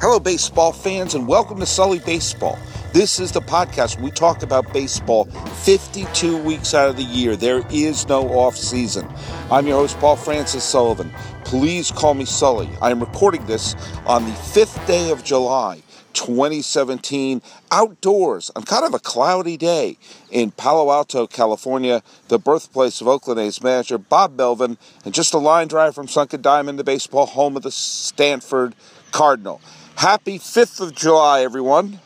Hello, 0.00 0.18
baseball 0.18 0.72
fans, 0.72 1.14
and 1.14 1.28
welcome 1.28 1.60
to 1.60 1.66
Sully 1.66 1.98
Baseball. 1.98 2.58
This 2.94 3.20
is 3.20 3.32
the 3.32 3.42
podcast 3.42 4.00
we 4.00 4.10
talk 4.10 4.42
about 4.42 4.72
baseball 4.72 5.26
52 5.26 6.38
weeks 6.38 6.72
out 6.72 6.88
of 6.88 6.96
the 6.96 7.02
year. 7.02 7.36
There 7.36 7.62
is 7.70 8.08
no 8.08 8.26
off 8.30 8.56
season. 8.56 9.06
I'm 9.50 9.66
your 9.66 9.76
host, 9.76 9.98
Paul 9.98 10.16
Francis 10.16 10.64
Sullivan. 10.64 11.12
Please 11.44 11.90
call 11.90 12.14
me 12.14 12.24
Sully. 12.24 12.70
I 12.80 12.90
am 12.90 13.00
recording 13.00 13.44
this 13.44 13.74
on 14.06 14.24
the 14.24 14.30
5th 14.30 14.86
day 14.86 15.10
of 15.10 15.22
July. 15.22 15.82
2017 16.14 17.42
outdoors 17.70 18.50
on 18.56 18.62
kind 18.62 18.86
of 18.86 18.94
a 18.94 18.98
cloudy 18.98 19.58
day 19.58 19.98
in 20.30 20.50
Palo 20.50 20.90
Alto, 20.90 21.26
California, 21.26 22.02
the 22.28 22.38
birthplace 22.38 23.02
of 23.02 23.06
Oakland 23.06 23.38
A's 23.38 23.62
manager 23.62 23.98
Bob 23.98 24.34
Melvin, 24.34 24.78
and 25.04 25.12
just 25.12 25.34
a 25.34 25.38
line 25.38 25.68
drive 25.68 25.94
from 25.94 26.08
Sunken 26.08 26.40
Diamond, 26.40 26.78
the 26.78 26.84
baseball 26.84 27.26
home 27.26 27.54
of 27.54 27.62
the 27.62 27.70
Stanford 27.70 28.74
Cardinal. 29.12 29.60
Happy 30.00 30.38
5th 30.38 30.80
of 30.80 30.94
July, 30.94 31.42
everyone. 31.42 32.00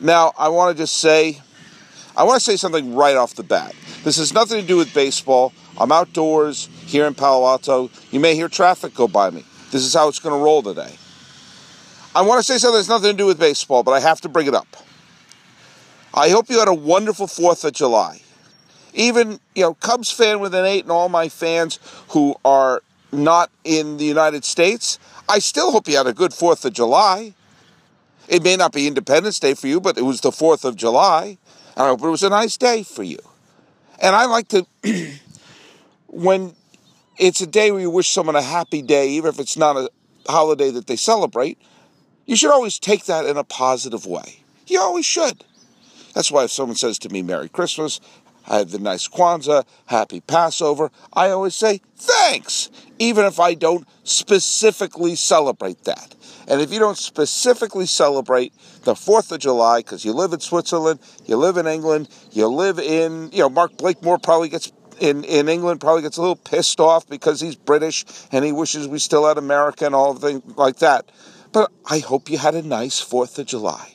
Now, 0.00 0.32
I 0.38 0.48
want 0.48 0.74
to 0.74 0.82
just 0.82 0.96
say, 0.96 1.42
I 2.16 2.22
want 2.22 2.40
to 2.40 2.42
say 2.42 2.56
something 2.56 2.94
right 2.94 3.16
off 3.16 3.34
the 3.34 3.42
bat. 3.42 3.74
This 4.02 4.16
has 4.16 4.32
nothing 4.32 4.58
to 4.62 4.66
do 4.66 4.78
with 4.78 4.94
baseball. 4.94 5.52
I'm 5.78 5.92
outdoors 5.92 6.70
here 6.86 7.04
in 7.04 7.14
Palo 7.14 7.46
Alto. 7.46 7.90
You 8.10 8.18
may 8.18 8.34
hear 8.34 8.48
traffic 8.48 8.94
go 8.94 9.08
by 9.08 9.28
me. 9.28 9.44
This 9.70 9.84
is 9.84 9.92
how 9.92 10.08
it's 10.08 10.20
going 10.20 10.34
to 10.34 10.42
roll 10.42 10.62
today. 10.62 10.96
I 12.14 12.22
want 12.22 12.38
to 12.38 12.50
say 12.50 12.56
something 12.56 12.78
that's 12.78 12.88
nothing 12.88 13.10
to 13.10 13.16
do 13.18 13.26
with 13.26 13.38
baseball, 13.38 13.82
but 13.82 13.92
I 13.92 14.00
have 14.00 14.22
to 14.22 14.30
bring 14.30 14.46
it 14.46 14.54
up. 14.54 14.74
I 16.14 16.30
hope 16.30 16.48
you 16.48 16.60
had 16.60 16.68
a 16.68 16.72
wonderful 16.72 17.26
4th 17.26 17.62
of 17.66 17.74
July. 17.74 18.22
Even, 18.94 19.38
you 19.54 19.64
know, 19.64 19.74
Cubs 19.74 20.10
fan 20.10 20.40
with 20.40 20.54
an 20.54 20.64
8 20.64 20.84
and 20.84 20.90
all 20.90 21.10
my 21.10 21.28
fans 21.28 21.78
who 22.08 22.36
are 22.42 22.80
not 23.12 23.50
in 23.64 23.98
the 23.98 24.06
United 24.06 24.46
States, 24.46 24.98
I 25.32 25.38
still 25.38 25.72
hope 25.72 25.88
you 25.88 25.96
had 25.96 26.06
a 26.06 26.12
good 26.12 26.32
4th 26.32 26.66
of 26.66 26.74
July. 26.74 27.32
It 28.28 28.42
may 28.44 28.54
not 28.54 28.70
be 28.70 28.86
Independence 28.86 29.40
Day 29.40 29.54
for 29.54 29.66
you, 29.66 29.80
but 29.80 29.96
it 29.96 30.02
was 30.02 30.20
the 30.20 30.30
4th 30.30 30.62
of 30.62 30.76
July. 30.76 31.38
And 31.74 31.86
I 31.86 31.88
hope 31.88 32.02
it 32.02 32.08
was 32.08 32.22
a 32.22 32.28
nice 32.28 32.58
day 32.58 32.82
for 32.82 33.02
you. 33.02 33.18
And 33.98 34.14
I 34.14 34.26
like 34.26 34.48
to, 34.48 34.66
when 36.06 36.54
it's 37.16 37.40
a 37.40 37.46
day 37.46 37.70
where 37.70 37.80
you 37.80 37.88
wish 37.88 38.10
someone 38.10 38.36
a 38.36 38.42
happy 38.42 38.82
day, 38.82 39.08
even 39.08 39.30
if 39.30 39.40
it's 39.40 39.56
not 39.56 39.78
a 39.78 39.88
holiday 40.28 40.70
that 40.70 40.86
they 40.86 40.96
celebrate, 40.96 41.56
you 42.26 42.36
should 42.36 42.52
always 42.52 42.78
take 42.78 43.06
that 43.06 43.24
in 43.24 43.38
a 43.38 43.44
positive 43.44 44.04
way. 44.04 44.40
You 44.66 44.80
always 44.80 45.06
should. 45.06 45.44
That's 46.12 46.30
why 46.30 46.44
if 46.44 46.50
someone 46.50 46.76
says 46.76 46.98
to 46.98 47.08
me, 47.08 47.22
Merry 47.22 47.48
Christmas, 47.48 48.00
I 48.46 48.58
have 48.58 48.70
the 48.70 48.78
nice 48.78 49.08
Kwanzaa, 49.08 49.64
Happy 49.86 50.20
Passover, 50.20 50.90
I 51.12 51.30
always 51.30 51.54
say, 51.54 51.80
thanks, 51.96 52.70
even 52.98 53.24
if 53.24 53.38
I 53.38 53.54
don't 53.54 53.86
specifically 54.04 55.14
celebrate 55.14 55.84
that. 55.84 56.14
And 56.48 56.60
if 56.60 56.72
you 56.72 56.78
don't 56.80 56.98
specifically 56.98 57.86
celebrate 57.86 58.52
the 58.82 58.94
4th 58.94 59.30
of 59.32 59.38
July, 59.40 59.78
because 59.78 60.04
you 60.04 60.12
live 60.12 60.32
in 60.32 60.40
Switzerland, 60.40 61.00
you 61.24 61.36
live 61.36 61.56
in 61.56 61.66
England, 61.66 62.08
you 62.32 62.48
live 62.48 62.78
in, 62.78 63.30
you 63.32 63.38
know, 63.38 63.48
Mark 63.48 63.76
Blakemore 63.76 64.18
probably 64.18 64.48
gets 64.48 64.72
in, 65.00 65.24
in 65.24 65.48
England 65.48 65.80
probably 65.80 66.02
gets 66.02 66.16
a 66.16 66.20
little 66.20 66.36
pissed 66.36 66.78
off 66.78 67.08
because 67.08 67.40
he's 67.40 67.56
British 67.56 68.04
and 68.30 68.44
he 68.44 68.52
wishes 68.52 68.86
we 68.86 68.98
still 68.98 69.26
had 69.26 69.36
America 69.36 69.84
and 69.84 69.94
all 69.94 70.14
things 70.14 70.42
like 70.56 70.76
that. 70.76 71.10
But 71.52 71.72
I 71.90 71.98
hope 71.98 72.30
you 72.30 72.38
had 72.38 72.54
a 72.54 72.62
nice 72.62 73.00
Fourth 73.00 73.38
of 73.38 73.46
July. 73.46 73.94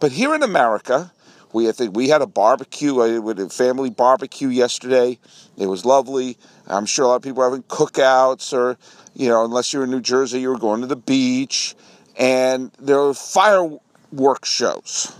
But 0.00 0.12
here 0.12 0.34
in 0.34 0.42
America, 0.42 1.12
we 1.52 1.70
we 1.92 2.08
had 2.08 2.22
a 2.22 2.26
barbecue, 2.26 3.00
a 3.00 3.48
family 3.48 3.90
barbecue 3.90 4.48
yesterday. 4.48 5.18
It 5.56 5.66
was 5.66 5.84
lovely. 5.84 6.36
I'm 6.66 6.86
sure 6.86 7.04
a 7.04 7.08
lot 7.08 7.16
of 7.16 7.22
people 7.22 7.42
are 7.42 7.50
having 7.50 7.64
cookouts, 7.64 8.52
or 8.52 8.78
you 9.14 9.28
know, 9.28 9.44
unless 9.44 9.72
you're 9.72 9.84
in 9.84 9.90
New 9.90 10.00
Jersey, 10.00 10.40
you 10.40 10.50
were 10.50 10.58
going 10.58 10.80
to 10.82 10.86
the 10.86 10.96
beach. 10.96 11.74
And 12.16 12.70
there 12.78 12.98
were 12.98 13.14
fireworks 13.14 14.48
shows. 14.48 15.14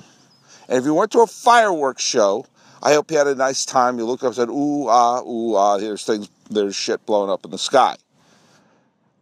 And 0.69 0.79
if 0.79 0.85
you 0.85 0.95
went 0.95 1.11
to 1.13 1.21
a 1.21 1.27
fireworks 1.27 2.03
show, 2.03 2.47
I 2.83 2.93
hope 2.93 3.11
you 3.11 3.19
had 3.19 3.27
a 3.27 3.35
nice 3.35 3.65
time. 3.65 3.99
You 3.99 4.05
looked 4.05 4.23
up 4.23 4.29
and 4.29 4.37
said, 4.37 4.49
"Ooh 4.49 4.87
ah, 4.89 5.23
ooh 5.23 5.57
ah." 5.57 5.79
There's 5.79 6.05
things, 6.05 6.29
there's 6.49 6.77
shit 6.77 7.05
blowing 7.07 7.31
up 7.31 7.45
in 7.45 7.51
the 7.51 7.59
sky. 7.59 7.97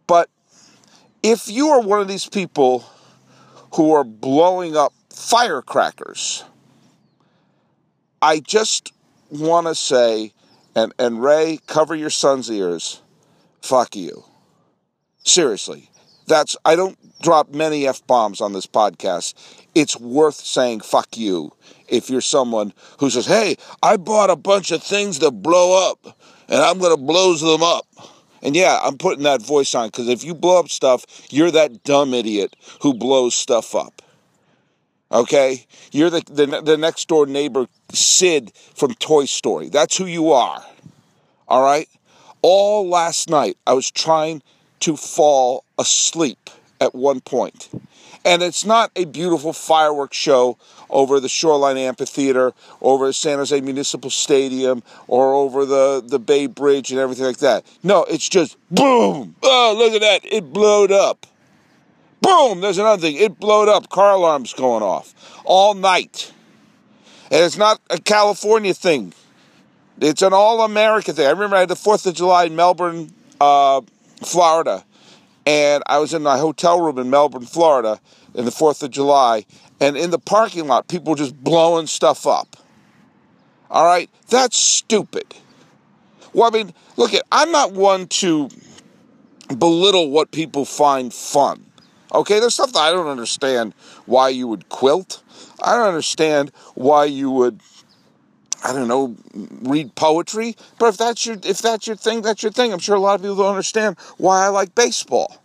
But 0.07 0.29
if 1.23 1.49
you 1.49 1.69
are 1.69 1.81
one 1.81 2.01
of 2.01 2.07
these 2.07 2.27
people 2.27 2.85
who 3.75 3.93
are 3.93 4.03
blowing 4.03 4.75
up 4.75 4.93
firecrackers, 5.09 6.43
I 8.21 8.39
just 8.39 8.93
want 9.29 9.67
to 9.67 9.75
say, 9.75 10.33
and, 10.75 10.93
and 10.99 11.21
Ray, 11.21 11.59
cover 11.67 11.95
your 11.95 12.09
son's 12.09 12.49
ears, 12.49 13.01
fuck 13.61 13.95
you. 13.95 14.23
Seriously. 15.23 15.89
That's, 16.27 16.55
I 16.63 16.75
don't 16.75 16.97
drop 17.21 17.53
many 17.53 17.87
F 17.87 18.05
bombs 18.05 18.41
on 18.41 18.53
this 18.53 18.67
podcast. 18.67 19.33
It's 19.73 19.99
worth 19.99 20.35
saying 20.35 20.81
fuck 20.81 21.17
you 21.17 21.53
if 21.87 22.09
you're 22.09 22.21
someone 22.21 22.73
who 22.99 23.09
says, 23.09 23.25
hey, 23.25 23.55
I 23.81 23.97
bought 23.97 24.29
a 24.29 24.35
bunch 24.35 24.71
of 24.71 24.83
things 24.83 25.19
to 25.19 25.31
blow 25.31 25.89
up 25.89 26.17
and 26.47 26.61
I'm 26.61 26.77
going 26.79 26.95
to 26.95 27.01
blows 27.01 27.41
them 27.41 27.63
up. 27.63 27.85
And 28.41 28.55
yeah, 28.55 28.79
I'm 28.83 28.97
putting 28.97 29.23
that 29.23 29.41
voice 29.41 29.73
on 29.75 29.87
because 29.87 30.07
if 30.07 30.23
you 30.23 30.33
blow 30.33 30.59
up 30.59 30.69
stuff, 30.69 31.05
you're 31.29 31.51
that 31.51 31.83
dumb 31.83 32.13
idiot 32.13 32.55
who 32.81 32.93
blows 32.93 33.35
stuff 33.35 33.75
up. 33.75 33.98
Okay? 35.11 35.65
You're 35.91 36.09
the, 36.09 36.21
the, 36.29 36.61
the 36.61 36.77
next 36.77 37.07
door 37.07 37.25
neighbor, 37.25 37.67
Sid 37.91 38.51
from 38.75 38.93
Toy 38.95 39.25
Story. 39.25 39.69
That's 39.69 39.97
who 39.97 40.05
you 40.05 40.31
are. 40.31 40.63
All 41.47 41.63
right? 41.63 41.89
All 42.41 42.87
last 42.87 43.29
night, 43.29 43.57
I 43.65 43.73
was 43.73 43.91
trying 43.91 44.41
to 44.81 44.95
fall 44.95 45.63
asleep 45.77 46.49
at 46.79 46.95
one 46.95 47.21
point. 47.21 47.69
And 48.25 48.43
it's 48.43 48.65
not 48.65 48.91
a 48.95 49.05
beautiful 49.05 49.53
fireworks 49.53 50.17
show 50.17 50.57
over 50.89 51.19
the 51.19 51.29
Shoreline 51.29 51.77
Amphitheater, 51.77 52.53
over 52.81 53.11
San 53.13 53.37
Jose 53.37 53.59
Municipal 53.61 54.09
Stadium, 54.09 54.83
or 55.07 55.33
over 55.33 55.65
the, 55.65 56.03
the 56.05 56.19
Bay 56.19 56.47
Bridge 56.47 56.91
and 56.91 56.99
everything 56.99 57.25
like 57.25 57.37
that. 57.37 57.65
No, 57.83 58.03
it's 58.03 58.27
just 58.27 58.57
boom! 58.69 59.35
Oh, 59.43 59.75
look 59.77 59.93
at 59.93 60.01
that! 60.01 60.31
It 60.31 60.51
blowed 60.51 60.91
up. 60.91 61.25
Boom! 62.21 62.61
There's 62.61 62.77
another 62.77 63.01
thing. 63.01 63.15
It 63.15 63.39
blowed 63.39 63.69
up. 63.69 63.89
Car 63.89 64.13
alarms 64.13 64.53
going 64.53 64.83
off 64.83 65.13
all 65.45 65.73
night. 65.73 66.33
And 67.31 67.43
it's 67.43 67.57
not 67.57 67.79
a 67.89 67.99
California 67.99 68.73
thing. 68.73 69.13
It's 70.01 70.21
an 70.21 70.33
all 70.33 70.63
America 70.63 71.13
thing. 71.13 71.27
I 71.27 71.31
remember 71.31 71.55
I 71.55 71.61
had 71.61 71.69
the 71.69 71.75
Fourth 71.75 72.05
of 72.05 72.15
July 72.15 72.45
in 72.45 72.55
Melbourne, 72.55 73.13
uh, 73.39 73.81
Florida, 74.23 74.83
and 75.45 75.83
I 75.87 75.97
was 75.97 76.13
in 76.13 76.21
my 76.21 76.37
hotel 76.37 76.79
room 76.79 76.99
in 76.99 77.09
Melbourne, 77.09 77.45
Florida, 77.45 77.99
in 78.35 78.45
the 78.45 78.51
4th 78.51 78.83
of 78.83 78.91
July, 78.91 79.45
and 79.79 79.97
in 79.97 80.11
the 80.11 80.19
parking 80.19 80.67
lot, 80.67 80.87
people 80.87 81.11
were 81.11 81.17
just 81.17 81.43
blowing 81.43 81.87
stuff 81.87 82.27
up. 82.27 82.55
All 83.71 83.85
right? 83.85 84.09
That's 84.29 84.57
stupid. 84.57 85.33
Well, 86.33 86.47
I 86.47 86.55
mean, 86.55 86.73
look, 86.97 87.13
at, 87.13 87.23
I'm 87.31 87.51
not 87.51 87.71
one 87.71 88.07
to 88.07 88.49
belittle 89.57 90.11
what 90.11 90.31
people 90.31 90.65
find 90.65 91.11
fun. 91.11 91.65
Okay, 92.13 92.39
there's 92.39 92.55
stuff 92.55 92.73
that 92.73 92.79
I 92.79 92.91
don't 92.91 93.07
understand 93.07 93.73
why 94.05 94.29
you 94.29 94.47
would 94.47 94.69
quilt. 94.69 95.21
I 95.61 95.75
don't 95.75 95.87
understand 95.87 96.51
why 96.75 97.05
you 97.05 97.29
would 97.31 97.61
I 98.63 98.73
don't 98.73 98.87
know, 98.87 99.15
read 99.33 99.95
poetry. 99.95 100.55
But 100.79 100.87
if 100.87 100.97
that's 100.97 101.25
your 101.25 101.37
if 101.43 101.61
that's 101.61 101.87
your 101.87 101.95
thing, 101.95 102.21
that's 102.21 102.43
your 102.43 102.51
thing. 102.51 102.73
I'm 102.73 102.79
sure 102.79 102.95
a 102.95 102.99
lot 102.99 103.15
of 103.15 103.21
people 103.21 103.37
don't 103.37 103.49
understand 103.49 103.97
why 104.17 104.45
I 104.45 104.49
like 104.49 104.75
baseball. 104.75 105.41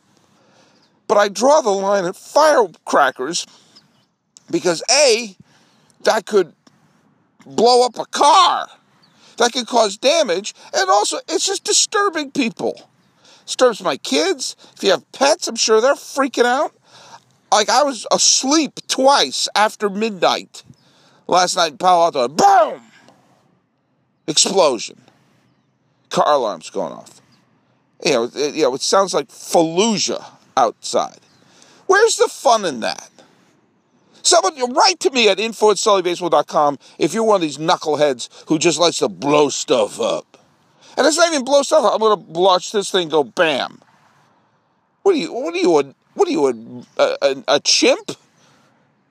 But 1.07 1.19
I 1.19 1.29
draw 1.29 1.61
the 1.61 1.71
line 1.71 2.07
at 2.07 2.17
firecrackers 2.17 3.47
because 4.51 4.83
A, 4.91 5.37
that 6.03 6.27
could 6.27 6.55
blow 7.47 7.85
up 7.85 7.99
a 7.99 8.07
car. 8.07 8.69
That 9.37 9.53
could 9.53 9.67
cause 9.67 9.97
damage. 9.97 10.55
And 10.73 10.89
also 10.89 11.19
it's 11.29 11.47
just 11.47 11.65
disturbing 11.65 12.31
people. 12.31 12.91
Disturbs 13.47 13.83
my 13.83 13.97
kids. 13.97 14.57
If 14.77 14.83
you 14.83 14.91
have 14.91 15.11
pets, 15.13 15.49
I'm 15.49 15.57
sure 15.57 15.81
they're 15.81 15.95
freaking 15.95 16.45
out. 16.45 16.73
Like 17.53 17.69
I 17.69 17.83
was 17.83 18.07
asleep 18.11 18.81
twice 18.89 19.49
after 19.55 19.89
midnight 19.89 20.63
last 21.27 21.57
night 21.57 21.73
in 21.73 21.79
Palo 21.79 22.05
Alto. 22.05 22.29
Boom! 22.29 22.83
explosion, 24.27 25.01
car 26.11 26.35
alarms 26.35 26.71
going 26.71 26.93
off. 26.93 27.21
You 28.05 28.13
know, 28.13 28.25
it, 28.35 28.55
you 28.55 28.63
know, 28.63 28.75
it 28.75 28.81
sounds 28.81 29.15
like 29.15 29.29
Fallujah 29.29 30.25
outside. 30.57 31.19
Where's 31.87 32.17
the 32.17 32.29
fun 32.29 32.65
in 32.65 32.81
that? 32.81 33.11
Someone 34.23 34.57
write 34.69 35.01
to 35.01 35.11
me 35.11 35.29
at 35.29 35.39
info 35.39 35.71
at 35.71 35.79
if 36.99 37.13
you're 37.13 37.25
one 37.25 37.37
of 37.37 37.43
these 37.43 37.59
knuckleheads 37.59 38.29
who 38.49 38.59
just 38.59 38.79
likes 38.79 38.99
to 38.99 39.09
blow 39.09 39.51
stuff 39.51 40.01
up. 40.01 40.34
And 40.97 41.07
it's 41.07 41.17
not 41.17 41.33
even 41.33 41.45
blow 41.45 41.63
stuff 41.63 41.85
up. 41.85 41.95
I'm 41.95 42.01
going 42.01 42.17
to 42.17 42.41
watch 42.41 42.73
this 42.73 42.91
thing 42.91 43.09
go 43.09 43.25
bam. 43.25 43.81
What 45.03 45.15
are 45.15 45.19
you? 45.19 45.33
What 45.33 45.55
are 45.55 45.59
you? 45.59 45.79
A, 45.79 45.95
what 46.15 46.29
are 46.29 46.31
you? 46.31 46.85
A, 46.97 47.17
a, 47.23 47.45
a 47.49 47.61
chimp? 47.61 48.13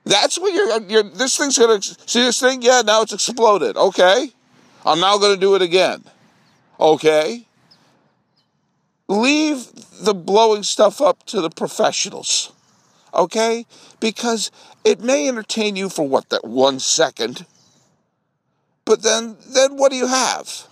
That's 0.04 0.38
what 0.38 0.52
you're, 0.52 0.82
you're. 0.82 1.02
This 1.02 1.36
thing's 1.38 1.56
gonna 1.56 1.80
see 1.80 2.22
this 2.24 2.40
thing. 2.40 2.62
Yeah, 2.62 2.82
now 2.84 3.02
it's 3.02 3.12
exploded. 3.12 3.76
Okay. 3.76 4.32
I'm 4.86 5.00
now 5.00 5.16
going 5.16 5.34
to 5.34 5.40
do 5.40 5.54
it 5.54 5.62
again. 5.62 6.04
Okay? 6.78 7.46
Leave 9.08 9.68
the 10.00 10.14
blowing 10.14 10.62
stuff 10.62 11.00
up 11.00 11.24
to 11.26 11.40
the 11.40 11.48
professionals. 11.48 12.52
okay? 13.14 13.66
Because 14.00 14.50
it 14.84 15.00
may 15.00 15.28
entertain 15.28 15.76
you 15.76 15.88
for 15.88 16.06
what, 16.06 16.28
that 16.30 16.44
one 16.44 16.80
second, 16.80 17.46
but 18.84 19.02
then, 19.02 19.36
then 19.48 19.76
what 19.76 19.90
do 19.90 19.96
you 19.96 20.06
have? 20.06 20.66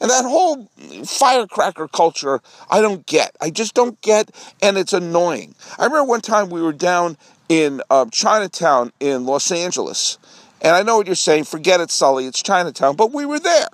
And 0.00 0.10
that 0.10 0.24
whole 0.24 0.70
firecracker 1.04 1.88
culture, 1.88 2.40
I 2.70 2.80
don't 2.80 3.04
get. 3.04 3.36
I 3.40 3.50
just 3.50 3.74
don't 3.74 4.00
get, 4.00 4.30
and 4.62 4.78
it's 4.78 4.94
annoying. 4.94 5.54
I 5.78 5.84
remember 5.84 6.04
one 6.04 6.22
time 6.22 6.48
we 6.48 6.62
were 6.62 6.72
down 6.72 7.18
in 7.48 7.82
uh, 7.90 8.06
Chinatown 8.10 8.92
in 8.98 9.26
Los 9.26 9.52
Angeles, 9.52 10.18
and 10.62 10.74
I 10.74 10.82
know 10.82 10.96
what 10.96 11.06
you're 11.06 11.16
saying. 11.16 11.44
Forget 11.44 11.80
it, 11.80 11.90
Sully. 11.90 12.26
It's 12.26 12.42
Chinatown, 12.42 12.96
but 12.96 13.12
we 13.12 13.26
were 13.26 13.40
there. 13.40 13.68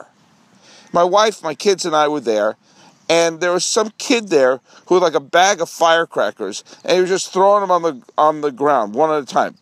My 0.93 1.05
wife, 1.05 1.43
my 1.43 1.55
kids, 1.55 1.84
and 1.84 1.94
I 1.94 2.08
were 2.08 2.20
there, 2.20 2.56
and 3.08 3.40
there 3.40 3.52
was 3.52 3.64
some 3.64 3.93
kid 3.99 4.28
there 4.28 4.61
who 4.87 4.94
had 4.96 5.02
like 5.02 5.14
a 5.14 5.20
bag 5.20 5.61
of 5.61 5.69
firecrackers, 5.69 6.64
and 6.84 6.94
he 6.94 7.00
was 7.00 7.11
just 7.11 7.32
throwing 7.32 7.61
them 7.61 7.70
on 7.70 7.82
the 7.82 8.02
on 8.19 8.40
the 8.40 8.50
ground 8.50 8.94
one 8.94 9.11
at 9.11 9.23
a 9.23 9.26
time. 9.26 9.56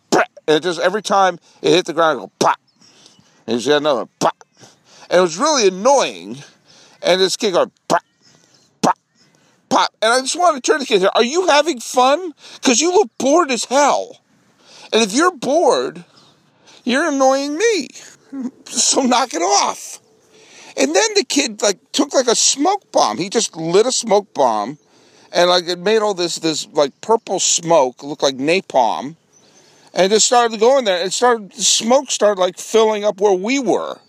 And 0.47 0.63
just 0.63 0.81
every 0.81 1.03
time 1.03 1.39
it 1.63 1.71
hit 1.71 1.87
the 1.87 1.93
ground, 1.93 2.19
it 2.19 2.23
go 2.23 2.31
pop. 2.39 2.61
And 3.47 3.57
he's 3.57 3.67
got 3.67 3.79
another 3.79 4.07
pop. 4.21 4.45
And 5.11 5.19
it 5.19 5.23
was 5.23 5.39
really 5.39 5.69
annoying 5.69 6.37
and 7.05 7.21
this 7.21 7.37
kid 7.37 7.53
going 7.53 7.71
pop, 7.89 8.03
pop, 8.83 8.99
pop. 9.69 9.95
And 10.03 10.13
I 10.13 10.21
just 10.21 10.37
want 10.37 10.57
to 10.57 10.63
turn 10.63 10.81
to 10.81 10.87
the 10.87 10.87
kid. 10.87 11.09
Are 11.15 11.25
you 11.25 11.47
having 11.47 11.81
fun? 11.81 12.33
Because 12.55 12.81
you 12.81 12.93
look 12.93 13.11
bored 13.19 13.51
as 13.51 13.65
hell. 13.65 14.21
And 14.93 15.03
if 15.03 15.13
you're 15.13 15.33
bored, 15.33 16.05
you're 16.85 17.09
annoying 17.09 17.57
me. 17.57 17.89
So 18.65 19.03
knock 19.03 19.33
it 19.33 19.43
off. 19.43 20.01
And 20.77 20.93
then 20.93 21.15
the 21.15 21.23
kid 21.23 21.63
like 21.63 21.79
took 21.93 22.13
like 22.13 22.27
a 22.27 22.35
smoke 22.35 22.91
bomb. 22.91 23.19
He 23.19 23.31
just 23.31 23.57
lit 23.57 23.87
a 23.87 23.93
smoke 23.93 24.35
bomb 24.35 24.79
and 25.35 25.51
like 25.51 25.69
it 25.69 25.79
made 25.79 25.99
all 25.99 26.15
this 26.15 26.41
this 26.41 26.67
like 26.73 26.99
purple 27.01 27.39
smoke 27.39 28.03
look 28.03 28.23
like 28.23 28.37
napalm. 28.37 29.17
And 29.93 30.07
it 30.07 30.17
just 30.17 30.27
started 30.27 30.59
going 30.59 30.85
there. 30.85 31.05
It 31.05 31.13
started 31.13 31.55
smoke 31.55 32.11
started 32.11 32.41
like 32.41 32.59
filling 32.59 33.05
up 33.05 33.21
where 33.21 33.35
we 33.35 33.59
were. 33.59 34.01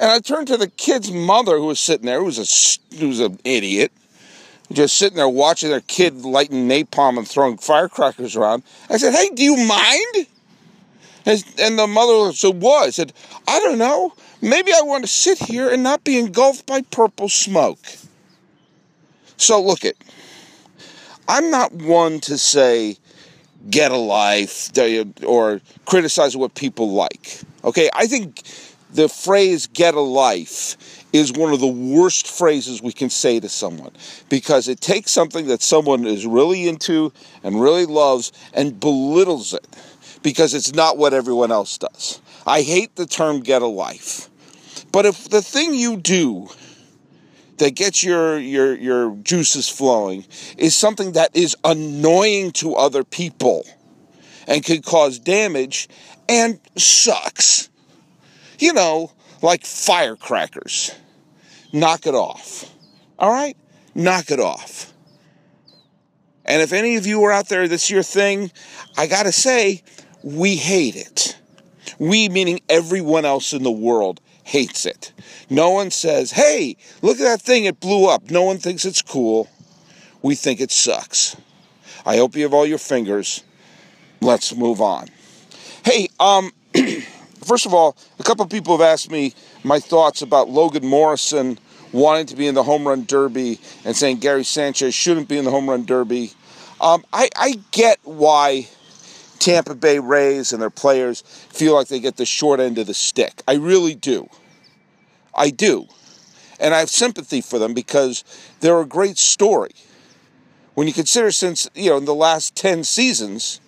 And 0.00 0.10
I 0.10 0.20
turned 0.20 0.46
to 0.48 0.56
the 0.56 0.68
kid's 0.68 1.10
mother 1.10 1.58
who 1.58 1.66
was 1.66 1.80
sitting 1.80 2.06
there, 2.06 2.20
who 2.20 2.26
was, 2.26 2.38
a, 2.38 2.96
who 2.96 3.08
was 3.08 3.20
an 3.20 3.38
idiot, 3.44 3.92
just 4.72 4.96
sitting 4.96 5.16
there 5.16 5.28
watching 5.28 5.70
their 5.70 5.80
kid 5.80 6.22
lighting 6.24 6.68
napalm 6.68 7.18
and 7.18 7.26
throwing 7.26 7.56
firecrackers 7.56 8.36
around. 8.36 8.62
I 8.88 8.98
said, 8.98 9.14
Hey, 9.14 9.30
do 9.30 9.42
you 9.42 9.56
mind? 9.56 10.26
And 11.26 11.78
the 11.78 11.86
mother 11.86 12.32
said, 12.32 12.60
What? 12.60 12.86
I 12.86 12.90
said, 12.90 13.12
I 13.46 13.58
don't 13.60 13.78
know. 13.78 14.14
Maybe 14.40 14.72
I 14.72 14.82
want 14.82 15.04
to 15.04 15.08
sit 15.08 15.38
here 15.38 15.68
and 15.68 15.82
not 15.82 16.04
be 16.04 16.18
engulfed 16.18 16.64
by 16.66 16.82
purple 16.82 17.28
smoke. 17.28 17.80
So 19.36 19.60
look 19.60 19.84
it. 19.84 19.96
I'm 21.26 21.50
not 21.50 21.72
one 21.72 22.20
to 22.20 22.38
say 22.38 22.98
get 23.68 23.90
a 23.90 23.96
life 23.96 24.70
or 25.26 25.60
criticize 25.84 26.36
what 26.36 26.54
people 26.54 26.90
like. 26.90 27.40
Okay, 27.64 27.90
I 27.94 28.06
think 28.06 28.42
the 28.92 29.08
phrase 29.08 29.66
get 29.66 29.94
a 29.94 30.00
life 30.00 31.04
is 31.12 31.32
one 31.32 31.52
of 31.52 31.60
the 31.60 31.66
worst 31.66 32.26
phrases 32.26 32.82
we 32.82 32.92
can 32.92 33.10
say 33.10 33.40
to 33.40 33.48
someone 33.48 33.92
because 34.28 34.68
it 34.68 34.80
takes 34.80 35.10
something 35.10 35.46
that 35.46 35.62
someone 35.62 36.06
is 36.06 36.26
really 36.26 36.68
into 36.68 37.12
and 37.42 37.60
really 37.60 37.86
loves 37.86 38.32
and 38.52 38.78
belittles 38.80 39.54
it 39.54 39.66
because 40.22 40.54
it's 40.54 40.74
not 40.74 40.98
what 40.98 41.14
everyone 41.14 41.52
else 41.52 41.78
does. 41.78 42.20
I 42.46 42.62
hate 42.62 42.96
the 42.96 43.06
term 43.06 43.40
get 43.40 43.62
a 43.62 43.66
life. 43.66 44.28
But 44.90 45.06
if 45.06 45.28
the 45.28 45.42
thing 45.42 45.74
you 45.74 45.96
do 45.96 46.48
that 47.58 47.74
gets 47.74 48.02
your 48.02 48.38
your 48.38 48.74
your 48.74 49.16
juices 49.16 49.68
flowing 49.68 50.24
is 50.56 50.74
something 50.74 51.12
that 51.12 51.34
is 51.34 51.56
annoying 51.64 52.52
to 52.52 52.74
other 52.74 53.04
people 53.04 53.66
and 54.46 54.64
could 54.64 54.84
cause 54.84 55.18
damage 55.18 55.88
and 56.28 56.58
sucks 56.76 57.67
you 58.58 58.72
know, 58.72 59.12
like 59.42 59.64
firecrackers. 59.64 60.94
Knock 61.72 62.06
it 62.06 62.14
off. 62.14 62.72
All 63.18 63.30
right? 63.30 63.56
Knock 63.94 64.30
it 64.30 64.40
off. 64.40 64.92
And 66.44 66.62
if 66.62 66.72
any 66.72 66.96
of 66.96 67.06
you 67.06 67.22
are 67.24 67.32
out 67.32 67.48
there, 67.48 67.68
this 67.68 67.90
your 67.90 68.02
thing, 68.02 68.50
I 68.96 69.06
got 69.06 69.24
to 69.24 69.32
say, 69.32 69.82
we 70.22 70.56
hate 70.56 70.96
it. 70.96 71.36
We, 71.98 72.28
meaning 72.28 72.60
everyone 72.68 73.24
else 73.24 73.52
in 73.52 73.62
the 73.62 73.70
world, 73.70 74.20
hates 74.44 74.86
it. 74.86 75.12
No 75.50 75.70
one 75.70 75.90
says, 75.90 76.32
hey, 76.32 76.76
look 77.02 77.18
at 77.18 77.24
that 77.24 77.42
thing, 77.42 77.66
it 77.66 77.80
blew 77.80 78.08
up. 78.08 78.30
No 78.30 78.44
one 78.44 78.56
thinks 78.56 78.86
it's 78.86 79.02
cool. 79.02 79.48
We 80.22 80.34
think 80.34 80.60
it 80.60 80.70
sucks. 80.70 81.36
I 82.06 82.16
hope 82.16 82.34
you 82.34 82.44
have 82.44 82.54
all 82.54 82.66
your 82.66 82.78
fingers. 82.78 83.44
Let's 84.20 84.54
move 84.54 84.80
on. 84.80 85.08
Hey, 85.84 86.08
um, 86.18 86.50
first 87.48 87.66
of 87.66 87.72
all, 87.72 87.96
a 88.18 88.22
couple 88.22 88.46
people 88.46 88.76
have 88.76 88.86
asked 88.86 89.10
me 89.10 89.34
my 89.64 89.80
thoughts 89.80 90.22
about 90.22 90.50
Logan 90.50 90.86
Morrison 90.86 91.58
wanting 91.92 92.26
to 92.26 92.36
be 92.36 92.46
in 92.46 92.54
the 92.54 92.62
home 92.62 92.86
run 92.86 93.04
derby 93.06 93.58
and 93.84 93.96
saying 93.96 94.18
Gary 94.18 94.44
Sanchez 94.44 94.94
shouldn't 94.94 95.28
be 95.28 95.38
in 95.38 95.44
the 95.44 95.50
home 95.50 95.68
run 95.68 95.86
derby. 95.86 96.32
Um, 96.80 97.04
I, 97.12 97.30
I 97.34 97.54
get 97.70 97.98
why 98.04 98.68
Tampa 99.38 99.74
Bay 99.74 99.98
Rays 99.98 100.52
and 100.52 100.60
their 100.60 100.70
players 100.70 101.22
feel 101.22 101.74
like 101.74 101.88
they 101.88 102.00
get 102.00 102.16
the 102.16 102.26
short 102.26 102.60
end 102.60 102.78
of 102.78 102.86
the 102.86 102.94
stick. 102.94 103.42
I 103.48 103.54
really 103.54 103.94
do. 103.94 104.28
I 105.34 105.50
do. 105.50 105.86
And 106.60 106.74
I 106.74 106.80
have 106.80 106.90
sympathy 106.90 107.40
for 107.40 107.58
them 107.58 107.72
because 107.72 108.24
they're 108.60 108.80
a 108.80 108.86
great 108.86 109.16
story. 109.16 109.72
When 110.74 110.86
you 110.86 110.92
consider 110.92 111.30
since, 111.30 111.68
you 111.74 111.90
know, 111.90 111.96
in 111.96 112.04
the 112.04 112.14
last 112.14 112.54
10 112.56 112.84
seasons, 112.84 113.60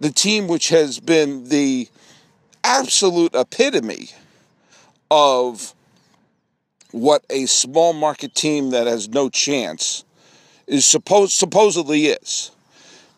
the 0.00 0.10
team 0.10 0.46
which 0.46 0.68
has 0.68 1.00
been 1.00 1.48
the 1.48 1.88
absolute 2.64 3.34
epitome 3.34 4.10
of 5.10 5.74
what 6.92 7.24
a 7.30 7.46
small 7.46 7.92
market 7.92 8.34
team 8.34 8.70
that 8.70 8.86
has 8.86 9.08
no 9.08 9.28
chance 9.28 10.04
is 10.66 10.86
supposed 10.86 11.32
supposedly 11.32 12.06
is. 12.06 12.50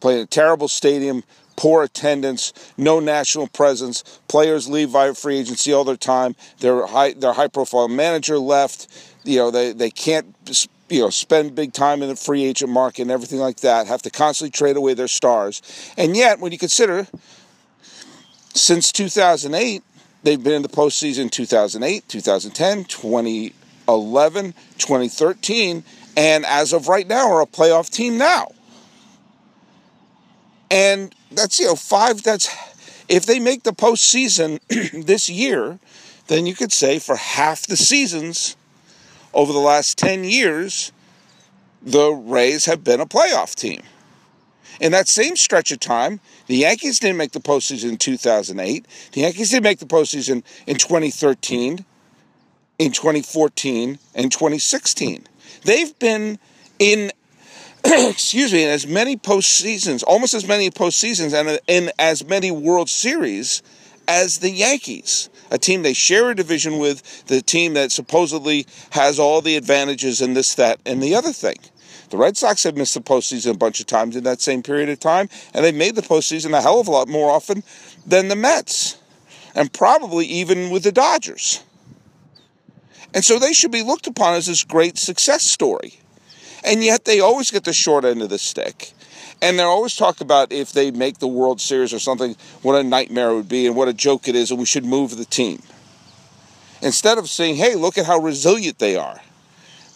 Playing 0.00 0.22
a 0.22 0.26
terrible 0.26 0.68
stadium, 0.68 1.22
poor 1.56 1.84
attendance, 1.84 2.52
no 2.76 2.98
national 2.98 3.46
presence. 3.48 4.20
Players 4.28 4.68
leave 4.68 4.90
via 4.90 5.14
free 5.14 5.38
agency 5.38 5.72
all 5.72 5.84
their 5.84 5.96
time. 5.96 6.34
Their 6.58 6.86
high 6.86 7.12
their 7.12 7.32
high 7.32 7.48
profile 7.48 7.88
manager 7.88 8.38
left. 8.38 8.88
You 9.24 9.38
know 9.38 9.50
they 9.50 9.72
they 9.72 9.90
can't 9.90 10.34
you 10.88 11.02
know 11.02 11.10
spend 11.10 11.54
big 11.54 11.72
time 11.72 12.02
in 12.02 12.08
the 12.08 12.16
free 12.16 12.44
agent 12.44 12.70
market 12.70 13.02
and 13.02 13.10
everything 13.10 13.38
like 13.38 13.60
that. 13.60 13.86
Have 13.86 14.02
to 14.02 14.10
constantly 14.10 14.50
trade 14.50 14.76
away 14.76 14.94
their 14.94 15.08
stars. 15.08 15.62
And 15.96 16.16
yet, 16.16 16.40
when 16.40 16.52
you 16.52 16.58
consider 16.58 17.06
since 18.54 18.92
2008, 18.92 19.82
they've 20.22 20.42
been 20.42 20.54
in 20.54 20.62
the 20.62 20.68
postseason 20.68 21.30
2008, 21.30 22.08
2010, 22.08 22.84
2011, 22.84 24.54
2013, 24.78 25.84
and 26.16 26.44
as 26.46 26.72
of 26.72 26.88
right 26.88 27.06
now, 27.06 27.30
are 27.30 27.40
a 27.40 27.46
playoff 27.46 27.90
team 27.90 28.18
now. 28.18 28.52
And 30.70 31.14
that's, 31.30 31.58
you 31.60 31.66
know, 31.66 31.76
five, 31.76 32.22
that's, 32.22 32.48
if 33.08 33.26
they 33.26 33.38
make 33.38 33.62
the 33.62 33.72
postseason 33.72 34.60
this 35.06 35.28
year, 35.28 35.78
then 36.28 36.46
you 36.46 36.54
could 36.54 36.72
say 36.72 36.98
for 36.98 37.16
half 37.16 37.66
the 37.66 37.76
seasons 37.76 38.56
over 39.34 39.52
the 39.52 39.58
last 39.58 39.98
10 39.98 40.24
years, 40.24 40.92
the 41.82 42.10
Rays 42.12 42.66
have 42.66 42.84
been 42.84 43.00
a 43.00 43.06
playoff 43.06 43.54
team. 43.54 43.82
In 44.80 44.92
that 44.92 45.08
same 45.08 45.36
stretch 45.36 45.72
of 45.72 45.80
time, 45.80 46.20
the 46.46 46.56
Yankees 46.56 46.99
didn't 46.99 47.17
make 47.17 47.32
the 47.32 47.41
postseason 47.41 47.91
in 47.91 47.96
2008. 47.96 48.87
The 49.13 49.20
Yankees 49.20 49.51
didn't 49.51 49.65
make 49.65 49.79
the 49.79 49.87
postseason 49.87 50.43
in 50.67 50.77
2013, 50.77 51.84
in 52.79 52.93
2014, 52.93 53.99
and 54.15 54.32
2016. 54.32 55.27
They've 55.65 55.99
been 55.99 56.39
in, 56.79 57.13
excuse 57.84 58.53
me, 58.53 58.65
in 58.65 58.69
as 58.69 58.87
many 58.87 59.17
postseasons, 59.17 60.03
almost 60.06 60.34
as 60.34 60.46
many 60.46 60.70
postseasons, 60.70 61.32
and 61.32 61.58
in 61.67 61.91
as 61.99 62.27
many 62.27 62.51
World 62.51 62.91
Series 62.91 63.63
as 64.08 64.39
the 64.39 64.51
Yankees, 64.51 65.31
a 65.51 65.58
team 65.58 65.82
they 65.82 65.93
share 65.93 66.31
a 66.31 66.34
division 66.34 66.79
with, 66.79 67.27
the 67.27 67.41
team 67.41 67.75
that 67.75 67.93
supposedly 67.93 68.67
has 68.91 69.19
all 69.19 69.41
the 69.41 69.56
advantages 69.56 70.20
in 70.20 70.34
this, 70.34 70.55
that, 70.56 70.81
and 70.84 71.03
the 71.03 71.15
other 71.15 71.32
thing. 71.32 71.56
The 72.12 72.19
Red 72.19 72.36
Sox 72.36 72.64
have 72.64 72.76
missed 72.76 72.92
the 72.92 73.00
postseason 73.00 73.52
a 73.52 73.56
bunch 73.56 73.81
of 73.81 73.86
times 73.86 74.16
in 74.16 74.24
that 74.24 74.42
same 74.42 74.62
period 74.62 74.90
of 74.90 75.00
time, 75.00 75.31
and 75.54 75.64
they've 75.64 75.74
made 75.74 75.94
the 75.94 76.02
postseason 76.02 76.52
a 76.52 76.60
hell 76.60 76.78
of 76.78 76.86
a 76.86 76.90
lot 76.90 77.08
more 77.08 77.31
often 77.31 77.64
than 78.06 78.28
the 78.28 78.36
Mets, 78.36 78.98
and 79.54 79.72
probably 79.72 80.26
even 80.26 80.69
with 80.69 80.82
the 80.82 80.92
Dodgers. 80.92 81.64
And 83.14 83.24
so 83.24 83.38
they 83.38 83.54
should 83.54 83.70
be 83.70 83.82
looked 83.82 84.06
upon 84.06 84.34
as 84.34 84.44
this 84.44 84.62
great 84.62 84.98
success 84.98 85.42
story. 85.42 86.00
And 86.62 86.84
yet 86.84 87.06
they 87.06 87.20
always 87.20 87.50
get 87.50 87.64
the 87.64 87.72
short 87.72 88.04
end 88.04 88.20
of 88.20 88.28
the 88.28 88.38
stick. 88.38 88.92
And 89.40 89.58
they're 89.58 89.66
always 89.66 89.96
talk 89.96 90.20
about 90.20 90.52
if 90.52 90.72
they 90.72 90.90
make 90.90 91.16
the 91.16 91.26
World 91.26 91.62
Series 91.62 91.94
or 91.94 91.98
something, 91.98 92.36
what 92.60 92.78
a 92.78 92.82
nightmare 92.82 93.31
it 93.31 93.36
would 93.36 93.48
be 93.48 93.66
and 93.66 93.74
what 93.74 93.88
a 93.88 93.94
joke 93.94 94.28
it 94.28 94.36
is, 94.36 94.50
and 94.50 94.60
we 94.60 94.66
should 94.66 94.84
move 94.84 95.16
the 95.16 95.24
team. 95.24 95.62
Instead 96.82 97.16
of 97.16 97.31
saying, 97.31 97.56
hey, 97.56 97.74
look 97.74 97.96
at 97.96 98.04
how 98.04 98.19
resilient 98.19 98.78
they 98.81 98.96
are 98.96 99.22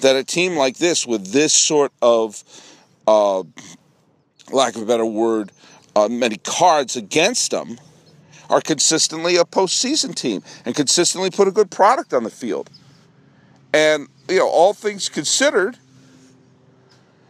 that 0.00 0.17
a 0.17 0.25
team 0.25 0.57
like 0.57 0.76
this, 0.76 1.07
with 1.07 1.33
this 1.33 1.53
sort 1.53 1.93
of, 2.03 2.43
uh, 3.07 3.43
lack 4.53 4.76
of 4.76 4.83
a 4.83 4.87
better 4.87 5.07
word, 5.07 5.53
uh, 5.95 6.09
many 6.09 6.37
cards 6.37 6.97
against 6.97 7.50
them, 7.50 7.79
are 8.49 8.61
consistently 8.61 9.37
a 9.37 9.45
postseason 9.45 10.15
team 10.15 10.43
and 10.65 10.75
consistently 10.75 11.31
put 11.31 11.49
a 11.49 11.50
good 11.50 11.71
product 11.71 12.12
on 12.12 12.23
the 12.23 12.31
field. 12.31 12.71
And, 13.73 14.07
you 14.29 14.38
know, 14.38 14.49
all 14.49 14.73
things 14.73 15.09
considered, 15.09 15.79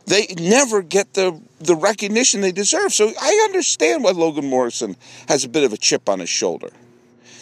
they 0.04 0.26
never 0.38 0.82
get 0.82 1.14
the, 1.14 1.40
the 1.58 1.74
recognition 1.74 2.40
they 2.40 2.52
deserve. 2.52 2.92
So 2.92 3.12
I 3.20 3.42
understand 3.44 4.04
why 4.04 4.10
Logan 4.10 4.48
Morrison 4.48 4.96
has 5.28 5.44
a 5.44 5.48
bit 5.48 5.64
of 5.64 5.72
a 5.72 5.76
chip 5.76 6.08
on 6.08 6.20
his 6.20 6.28
shoulder, 6.28 6.70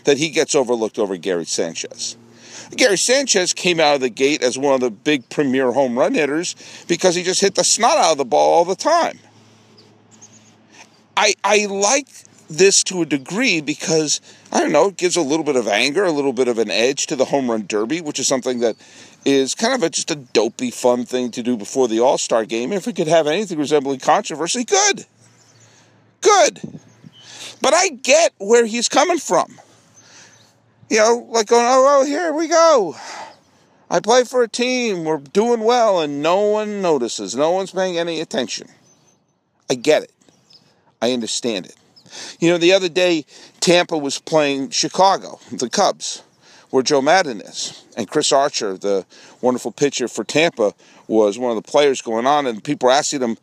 that 0.04 0.18
he 0.18 0.30
gets 0.30 0.54
overlooked 0.54 0.98
over 0.98 1.16
Gary 1.16 1.44
Sanchez. 1.44 2.16
Gary 2.70 2.98
Sanchez 2.98 3.52
came 3.52 3.80
out 3.80 3.96
of 3.96 4.00
the 4.00 4.10
gate 4.10 4.42
as 4.42 4.58
one 4.58 4.74
of 4.74 4.80
the 4.80 4.90
big 4.90 5.28
premier 5.28 5.72
home 5.72 5.98
run 5.98 6.14
hitters 6.14 6.56
because 6.88 7.14
he 7.14 7.22
just 7.22 7.40
hit 7.40 7.54
the 7.54 7.64
snot 7.64 7.96
out 7.96 8.12
of 8.12 8.18
the 8.18 8.24
ball 8.24 8.54
all 8.54 8.64
the 8.64 8.76
time. 8.76 9.18
I, 11.16 11.34
I 11.44 11.66
like 11.66 12.08
this 12.48 12.82
to 12.84 13.02
a 13.02 13.06
degree 13.06 13.60
because 13.60 14.20
I 14.52 14.60
don't 14.60 14.72
know, 14.72 14.88
it 14.88 14.96
gives 14.96 15.16
a 15.16 15.22
little 15.22 15.44
bit 15.44 15.56
of 15.56 15.66
anger, 15.66 16.04
a 16.04 16.10
little 16.10 16.32
bit 16.32 16.48
of 16.48 16.58
an 16.58 16.70
edge 16.70 17.06
to 17.06 17.16
the 17.16 17.26
home 17.26 17.50
run 17.50 17.66
derby, 17.66 18.00
which 18.00 18.18
is 18.18 18.26
something 18.26 18.60
that 18.60 18.76
is 19.24 19.54
kind 19.54 19.74
of 19.74 19.82
a, 19.82 19.90
just 19.90 20.10
a 20.10 20.16
dopey, 20.16 20.70
fun 20.70 21.04
thing 21.04 21.30
to 21.32 21.42
do 21.42 21.56
before 21.56 21.88
the 21.88 22.00
All 22.00 22.18
Star 22.18 22.44
game. 22.44 22.72
If 22.72 22.86
it 22.86 22.96
could 22.96 23.08
have 23.08 23.26
anything 23.26 23.58
resembling 23.58 24.00
controversy, 24.00 24.64
good, 24.64 25.06
good. 26.20 26.60
But 27.62 27.74
I 27.74 27.88
get 27.88 28.34
where 28.38 28.66
he's 28.66 28.88
coming 28.88 29.18
from. 29.18 29.58
You 30.90 30.98
know, 30.98 31.26
like 31.30 31.46
going, 31.46 31.64
oh, 31.64 32.00
oh, 32.00 32.04
here 32.04 32.32
we 32.32 32.48
go. 32.48 32.96
I 33.90 34.00
play 34.00 34.24
for 34.24 34.42
a 34.42 34.48
team, 34.48 35.04
we're 35.04 35.18
doing 35.18 35.60
well, 35.60 36.00
and 36.00 36.22
no 36.22 36.40
one 36.46 36.82
notices. 36.82 37.34
No 37.34 37.52
one's 37.52 37.70
paying 37.70 37.98
any 37.98 38.20
attention. 38.20 38.68
I 39.70 39.74
get 39.74 40.02
it. 40.02 40.12
I 41.00 41.12
understand 41.12 41.66
it. 41.66 41.76
You 42.40 42.50
know, 42.50 42.58
the 42.58 42.72
other 42.72 42.88
day, 42.88 43.24
Tampa 43.60 43.96
was 43.96 44.18
playing 44.18 44.70
Chicago, 44.70 45.38
the 45.50 45.68
Cubs, 45.68 46.22
where 46.70 46.82
Joe 46.82 47.02
Maddon 47.02 47.40
is. 47.40 47.84
And 47.96 48.08
Chris 48.08 48.32
Archer, 48.32 48.76
the 48.76 49.06
wonderful 49.40 49.72
pitcher 49.72 50.08
for 50.08 50.24
Tampa, 50.24 50.74
was 51.06 51.38
one 51.38 51.56
of 51.56 51.62
the 51.62 51.70
players 51.70 52.02
going 52.02 52.26
on, 52.26 52.46
and 52.46 52.62
people 52.62 52.88
were 52.88 52.92
asking 52.92 53.20
him 53.20 53.36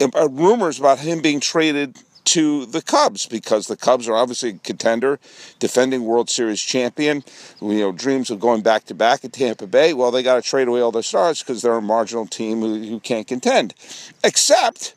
uh, 0.00 0.28
rumors 0.30 0.78
about 0.78 0.98
him 0.98 1.20
being 1.20 1.40
traded 1.40 1.96
to 2.26 2.66
the 2.66 2.82
Cubs 2.82 3.26
because 3.26 3.66
the 3.66 3.76
Cubs 3.76 4.08
are 4.08 4.16
obviously 4.16 4.50
a 4.50 4.58
contender, 4.58 5.18
defending 5.58 6.04
World 6.04 6.28
Series 6.28 6.60
champion. 6.60 7.24
You 7.60 7.80
know, 7.80 7.92
dreams 7.92 8.30
of 8.30 8.40
going 8.40 8.62
back 8.62 8.84
to 8.84 8.94
back 8.94 9.24
at 9.24 9.32
Tampa 9.32 9.66
Bay. 9.66 9.94
Well, 9.94 10.10
they 10.10 10.22
got 10.22 10.36
to 10.36 10.42
trade 10.42 10.68
away 10.68 10.80
all 10.80 10.92
their 10.92 11.02
stars 11.02 11.42
because 11.42 11.62
they're 11.62 11.74
a 11.74 11.82
marginal 11.82 12.26
team 12.26 12.60
who, 12.60 12.78
who 12.80 13.00
can't 13.00 13.26
contend. 13.26 13.74
Except 14.22 14.94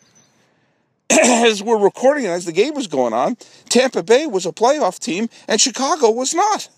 as 1.10 1.64
we're 1.64 1.80
recording 1.80 2.26
as 2.26 2.46
the 2.46 2.52
game 2.52 2.74
was 2.74 2.88
going 2.88 3.14
on, 3.14 3.38
Tampa 3.70 4.04
Bay 4.04 4.28
was 4.28 4.46
a 4.46 4.52
playoff 4.52 5.00
team 5.00 5.30
and 5.48 5.62
Chicago 5.62 6.12
was 6.12 6.34
not. 6.34 6.70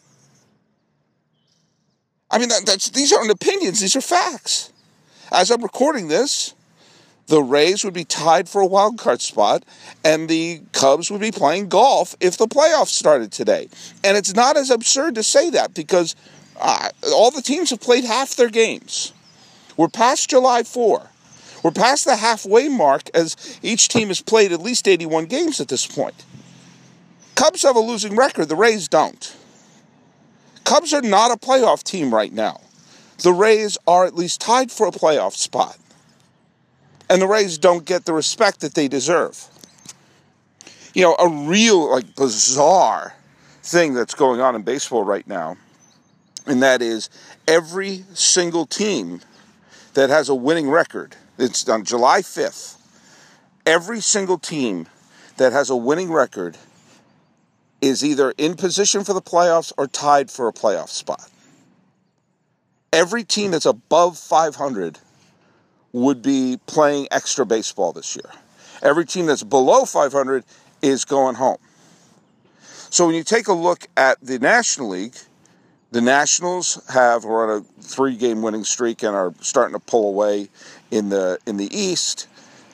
I 2.29 2.39
mean, 2.39 2.50
that, 2.50 2.65
that's 2.65 2.89
these 2.89 3.12
aren't 3.12 3.31
opinions; 3.31 3.79
these 3.79 3.96
are 3.96 4.01
facts. 4.01 4.72
As 5.31 5.50
I'm 5.50 5.62
recording 5.62 6.08
this, 6.08 6.53
the 7.28 7.42
Rays 7.42 7.84
would 7.84 7.94
be 7.94 8.04
tied 8.04 8.50
for 8.50 8.62
a 8.62 8.66
wild 8.66 8.98
card 8.98 9.22
spot, 9.22 9.63
and 10.04 10.28
the 10.28 10.62
Cubs 10.74 11.10
would 11.10 11.22
be 11.22 11.32
playing 11.32 11.70
golf 11.70 12.16
if 12.20 12.38
the 12.38 12.48
playoffs 12.48 12.88
started 12.88 13.32
today. 13.32 13.70
And 14.04 14.18
it's 14.18 14.34
not 14.34 14.58
as 14.58 14.70
absurd 14.70 15.16
to 15.16 15.24
say 15.24 15.50
that 15.51 15.74
because 15.74 16.16
uh, 16.60 16.90
all 17.13 17.32
the 17.32 17.42
teams 17.42 17.70
have 17.70 17.82
played 17.82 18.04
half 18.04 18.36
their 18.36 18.50
games. 18.50 19.13
We're 19.78 19.88
past 19.88 20.30
July 20.30 20.63
4. 20.63 21.10
We're 21.63 21.72
past 21.72 22.06
the 22.06 22.16
halfway 22.16 22.68
mark 22.70 23.10
as 23.13 23.60
each 23.62 23.88
team 23.88 24.08
has 24.08 24.22
played 24.22 24.51
at 24.51 24.62
least 24.62 24.88
81 24.88 25.25
games 25.25 25.62
at 25.62 25.68
this 25.68 25.86
point. 25.86 26.25
Cubs 27.36 27.63
have 27.63 27.75
a 27.75 27.80
losing 27.80 28.16
record, 28.16 28.50
the 28.50 28.56
Rays 28.56 28.88
don't. 28.88 29.36
Cubs 30.63 30.94
are 30.94 31.01
not 31.01 31.32
a 31.32 31.36
playoff 31.36 31.84
team 31.84 32.13
right 32.13 32.34
now. 32.34 32.62
The 33.20 33.34
Rays 33.34 33.78
are 33.88 34.06
at 34.06 34.16
least 34.16 34.42
tied 34.42 34.72
for 34.72 34.88
a 34.88 34.92
playoff 34.92 35.34
spot. 35.34 35.78
And 37.12 37.22
the 37.22 37.27
Rays 37.27 37.58
don't 37.58 37.84
get 37.84 38.06
the 38.06 38.13
respect 38.13 38.62
that 38.62 38.74
they 38.74 38.88
deserve. 38.88 39.46
You 40.94 41.03
know, 41.03 41.15
a 41.20 41.27
real, 41.27 41.91
like, 41.91 42.15
bizarre 42.15 43.13
thing 43.63 43.94
that's 43.94 44.13
going 44.13 44.39
on 44.39 44.56
in 44.56 44.62
baseball 44.62 45.03
right 45.03 45.27
now, 45.27 45.58
and 46.48 46.63
that 46.63 46.82
is 46.82 47.10
every 47.50 48.06
single 48.13 48.65
team 48.65 49.20
that 49.94 50.10
has 50.10 50.30
a 50.30 50.36
winning 50.36 50.70
record 50.70 51.18
it's 51.38 51.68
on 51.68 51.84
July 51.84 52.22
5th. 52.22 52.77
Every 53.65 54.00
single 54.00 54.38
team 54.38 54.88
that 55.36 55.51
has 55.51 55.70
a 55.70 55.75
winning 55.75 56.13
record 56.13 56.56
is 57.82 58.06
either 58.06 58.32
in 58.38 58.56
position 58.56 59.03
for 59.03 59.13
the 59.13 59.22
playoffs 59.22 59.74
or 59.77 59.86
tied 59.86 60.32
for 60.32 60.48
a 60.48 60.53
playoff 60.53 60.88
spot. 60.88 61.30
Every 62.94 63.25
team 63.25 63.51
that's 63.51 63.65
above 63.65 64.18
500 64.18 65.00
would 65.93 66.21
be 66.21 66.60
playing 66.67 67.07
extra 67.12 67.45
baseball 67.45 67.91
this 67.91 68.15
year. 68.15 68.31
Every 68.81 69.05
team 69.05 69.25
that's 69.25 69.43
below 69.43 69.86
500 69.86 70.43
is 70.81 71.05
going 71.05 71.36
home. 71.36 71.57
So 72.89 73.05
when 73.05 73.15
you 73.15 73.24
take 73.24 73.48
a 73.48 73.53
look 73.53 73.88
at 73.95 74.19
the 74.21 74.39
National 74.39 74.89
League, 74.89 75.15
the 75.91 76.01
Nationals 76.01 76.81
have 76.89 77.25
are 77.25 77.51
on 77.51 77.62
a 77.62 77.83
three-game 77.83 78.41
winning 78.41 78.63
streak 78.63 79.03
and 79.03 79.15
are 79.15 79.33
starting 79.41 79.74
to 79.74 79.79
pull 79.79 80.07
away 80.07 80.50
in 80.89 81.10
the 81.10 81.38
in 81.45 81.57
the 81.57 81.74
East. 81.77 82.27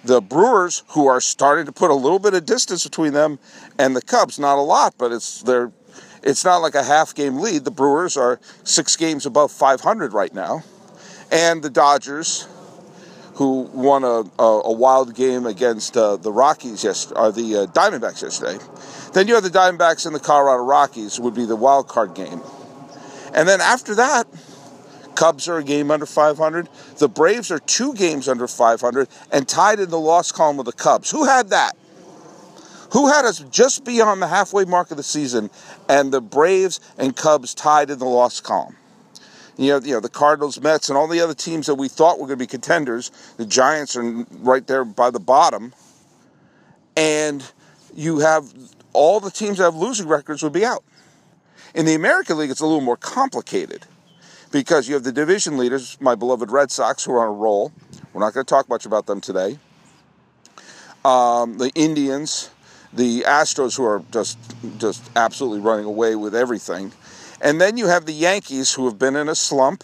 The 0.03 0.21
Brewers, 0.21 0.83
who 0.89 1.07
are 1.07 1.19
starting 1.19 1.65
to 1.65 1.71
put 1.71 1.91
a 1.91 1.95
little 1.95 2.19
bit 2.19 2.33
of 2.33 2.45
distance 2.45 2.83
between 2.83 3.13
them 3.13 3.39
and 3.77 3.95
the 3.95 4.01
Cubs, 4.01 4.39
not 4.39 4.57
a 4.57 4.61
lot, 4.61 4.93
but 4.97 5.11
it's 5.11 5.41
they're 5.41 5.71
it's 6.23 6.45
not 6.45 6.57
like 6.57 6.75
a 6.75 6.83
half 6.83 7.13
game 7.15 7.39
lead. 7.39 7.65
The 7.65 7.71
Brewers 7.71 8.17
are 8.17 8.39
six 8.63 8.95
games 8.95 9.25
above 9.25 9.51
500 9.51 10.13
right 10.13 10.33
now, 10.33 10.63
and 11.31 11.63
the 11.63 11.69
Dodgers, 11.69 12.47
who 13.37 13.61
won 13.73 14.03
a, 14.03 14.23
a, 14.39 14.61
a 14.65 14.71
wild 14.71 15.13
game 15.13 15.45
against 15.45 15.95
uh, 15.95 16.17
the 16.17 16.31
Rockies 16.31 16.83
yesterday, 16.83 17.19
or 17.19 17.31
the 17.31 17.55
uh, 17.57 17.65
Diamondbacks 17.67 18.23
yesterday. 18.23 18.57
Then 19.13 19.27
you 19.27 19.35
have 19.35 19.43
the 19.43 19.49
Diamondbacks 19.49 20.07
and 20.07 20.13
the 20.13 20.19
Colorado 20.19 20.63
Rockies 20.63 21.19
would 21.19 21.35
be 21.35 21.45
the 21.45 21.55
wild 21.55 21.87
card 21.87 22.15
game, 22.15 22.41
and 23.33 23.47
then 23.47 23.61
after 23.61 23.93
that, 23.95 24.27
Cubs 25.15 25.47
are 25.47 25.57
a 25.57 25.63
game 25.63 25.89
under 25.89 26.05
500. 26.05 26.69
The 26.97 27.09
Braves 27.09 27.49
are 27.49 27.57
two 27.57 27.93
games 27.95 28.27
under 28.27 28.47
500 28.47 29.07
and 29.31 29.47
tied 29.47 29.79
in 29.79 29.89
the 29.89 29.99
loss 29.99 30.31
column 30.31 30.57
with 30.57 30.67
the 30.67 30.73
Cubs. 30.73 31.09
Who 31.09 31.25
had 31.25 31.49
that? 31.49 31.75
Who 32.91 33.07
had 33.07 33.25
us 33.25 33.39
just 33.51 33.83
beyond 33.83 34.21
the 34.21 34.27
halfway 34.27 34.65
mark 34.65 34.91
of 34.91 34.97
the 34.97 35.03
season 35.03 35.49
and 35.89 36.11
the 36.11 36.21
Braves 36.21 36.79
and 36.97 37.15
Cubs 37.15 37.55
tied 37.55 37.89
in 37.89 37.97
the 37.97 38.05
loss 38.05 38.39
column? 38.39 38.75
You 39.57 39.71
know, 39.71 39.79
you 39.79 39.93
know, 39.93 39.99
the 39.99 40.09
Cardinals, 40.09 40.61
Mets, 40.61 40.89
and 40.89 40.97
all 40.97 41.07
the 41.07 41.19
other 41.19 41.33
teams 41.33 41.65
that 41.65 41.75
we 41.75 41.87
thought 41.87 42.19
were 42.19 42.27
going 42.27 42.37
to 42.37 42.43
be 42.43 42.47
contenders. 42.47 43.11
The 43.37 43.45
Giants 43.45 43.95
are 43.95 44.25
right 44.39 44.65
there 44.65 44.85
by 44.85 45.09
the 45.09 45.19
bottom. 45.19 45.73
And 46.95 47.43
you 47.95 48.19
have 48.19 48.53
all 48.93 49.19
the 49.19 49.31
teams 49.31 49.57
that 49.57 49.65
have 49.65 49.75
losing 49.75 50.07
records 50.07 50.43
would 50.43 50.53
be 50.53 50.63
out. 50.63 50.83
In 51.73 51.85
the 51.85 51.95
American 51.95 52.37
League, 52.37 52.51
it's 52.51 52.61
a 52.61 52.65
little 52.65 52.81
more 52.81 52.97
complicated 52.97 53.85
because 54.51 54.87
you 54.87 54.93
have 54.93 55.03
the 55.03 55.11
division 55.11 55.57
leaders, 55.57 55.97
my 55.99 56.15
beloved 56.15 56.51
Red 56.51 56.71
Sox, 56.71 57.03
who 57.03 57.13
are 57.13 57.19
on 57.19 57.27
a 57.27 57.31
roll. 57.31 57.71
We're 58.13 58.21
not 58.21 58.33
going 58.33 58.45
to 58.45 58.49
talk 58.49 58.69
much 58.69 58.85
about 58.85 59.05
them 59.05 59.21
today. 59.21 59.59
Um, 61.03 61.57
the 61.57 61.71
Indians, 61.75 62.49
the 62.93 63.21
Astros, 63.21 63.77
who 63.77 63.85
are 63.85 64.03
just 64.11 64.37
just 64.77 65.09
absolutely 65.15 65.59
running 65.59 65.85
away 65.85 66.15
with 66.15 66.35
everything, 66.35 66.91
and 67.41 67.61
then 67.61 67.77
you 67.77 67.87
have 67.87 68.05
the 68.05 68.13
Yankees, 68.13 68.73
who 68.73 68.85
have 68.85 68.97
been 68.97 69.15
in 69.15 69.29
a 69.29 69.35
slump. 69.35 69.83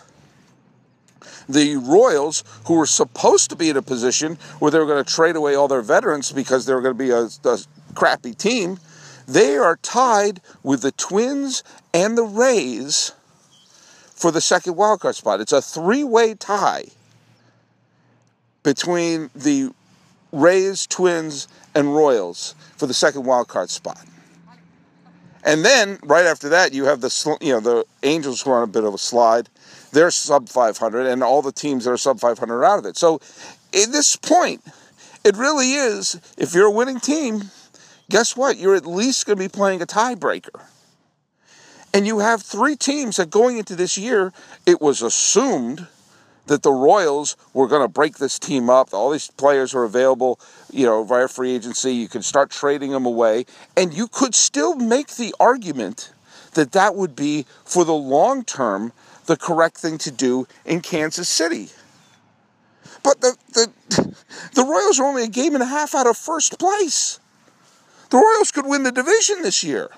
The 1.47 1.75
Royals, 1.75 2.43
who 2.67 2.75
were 2.75 2.85
supposed 2.85 3.49
to 3.49 3.55
be 3.55 3.69
in 3.69 3.77
a 3.77 3.81
position 3.81 4.37
where 4.59 4.71
they 4.71 4.79
were 4.79 4.85
going 4.85 5.03
to 5.03 5.13
trade 5.13 5.35
away 5.35 5.55
all 5.55 5.67
their 5.67 5.81
veterans 5.81 6.31
because 6.31 6.65
they 6.65 6.73
were 6.73 6.81
going 6.81 6.97
to 6.97 7.03
be 7.03 7.09
a, 7.09 7.27
a 7.49 7.59
crappy 7.95 8.33
team, 8.33 8.79
they 9.27 9.57
are 9.57 9.77
tied 9.77 10.41
with 10.63 10.81
the 10.81 10.91
Twins 10.91 11.63
and 11.93 12.17
the 12.17 12.23
Rays 12.23 13.11
for 14.23 14.31
the 14.31 14.41
second 14.41 14.75
wildcard 14.75 15.15
spot. 15.15 15.41
It's 15.41 15.51
a 15.51 15.61
three 15.61 16.03
way 16.03 16.33
tie 16.33 16.85
between 18.63 19.29
the 19.35 19.71
Rays, 20.31 20.87
Twins, 20.87 21.47
and 21.75 21.93
Royals 21.93 22.55
for 22.77 22.87
the 22.87 22.93
second 22.93 23.23
wildcard 23.23 23.69
spot. 23.69 24.03
And 25.43 25.65
then 25.65 25.99
right 26.03 26.25
after 26.25 26.49
that, 26.49 26.73
you 26.73 26.85
have 26.85 27.01
the 27.01 27.37
you 27.41 27.53
know 27.53 27.59
the 27.59 27.85
Angels 28.03 28.41
who 28.41 28.51
are 28.51 28.57
on 28.57 28.63
a 28.63 28.67
bit 28.67 28.83
of 28.83 28.93
a 28.93 28.97
slide. 28.97 29.49
They're 29.91 30.11
sub 30.11 30.49
500, 30.49 31.05
and 31.05 31.21
all 31.21 31.41
the 31.41 31.51
teams 31.51 31.85
that 31.85 31.91
are 31.91 31.97
sub 31.97 32.19
500 32.19 32.53
are 32.53 32.65
out 32.65 32.79
of 32.79 32.85
it. 32.85 32.97
So, 32.97 33.15
at 33.73 33.91
this 33.91 34.15
point, 34.15 34.63
it 35.23 35.35
really 35.37 35.73
is. 35.73 36.19
If 36.37 36.53
you're 36.53 36.67
a 36.67 36.71
winning 36.71 36.99
team, 36.99 37.51
guess 38.09 38.35
what? 38.35 38.57
You're 38.57 38.75
at 38.75 38.85
least 38.85 39.25
going 39.25 39.37
to 39.37 39.43
be 39.43 39.49
playing 39.49 39.81
a 39.81 39.85
tiebreaker. 39.85 40.61
And 41.93 42.07
you 42.07 42.19
have 42.19 42.41
three 42.41 42.75
teams 42.75 43.17
that 43.17 43.29
going 43.29 43.57
into 43.57 43.75
this 43.75 43.97
year, 43.97 44.33
it 44.65 44.81
was 44.81 45.03
assumed 45.03 45.87
that 46.47 46.63
the 46.63 46.71
Royals 46.71 47.37
were 47.53 47.67
going 47.67 47.81
to 47.81 47.87
break 47.87 48.17
this 48.17 48.37
team 48.37 48.69
up. 48.69 48.93
All 48.93 49.09
these 49.09 49.29
players 49.31 49.73
are 49.73 49.83
available, 49.83 50.39
you 50.71 50.85
know, 50.85 51.03
via 51.03 51.27
free 51.27 51.55
agency. 51.55 51.93
You 51.93 52.07
could 52.07 52.25
start 52.25 52.49
trading 52.51 52.91
them 52.91 53.05
away, 53.05 53.45
and 53.77 53.93
you 53.93 54.07
could 54.07 54.35
still 54.35 54.75
make 54.75 55.15
the 55.15 55.33
argument 55.39 56.13
that 56.53 56.73
that 56.73 56.95
would 56.95 57.15
be, 57.15 57.45
for 57.63 57.85
the 57.85 57.93
long 57.93 58.43
term, 58.43 58.91
the 59.25 59.37
correct 59.37 59.77
thing 59.77 59.97
to 59.99 60.11
do 60.11 60.47
in 60.65 60.81
Kansas 60.81 61.29
City. 61.29 61.69
But 63.03 63.21
the, 63.21 63.35
the, 63.53 63.71
the 64.55 64.63
Royals 64.63 64.99
are 64.99 65.05
only 65.05 65.23
a 65.23 65.27
game 65.27 65.53
and 65.53 65.63
a 65.63 65.67
half 65.67 65.95
out 65.95 66.07
of 66.07 66.17
first 66.17 66.59
place. 66.59 67.19
The 68.09 68.17
Royals 68.17 68.51
could 68.51 68.65
win 68.65 68.83
the 68.83 68.91
division 68.91 69.41
this 69.41 69.63
year. 69.63 69.89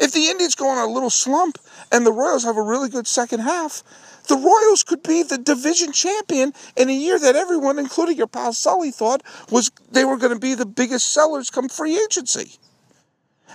If 0.00 0.12
the 0.12 0.28
Indians 0.28 0.54
go 0.54 0.68
on 0.68 0.78
a 0.78 0.90
little 0.90 1.10
slump 1.10 1.58
and 1.90 2.06
the 2.06 2.12
Royals 2.12 2.44
have 2.44 2.56
a 2.56 2.62
really 2.62 2.88
good 2.88 3.06
second 3.06 3.40
half, 3.40 3.82
the 4.28 4.36
Royals 4.36 4.82
could 4.82 5.02
be 5.02 5.22
the 5.22 5.38
division 5.38 5.92
champion 5.92 6.52
in 6.76 6.88
a 6.88 6.92
year 6.92 7.18
that 7.18 7.36
everyone, 7.36 7.78
including 7.78 8.16
your 8.16 8.26
pal 8.26 8.52
Sully, 8.52 8.90
thought 8.90 9.22
was 9.50 9.70
they 9.90 10.04
were 10.04 10.16
going 10.16 10.32
to 10.32 10.38
be 10.38 10.54
the 10.54 10.66
biggest 10.66 11.12
sellers 11.12 11.50
come 11.50 11.68
free 11.68 12.00
agency. 12.02 12.58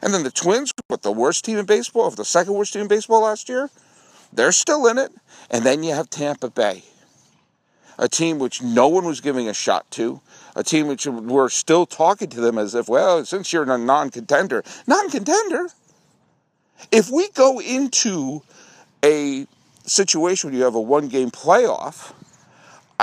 And 0.01 0.13
then 0.13 0.23
the 0.23 0.31
Twins, 0.31 0.73
with 0.89 1.01
the 1.01 1.11
worst 1.11 1.45
team 1.45 1.57
in 1.57 1.65
baseball, 1.65 2.05
of 2.05 2.15
the 2.15 2.25
second 2.25 2.53
worst 2.53 2.73
team 2.73 2.83
in 2.83 2.87
baseball 2.87 3.21
last 3.21 3.49
year, 3.49 3.69
they're 4.31 4.51
still 4.51 4.87
in 4.87 4.97
it. 4.97 5.11
And 5.49 5.65
then 5.65 5.83
you 5.83 5.93
have 5.93 6.09
Tampa 6.09 6.49
Bay, 6.49 6.83
a 7.97 8.07
team 8.07 8.37
which 8.37 8.61
no 8.61 8.87
one 8.87 9.05
was 9.05 9.21
giving 9.21 9.47
a 9.47 9.53
shot 9.53 9.89
to, 9.91 10.21
a 10.55 10.63
team 10.63 10.87
which 10.87 11.07
we're 11.07 11.49
still 11.49 11.85
talking 11.85 12.29
to 12.29 12.41
them 12.41 12.57
as 12.57 12.75
if, 12.75 12.87
well, 12.87 13.23
since 13.25 13.51
you're 13.53 13.63
a 13.63 13.77
non 13.77 14.09
contender, 14.09 14.63
non 14.85 15.09
contender. 15.09 15.67
If 16.91 17.09
we 17.09 17.29
go 17.29 17.59
into 17.59 18.43
a 19.03 19.47
situation 19.87 20.49
where 20.49 20.57
you 20.57 20.63
have 20.65 20.75
a 20.75 20.81
one 20.81 21.07
game 21.07 21.31
playoff, 21.31 22.13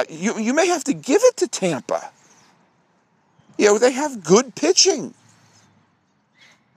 you, 0.09 0.39
you 0.39 0.53
may 0.53 0.67
have 0.69 0.85
to 0.85 0.93
give 0.93 1.23
it 1.25 1.37
to 1.39 1.49
Tampa. 1.49 2.11
You 3.59 3.67
know, 3.67 3.79
they 3.79 3.93
have 3.93 4.25
good 4.25 4.55
pitching. 4.55 5.15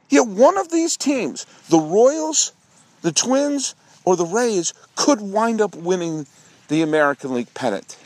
You 0.09 0.25
know, 0.25 0.31
one 0.31 0.57
of 0.57 0.71
these 0.71 0.95
teams, 0.95 1.45
the 1.69 1.79
Royals, 1.79 2.53
the 3.01 3.11
Twins, 3.11 3.75
or 4.05 4.15
the 4.15 4.25
Rays, 4.25 4.73
could 4.95 5.19
wind 5.19 5.59
up 5.59 5.75
winning 5.75 6.27
the 6.69 6.81
American 6.81 7.33
League 7.33 7.53
pennant 7.53 7.97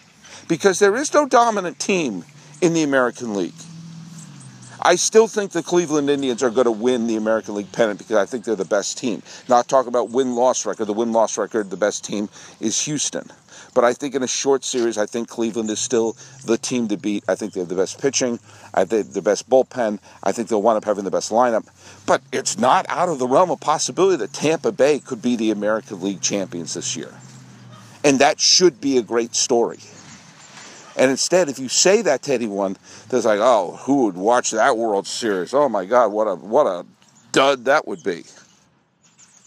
because 0.48 0.80
there 0.80 0.96
is 0.96 1.14
no 1.14 1.28
dominant 1.28 1.80
team 1.80 2.26
in 2.62 2.74
the 2.74 2.84
American 2.84 3.36
League. 3.36 3.54
I 4.84 4.96
still 4.96 5.28
think 5.28 5.52
the 5.52 5.62
Cleveland 5.62 6.10
Indians 6.10 6.42
are 6.42 6.50
going 6.50 6.66
to 6.66 6.72
win 6.72 7.06
the 7.06 7.16
American 7.16 7.54
League 7.54 7.72
pennant 7.72 8.00
because 8.00 8.16
I 8.16 8.26
think 8.26 8.46
they're 8.46 8.56
the 8.56 8.66
best 8.66 8.98
team. 8.98 9.22
Not 9.48 9.68
talking 9.68 9.90
about 9.90 10.10
win 10.10 10.36
loss 10.36 10.66
record. 10.66 10.86
The 10.86 10.94
win 10.94 11.12
loss 11.12 11.38
record, 11.38 11.70
the 11.70 11.78
best 11.78 12.04
team 12.04 12.30
is 12.60 12.82
Houston. 12.86 13.30
But 13.76 13.84
I 13.84 13.94
think 13.94 14.16
in 14.16 14.24
a 14.24 14.28
short 14.28 14.64
series, 14.64 14.98
I 14.98 15.06
think 15.06 15.30
Cleveland 15.30 15.70
is 15.70 15.80
still 15.80 16.18
the 16.46 16.58
team 16.58 16.88
to 16.88 16.98
beat. 16.98 17.24
I 17.28 17.36
think 17.36 17.54
they 17.54 17.60
have 17.60 17.70
the 17.70 17.76
best 17.76 18.02
pitching. 18.02 18.40
I 18.74 18.86
think 18.86 19.14
the 19.14 19.22
best 19.22 19.48
bullpen. 19.50 20.00
I 20.24 20.32
think 20.32 20.50
they'll 20.50 20.62
wind 20.62 20.78
up 20.78 20.86
having 20.86 21.04
the 21.04 21.12
best 21.12 21.32
lineup. 21.32 21.68
But 22.08 22.24
it's 22.32 22.58
not 22.58 22.86
out 22.90 23.08
of 23.08 23.20
the 23.20 23.28
realm 23.28 23.52
of 23.52 23.60
possibility 23.60 24.18
that 24.18 24.34
Tampa 24.34 24.72
Bay 24.72 25.00
could 25.00 25.22
be 25.22 25.36
the 25.36 25.52
American 25.52 26.02
League 26.02 26.22
champions 26.22 26.74
this 26.74 26.96
year. 26.96 27.14
And 28.04 28.18
that 28.18 28.40
should 28.40 28.82
be 28.82 28.98
a 28.98 29.04
great 29.04 29.36
story. 29.36 29.80
And 30.96 31.10
instead, 31.10 31.50
if 31.50 31.60
you 31.60 31.70
say 31.70 32.02
that 32.02 32.24
to 32.24 32.34
anyone, 32.34 32.78
there's 33.10 33.26
like, 33.26 33.40
oh, 33.42 33.80
who 33.84 34.06
would 34.06 34.18
watch 34.18 34.52
that 34.52 34.78
World 34.78 35.08
Series? 35.08 35.54
Oh 35.54 35.70
my 35.70 35.86
God, 35.86 36.12
what 36.12 36.26
a 36.26 36.36
what 36.36 36.68
a 36.68 36.86
dud 37.32 37.66
that 37.66 37.88
would 37.88 38.04
be. 38.04 38.24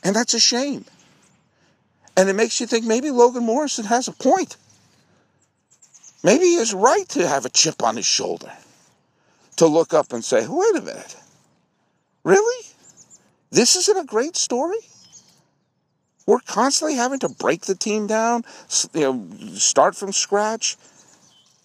And 0.02 0.16
that's 0.16 0.34
a 0.34 0.40
shame. 0.40 0.84
And 2.16 2.28
it 2.28 2.34
makes 2.34 2.60
you 2.60 2.66
think 2.66 2.84
maybe 2.84 3.10
Logan 3.10 3.44
Morrison 3.44 3.84
has 3.86 4.08
a 4.08 4.12
point. 4.12 4.56
Maybe 6.22 6.44
he 6.44 6.56
is 6.56 6.72
right 6.72 7.08
to 7.10 7.26
have 7.26 7.44
a 7.44 7.50
chip 7.50 7.82
on 7.82 7.96
his 7.96 8.06
shoulder. 8.06 8.52
To 9.56 9.66
look 9.66 9.92
up 9.92 10.12
and 10.12 10.24
say, 10.24 10.46
wait 10.48 10.76
a 10.76 10.80
minute. 10.80 11.16
Really? 12.22 12.66
This 13.50 13.76
isn't 13.76 13.96
a 13.96 14.04
great 14.04 14.36
story? 14.36 14.78
We're 16.26 16.40
constantly 16.40 16.96
having 16.96 17.18
to 17.20 17.28
break 17.28 17.62
the 17.62 17.74
team 17.74 18.06
down, 18.06 18.44
you 18.94 19.00
know, 19.00 19.28
start 19.54 19.94
from 19.94 20.12
scratch 20.12 20.76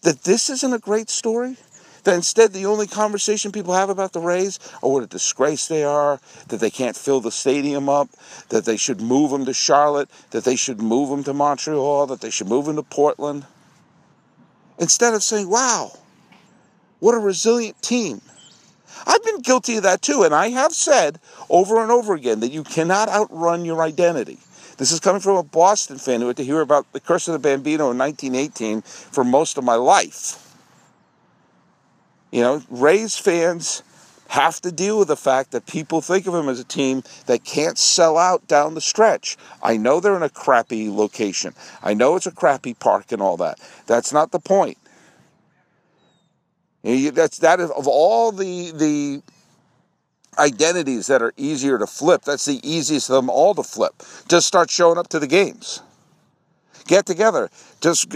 that 0.01 0.23
this 0.23 0.49
isn't 0.49 0.73
a 0.73 0.79
great 0.79 1.09
story? 1.09 1.57
That 2.05 2.15
instead 2.15 2.53
the 2.53 2.65
only 2.65 2.87
conversation 2.87 3.51
people 3.51 3.73
have 3.73 3.89
about 3.89 4.13
the 4.13 4.21
Rays 4.21 4.57
are 4.81 4.89
what 4.89 5.03
a 5.03 5.07
disgrace 5.07 5.67
they 5.67 5.83
are, 5.83 6.19
that 6.47 6.61
they 6.61 6.69
can't 6.69 6.95
fill 6.95 7.19
the 7.19 7.31
stadium 7.31 7.89
up, 7.89 8.09
that 8.49 8.65
they 8.65 8.77
should 8.77 9.01
move 9.01 9.31
them 9.31 9.45
to 9.45 9.53
Charlotte, 9.53 10.09
that 10.31 10.45
they 10.45 10.55
should 10.55 10.81
move 10.81 11.09
them 11.09 11.23
to 11.25 11.33
Montreal, 11.33 12.07
that 12.07 12.21
they 12.21 12.29
should 12.29 12.47
move 12.47 12.65
them 12.65 12.77
to 12.77 12.83
Portland. 12.83 13.45
Instead 14.77 15.13
of 15.13 15.21
saying, 15.21 15.49
wow, 15.49 15.91
what 16.99 17.15
a 17.15 17.19
resilient 17.19 17.81
team. 17.81 18.21
I've 19.05 19.23
been 19.23 19.41
guilty 19.41 19.77
of 19.77 19.83
that 19.83 20.01
too, 20.01 20.23
and 20.23 20.33
I 20.33 20.49
have 20.49 20.73
said 20.73 21.19
over 21.49 21.81
and 21.81 21.91
over 21.91 22.13
again 22.13 22.39
that 22.39 22.51
you 22.51 22.63
cannot 22.63 23.09
outrun 23.09 23.65
your 23.65 23.81
identity. 23.81 24.39
This 24.79 24.93
is 24.93 25.01
coming 25.01 25.19
from 25.19 25.35
a 25.35 25.43
Boston 25.43 25.97
fan 25.97 26.21
who 26.21 26.27
had 26.27 26.37
to 26.37 26.43
hear 26.43 26.61
about 26.61 26.89
the 26.93 27.01
curse 27.01 27.27
of 27.27 27.33
the 27.33 27.39
Bambino 27.39 27.91
in 27.91 27.97
1918 27.97 28.81
for 28.81 29.25
most 29.25 29.57
of 29.57 29.65
my 29.65 29.75
life. 29.75 30.55
You 32.31 32.41
know, 32.41 32.63
Rays 32.69 33.17
fans 33.17 33.83
have 34.29 34.61
to 34.61 34.71
deal 34.71 34.97
with 34.97 35.09
the 35.09 35.17
fact 35.17 35.51
that 35.51 35.65
people 35.65 35.99
think 35.99 36.27
of 36.27 36.33
them 36.33 36.47
as 36.47 36.61
a 36.61 36.63
team 36.63 37.03
that 37.25 37.43
can't 37.43 37.77
sell 37.77 38.17
out 38.17 38.47
down 38.47 38.73
the 38.73 38.79
stretch. 38.79 39.35
I 39.61 39.75
know 39.75 39.99
they're 39.99 40.15
in 40.15 40.23
a 40.23 40.29
crappy 40.29 40.89
location. 40.89 41.53
I 41.83 41.93
know 41.93 42.15
it's 42.15 42.27
a 42.27 42.31
crappy 42.31 42.73
park 42.73 43.11
and 43.11 43.21
all 43.21 43.35
that. 43.37 43.59
That's 43.85 44.13
not 44.13 44.31
the 44.31 44.39
point. 44.39 44.77
That's 46.83 47.39
that 47.39 47.59
of 47.59 47.87
all 47.87 48.31
the 48.31 48.71
the 48.71 49.21
identities 50.37 51.07
that 51.07 51.21
are 51.21 51.33
easier 51.37 51.77
to 51.77 51.87
flip. 51.87 52.23
That's 52.23 52.45
the 52.45 52.59
easiest 52.63 53.09
of 53.09 53.15
them 53.15 53.29
all 53.29 53.55
to 53.55 53.63
flip. 53.63 54.03
Just 54.27 54.47
start 54.47 54.69
showing 54.69 54.97
up 54.97 55.07
to 55.09 55.19
the 55.19 55.27
games. 55.27 55.81
Get 56.85 57.05
together. 57.05 57.49
Just 57.81 58.11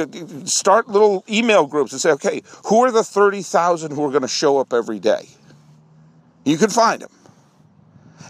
start 0.47 0.88
little 0.88 1.23
email 1.30 1.67
groups 1.67 1.91
and 1.91 2.02
say, 2.02 2.12
okay, 2.12 2.41
who 2.65 2.84
are 2.84 2.91
the 2.91 3.04
30,000 3.04 3.91
who 3.91 4.06
are 4.06 4.10
going 4.10 4.21
to 4.21 4.28
show 4.28 4.58
up 4.58 4.73
every 4.73 4.99
day? 4.99 5.28
You 6.45 6.58
can 6.58 6.69
find 6.69 7.02
them. 7.02 7.12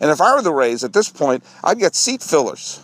And 0.02 0.12
if 0.12 0.19
I 0.22 0.36
were 0.36 0.41
the 0.41 0.54
Rays 0.54 0.84
at 0.84 0.93
this 0.93 1.10
point, 1.10 1.43
I'd 1.63 1.80
get 1.80 1.96
seat 1.96 2.22
fillers. 2.22 2.82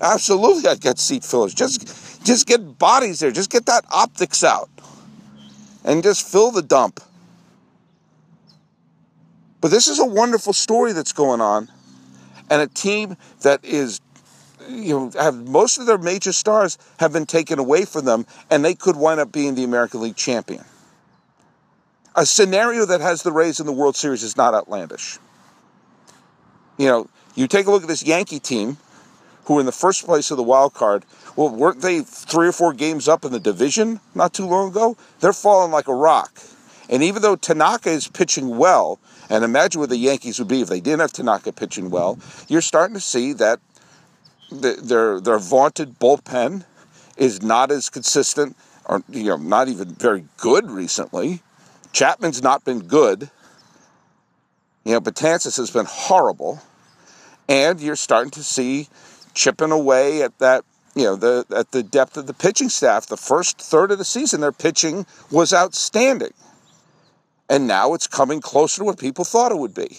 Absolutely, 0.00 0.68
I'd 0.68 0.80
get 0.80 0.98
seat 0.98 1.24
fillers. 1.24 1.54
Just, 1.54 2.24
just 2.24 2.46
get 2.46 2.78
bodies 2.78 3.20
there. 3.20 3.30
Just 3.30 3.50
get 3.50 3.66
that 3.66 3.84
optics 3.90 4.42
out, 4.42 4.68
and 5.84 6.02
just 6.02 6.26
fill 6.28 6.50
the 6.50 6.62
dump. 6.62 7.00
But 9.62 9.70
this 9.70 9.86
is 9.86 10.00
a 10.00 10.04
wonderful 10.04 10.52
story 10.52 10.92
that's 10.92 11.12
going 11.12 11.40
on, 11.40 11.70
and 12.50 12.60
a 12.60 12.66
team 12.66 13.16
that 13.42 13.64
is, 13.64 14.00
you 14.68 14.98
know, 14.98 15.10
have 15.18 15.36
most 15.36 15.78
of 15.78 15.86
their 15.86 15.98
major 15.98 16.32
stars 16.32 16.76
have 16.98 17.12
been 17.12 17.26
taken 17.26 17.60
away 17.60 17.84
from 17.84 18.04
them, 18.04 18.26
and 18.50 18.64
they 18.64 18.74
could 18.74 18.96
wind 18.96 19.20
up 19.20 19.30
being 19.30 19.54
the 19.54 19.62
American 19.62 20.00
League 20.00 20.16
champion. 20.16 20.64
A 22.16 22.26
scenario 22.26 22.84
that 22.86 23.00
has 23.00 23.22
the 23.22 23.30
Rays 23.30 23.60
in 23.60 23.66
the 23.66 23.72
World 23.72 23.94
Series 23.94 24.24
is 24.24 24.36
not 24.36 24.52
outlandish. 24.52 25.18
You 26.76 26.88
know, 26.88 27.08
you 27.36 27.46
take 27.46 27.66
a 27.66 27.70
look 27.70 27.82
at 27.82 27.88
this 27.88 28.04
Yankee 28.04 28.40
team, 28.40 28.78
who 29.44 29.54
were 29.54 29.60
in 29.60 29.66
the 29.66 29.72
first 29.72 30.04
place 30.04 30.32
of 30.32 30.36
the 30.36 30.42
wild 30.42 30.74
card, 30.74 31.04
well, 31.36 31.50
weren't 31.50 31.82
they 31.82 32.00
three 32.00 32.48
or 32.48 32.52
four 32.52 32.72
games 32.72 33.06
up 33.08 33.24
in 33.24 33.30
the 33.30 33.40
division 33.40 34.00
not 34.14 34.34
too 34.34 34.46
long 34.46 34.70
ago? 34.70 34.96
They're 35.20 35.32
falling 35.32 35.70
like 35.70 35.86
a 35.86 35.94
rock. 35.94 36.40
And 36.90 37.02
even 37.02 37.22
though 37.22 37.36
Tanaka 37.36 37.90
is 37.90 38.08
pitching 38.08 38.56
well, 38.56 38.98
and 39.32 39.44
imagine 39.44 39.80
what 39.80 39.88
the 39.88 39.96
Yankees 39.96 40.38
would 40.38 40.48
be 40.48 40.60
if 40.60 40.68
they 40.68 40.80
didn't 40.80 41.00
have 41.00 41.12
Tanaka 41.12 41.54
pitching 41.54 41.88
well. 41.88 42.18
You're 42.48 42.60
starting 42.60 42.92
to 42.94 43.00
see 43.00 43.32
that 43.32 43.60
the, 44.50 44.74
their 44.74 45.20
their 45.20 45.38
vaunted 45.38 45.98
bullpen 45.98 46.66
is 47.16 47.40
not 47.40 47.70
as 47.70 47.88
consistent, 47.88 48.54
or 48.84 49.02
you 49.08 49.24
know, 49.24 49.38
not 49.38 49.68
even 49.68 49.94
very 49.94 50.26
good 50.36 50.70
recently. 50.70 51.40
Chapman's 51.92 52.42
not 52.42 52.66
been 52.66 52.80
good. 52.80 53.30
You 54.84 54.92
know, 54.92 55.00
Betances 55.00 55.56
has 55.56 55.70
been 55.70 55.86
horrible, 55.88 56.60
and 57.48 57.80
you're 57.80 57.96
starting 57.96 58.32
to 58.32 58.44
see 58.44 58.88
chipping 59.32 59.72
away 59.72 60.22
at 60.22 60.38
that. 60.40 60.62
You 60.94 61.04
know, 61.04 61.16
the 61.16 61.46
at 61.56 61.70
the 61.70 61.82
depth 61.82 62.18
of 62.18 62.26
the 62.26 62.34
pitching 62.34 62.68
staff. 62.68 63.06
The 63.06 63.16
first 63.16 63.58
third 63.58 63.92
of 63.92 63.96
the 63.96 64.04
season, 64.04 64.42
their 64.42 64.52
pitching 64.52 65.06
was 65.30 65.54
outstanding. 65.54 66.34
And 67.52 67.66
now 67.66 67.92
it's 67.92 68.06
coming 68.06 68.40
closer 68.40 68.78
to 68.78 68.84
what 68.84 68.98
people 68.98 69.26
thought 69.26 69.52
it 69.52 69.58
would 69.58 69.74
be. 69.74 69.98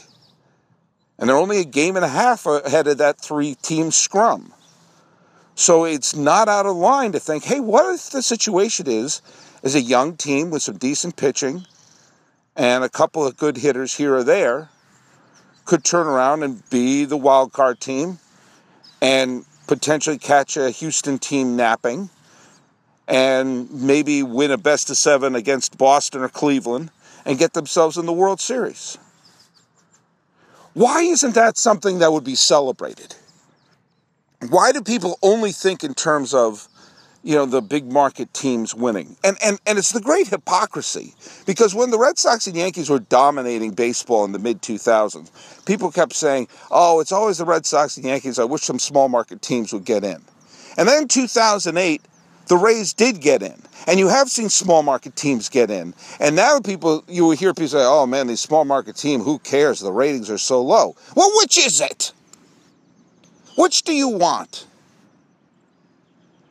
And 1.20 1.30
they're 1.30 1.38
only 1.38 1.60
a 1.60 1.64
game 1.64 1.96
and 1.96 2.04
a 2.04 2.08
half 2.08 2.48
ahead 2.48 2.88
of 2.88 2.98
that 2.98 3.22
three 3.22 3.54
team 3.62 3.92
scrum. 3.92 4.52
So 5.54 5.86
it's 5.86 6.16
not 6.16 6.50
out 6.50 6.66
of 6.66 6.76
line 6.76 7.12
to 7.12 7.20
think, 7.20 7.44
hey, 7.44 7.60
what 7.60 7.94
if 7.94 8.10
the 8.10 8.24
situation 8.24 8.88
is 8.88 9.22
is 9.62 9.76
a 9.76 9.82
young 9.82 10.18
team 10.18 10.50
with 10.50 10.64
some 10.64 10.78
decent 10.78 11.16
pitching 11.16 11.68
and 12.56 12.84
a 12.84 12.90
couple 12.90 13.24
of 13.24 13.38
good 13.38 13.58
hitters 13.58 13.98
here 13.98 14.16
or 14.16 14.24
there 14.24 14.70
could 15.66 15.84
turn 15.84 16.08
around 16.08 16.42
and 16.42 16.68
be 16.72 17.06
the 17.06 17.18
wild 17.18 17.54
card 17.54 17.80
team 17.80 18.18
and 19.00 19.46
potentially 19.68 20.18
catch 20.18 20.58
a 20.58 20.72
Houston 20.72 21.20
team 21.20 21.56
napping 21.56 22.10
and 23.08 23.72
maybe 23.72 24.24
win 24.24 24.50
a 24.50 24.58
best 24.58 24.90
of 24.90 24.98
seven 24.98 25.36
against 25.36 25.78
Boston 25.78 26.22
or 26.22 26.30
Cleveland 26.30 26.90
and 27.26 27.38
get 27.38 27.54
themselves 27.54 27.98
in 27.98 28.06
the 28.06 28.14
World 28.14 28.40
Series. 28.40 28.98
Why 30.74 31.02
isn't 31.02 31.36
that 31.36 31.58
something 31.58 32.00
that 32.00 32.12
would 32.12 32.24
be 32.24 32.36
celebrated? 32.36 33.16
Why 34.50 34.72
do 34.72 34.82
people 34.82 35.18
only 35.22 35.52
think 35.52 35.84
in 35.84 35.94
terms 35.94 36.34
of, 36.34 36.68
you 37.24 37.36
know, 37.36 37.46
the 37.46 37.62
big 37.62 37.92
market 37.92 38.34
teams 38.34 38.74
winning? 38.74 39.16
And 39.24 39.38
and 39.44 39.60
and 39.66 39.78
it's 39.78 39.92
the 39.92 40.02
great 40.02 40.28
hypocrisy 40.28 41.14
because 41.46 41.76
when 41.76 41.92
the 41.92 42.00
Red 42.00 42.18
Sox 42.18 42.48
and 42.48 42.56
Yankees 42.56 42.90
were 42.90 43.00
dominating 43.00 43.72
baseball 43.72 44.26
in 44.26 44.32
the 44.32 44.40
mid 44.40 44.62
2000s, 44.62 45.30
people 45.66 45.92
kept 45.92 46.14
saying, 46.14 46.48
"Oh, 46.72 47.00
it's 47.00 47.12
always 47.12 47.38
the 47.38 47.46
Red 47.46 47.66
Sox 47.66 47.96
and 47.96 48.06
Yankees. 48.06 48.40
I 48.40 48.44
wish 48.44 48.64
some 48.64 48.80
small 48.80 49.08
market 49.08 49.42
teams 49.42 49.72
would 49.72 49.86
get 49.86 50.04
in." 50.04 50.22
And 50.76 50.88
then 50.88 51.08
2008, 51.08 52.02
the 52.48 52.58
Rays 52.58 52.94
did 52.94 53.22
get 53.22 53.42
in. 53.42 53.62
And 53.88 54.00
you 54.00 54.08
have 54.08 54.30
seen 54.30 54.50
small 54.50 54.84
market 54.84 55.16
teams 55.16 55.50
get 55.50 55.70
in. 55.70 55.94
And 56.20 56.36
now 56.36 56.60
people, 56.60 57.04
you 57.08 57.26
will 57.26 57.32
hear 57.32 57.54
people 57.54 57.68
say, 57.68 57.84
oh 57.84 58.06
man, 58.06 58.28
these 58.28 58.42
small 58.42 58.66
market 58.66 58.96
team, 58.96 59.22
who 59.22 59.40
cares? 59.40 59.80
The 59.80 59.92
ratings 59.92 60.30
are 60.30 60.38
so 60.38 60.62
low. 60.62 60.96
Well, 61.16 61.32
which 61.38 61.58
is 61.58 61.82
it? 61.82 62.14
Which 63.58 63.84
do 63.84 63.94
you 63.94 64.10
want? 64.10 64.66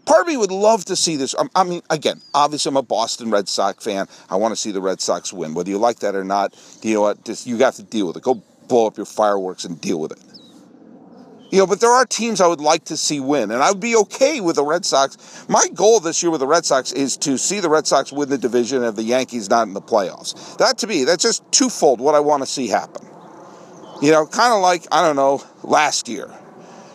Part 0.04 0.22
of 0.22 0.26
me 0.26 0.36
would 0.36 0.50
love 0.50 0.84
to 0.86 0.96
see 0.96 1.16
this. 1.16 1.34
Um, 1.38 1.48
I 1.54 1.64
mean, 1.64 1.80
again, 1.88 2.20
obviously, 2.34 2.70
I'm 2.70 2.76
a 2.76 2.82
Boston 2.82 3.30
Red 3.30 3.48
Sox 3.48 3.84
fan. 3.84 4.06
I 4.28 4.36
want 4.36 4.52
to 4.52 4.56
see 4.56 4.72
the 4.72 4.80
Red 4.80 5.00
Sox 5.00 5.32
win. 5.32 5.54
Whether 5.54 5.70
you 5.70 5.78
like 5.78 6.00
that 6.00 6.14
or 6.14 6.24
not, 6.24 6.54
you 6.82 6.94
know 6.94 7.02
what? 7.02 7.24
Just, 7.24 7.46
you 7.46 7.56
have 7.58 7.76
to 7.76 7.82
deal 7.82 8.08
with 8.08 8.16
it. 8.16 8.22
Go 8.22 8.42
blow 8.68 8.86
up 8.86 8.96
your 8.96 9.06
fireworks 9.06 9.64
and 9.64 9.80
deal 9.80 10.00
with 10.00 10.12
it. 10.12 10.18
You 11.52 11.58
know, 11.58 11.66
but 11.66 11.80
there 11.80 11.90
are 11.90 12.06
teams 12.06 12.40
I 12.40 12.46
would 12.46 12.62
like 12.62 12.86
to 12.86 12.96
see 12.96 13.20
win, 13.20 13.50
and 13.50 13.62
I 13.62 13.70
would 13.70 13.80
be 13.80 13.94
okay 13.94 14.40
with 14.40 14.56
the 14.56 14.64
Red 14.64 14.86
Sox. 14.86 15.44
My 15.50 15.68
goal 15.74 16.00
this 16.00 16.22
year 16.22 16.30
with 16.30 16.40
the 16.40 16.46
Red 16.46 16.64
Sox 16.64 16.92
is 16.92 17.18
to 17.18 17.36
see 17.36 17.60
the 17.60 17.68
Red 17.68 17.86
Sox 17.86 18.10
win 18.10 18.30
the 18.30 18.38
division 18.38 18.82
and 18.82 18.96
the 18.96 19.02
Yankees 19.02 19.50
not 19.50 19.68
in 19.68 19.74
the 19.74 19.82
playoffs. 19.82 20.56
That 20.56 20.78
to 20.78 20.86
me, 20.86 21.04
that's 21.04 21.22
just 21.22 21.44
twofold 21.52 22.00
what 22.00 22.14
I 22.14 22.20
want 22.20 22.42
to 22.42 22.46
see 22.46 22.68
happen. 22.68 23.06
You 24.00 24.12
know, 24.12 24.24
kind 24.24 24.54
of 24.54 24.62
like, 24.62 24.86
I 24.90 25.06
don't 25.06 25.14
know, 25.14 25.42
last 25.62 26.08
year. 26.08 26.30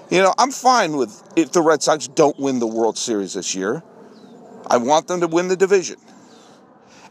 You 0.10 0.24
know, 0.24 0.34
I'm 0.40 0.52
fine 0.52 0.98
with 0.98 1.22
if 1.36 1.52
the 1.52 1.62
Red 1.62 1.84
Sox 1.84 2.08
don't 2.08 2.40
win 2.40 2.58
the 2.58 2.66
World 2.66 2.98
Series 2.98 3.36
this 3.36 3.54
year. 3.54 3.84
I 4.66 4.78
want 4.78 5.08
them 5.08 5.22
to 5.22 5.28
win 5.28 5.50
the 5.50 5.56
division. 5.56 5.98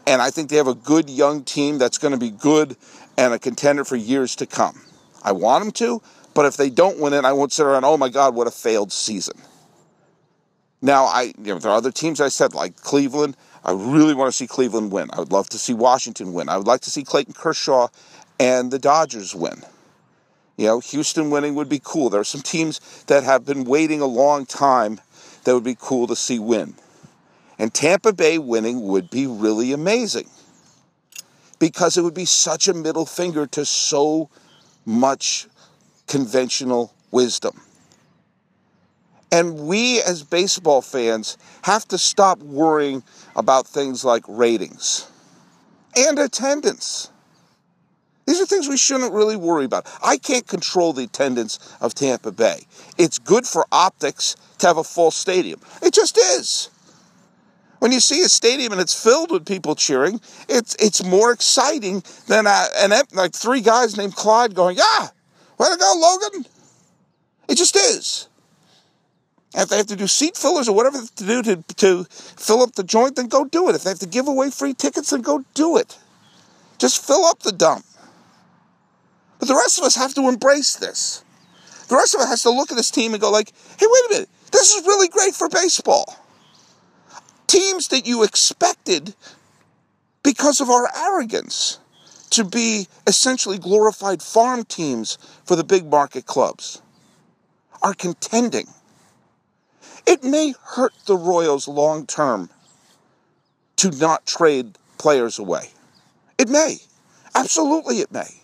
And 0.05 0.21
I 0.21 0.31
think 0.31 0.49
they 0.49 0.57
have 0.57 0.67
a 0.67 0.75
good 0.75 1.09
young 1.09 1.45
team 1.45 1.77
that's 1.77 1.97
going 1.97 2.11
to 2.11 2.19
be 2.19 2.29
good 2.29 2.75
and 3.17 3.33
a 3.33 3.39
contender 3.39 3.85
for 3.85 3.95
years 3.95 4.35
to 4.35 4.45
come. 4.45 4.81
I 5.23 5.31
want 5.31 5.63
them 5.63 5.71
to. 5.71 6.01
But 6.37 6.45
if 6.45 6.55
they 6.55 6.69
don't 6.69 6.99
win 6.99 7.13
it, 7.13 7.25
I 7.25 7.33
won't 7.33 7.51
sit 7.51 7.65
around, 7.65 7.83
oh 7.83 7.97
my 7.97 8.09
God, 8.09 8.35
what 8.35 8.45
a 8.45 8.51
failed 8.51 8.91
season. 8.91 9.41
Now, 10.83 11.05
I 11.05 11.33
you 11.35 11.45
know, 11.45 11.57
there 11.57 11.71
are 11.71 11.77
other 11.77 11.91
teams 11.91 12.21
I 12.21 12.27
said, 12.27 12.53
like 12.53 12.75
Cleveland. 12.75 13.35
I 13.65 13.71
really 13.71 14.13
want 14.13 14.31
to 14.31 14.37
see 14.37 14.45
Cleveland 14.45 14.91
win. 14.91 15.09
I 15.11 15.17
would 15.17 15.31
love 15.31 15.49
to 15.49 15.57
see 15.57 15.73
Washington 15.73 16.33
win. 16.33 16.47
I 16.47 16.57
would 16.57 16.67
like 16.67 16.81
to 16.81 16.91
see 16.91 17.03
Clayton 17.03 17.33
Kershaw 17.33 17.87
and 18.39 18.69
the 18.69 18.77
Dodgers 18.77 19.33
win. 19.33 19.63
You 20.57 20.67
know, 20.67 20.79
Houston 20.79 21.31
winning 21.31 21.55
would 21.55 21.69
be 21.69 21.81
cool. 21.83 22.11
There 22.11 22.21
are 22.21 22.23
some 22.23 22.43
teams 22.43 23.03
that 23.07 23.23
have 23.23 23.43
been 23.43 23.63
waiting 23.63 24.01
a 24.01 24.05
long 24.05 24.45
time 24.45 25.01
that 25.43 25.55
would 25.55 25.63
be 25.63 25.77
cool 25.79 26.05
to 26.05 26.15
see 26.15 26.37
win. 26.37 26.75
And 27.57 27.73
Tampa 27.73 28.13
Bay 28.13 28.37
winning 28.37 28.83
would 28.83 29.09
be 29.09 29.25
really 29.25 29.71
amazing 29.71 30.29
because 31.57 31.97
it 31.97 32.03
would 32.03 32.13
be 32.13 32.25
such 32.25 32.67
a 32.67 32.75
middle 32.75 33.07
finger 33.07 33.47
to 33.47 33.65
so 33.65 34.29
much 34.85 35.47
conventional 36.07 36.93
wisdom. 37.11 37.61
And 39.31 39.67
we 39.67 40.01
as 40.01 40.23
baseball 40.23 40.81
fans 40.81 41.37
have 41.63 41.87
to 41.89 41.97
stop 41.97 42.39
worrying 42.39 43.03
about 43.35 43.67
things 43.67 44.05
like 44.05 44.23
ratings 44.27 45.09
and 45.95 46.17
attendance. 46.17 47.09
These 48.25 48.41
are 48.41 48.45
things 48.45 48.67
we 48.67 48.77
shouldn't 48.77 49.13
really 49.13 49.37
worry 49.37 49.65
about. 49.65 49.87
I 50.03 50.17
can't 50.17 50.45
control 50.45 50.91
the 50.93 51.03
attendance 51.03 51.59
of 51.79 51.93
Tampa 51.93 52.31
Bay. 52.31 52.67
It's 52.97 53.19
good 53.19 53.45
for 53.45 53.65
optics 53.71 54.35
to 54.59 54.67
have 54.67 54.77
a 54.77 54.83
full 54.83 55.11
stadium. 55.11 55.61
It 55.81 55.93
just 55.93 56.17
is. 56.17 56.69
When 57.79 57.91
you 57.91 57.99
see 57.99 58.21
a 58.21 58.29
stadium 58.29 58.71
and 58.71 58.81
it's 58.81 59.01
filled 59.01 59.31
with 59.31 59.45
people 59.45 59.75
cheering, 59.75 60.19
it's 60.49 60.75
it's 60.75 61.03
more 61.03 61.31
exciting 61.31 62.03
than 62.27 62.47
a, 62.47 62.65
an 62.77 62.91
like 63.13 63.33
three 63.33 63.61
guys 63.61 63.95
named 63.95 64.15
Clyde 64.15 64.55
going, 64.55 64.77
"Yeah, 64.77 65.09
Way 65.57 65.69
to 65.69 65.77
go, 65.77 65.93
Logan. 65.97 66.45
It 67.49 67.55
just 67.55 67.75
is. 67.75 68.27
If 69.55 69.69
they 69.69 69.77
have 69.77 69.87
to 69.87 69.95
do 69.95 70.07
seat 70.07 70.37
fillers 70.37 70.67
or 70.67 70.75
whatever 70.75 70.99
to 71.01 71.25
do 71.25 71.41
to, 71.41 71.63
to 71.77 72.03
fill 72.09 72.61
up 72.61 72.73
the 72.73 72.83
joint, 72.83 73.15
then 73.15 73.27
go 73.27 73.45
do 73.45 73.69
it. 73.69 73.75
If 73.75 73.83
they 73.83 73.89
have 73.89 73.99
to 73.99 74.07
give 74.07 74.27
away 74.27 74.51
free 74.51 74.73
tickets, 74.73 75.09
then 75.09 75.21
go 75.21 75.43
do 75.53 75.77
it. 75.77 75.97
Just 76.77 77.05
fill 77.05 77.25
up 77.25 77.39
the 77.39 77.51
dump. 77.51 77.85
But 79.39 79.47
the 79.47 79.55
rest 79.55 79.79
of 79.79 79.85
us 79.85 79.95
have 79.95 80.13
to 80.15 80.27
embrace 80.27 80.75
this. 80.75 81.23
The 81.87 81.95
rest 81.95 82.13
of 82.13 82.21
us 82.21 82.29
has 82.29 82.43
to 82.43 82.49
look 82.49 82.71
at 82.71 82.77
this 82.77 82.91
team 82.91 83.13
and 83.13 83.21
go 83.21 83.31
like, 83.31 83.51
hey, 83.79 83.85
wait 83.89 84.05
a 84.07 84.13
minute. 84.13 84.29
This 84.51 84.75
is 84.75 84.85
really 84.85 85.07
great 85.07 85.33
for 85.33 85.49
baseball. 85.49 86.17
Teams 87.47 87.87
that 87.87 88.05
you 88.05 88.23
expected 88.23 89.15
because 90.23 90.59
of 90.59 90.69
our 90.69 90.89
arrogance 90.95 91.79
to 92.31 92.43
be 92.43 92.87
essentially 93.05 93.57
glorified 93.57 94.21
farm 94.21 94.63
teams 94.63 95.17
for 95.45 95.55
the 95.55 95.63
big 95.63 95.85
market 95.85 96.25
clubs 96.25 96.81
are 97.81 97.93
contending. 97.93 98.67
It 100.05 100.23
may 100.23 100.53
hurt 100.63 100.93
the 101.05 101.17
Royals 101.17 101.67
long 101.67 102.05
term 102.05 102.49
to 103.77 103.91
not 103.91 104.25
trade 104.25 104.77
players 104.97 105.39
away. 105.39 105.69
It 106.37 106.49
may. 106.49 106.77
Absolutely, 107.35 107.99
it 107.99 108.11
may. 108.11 108.41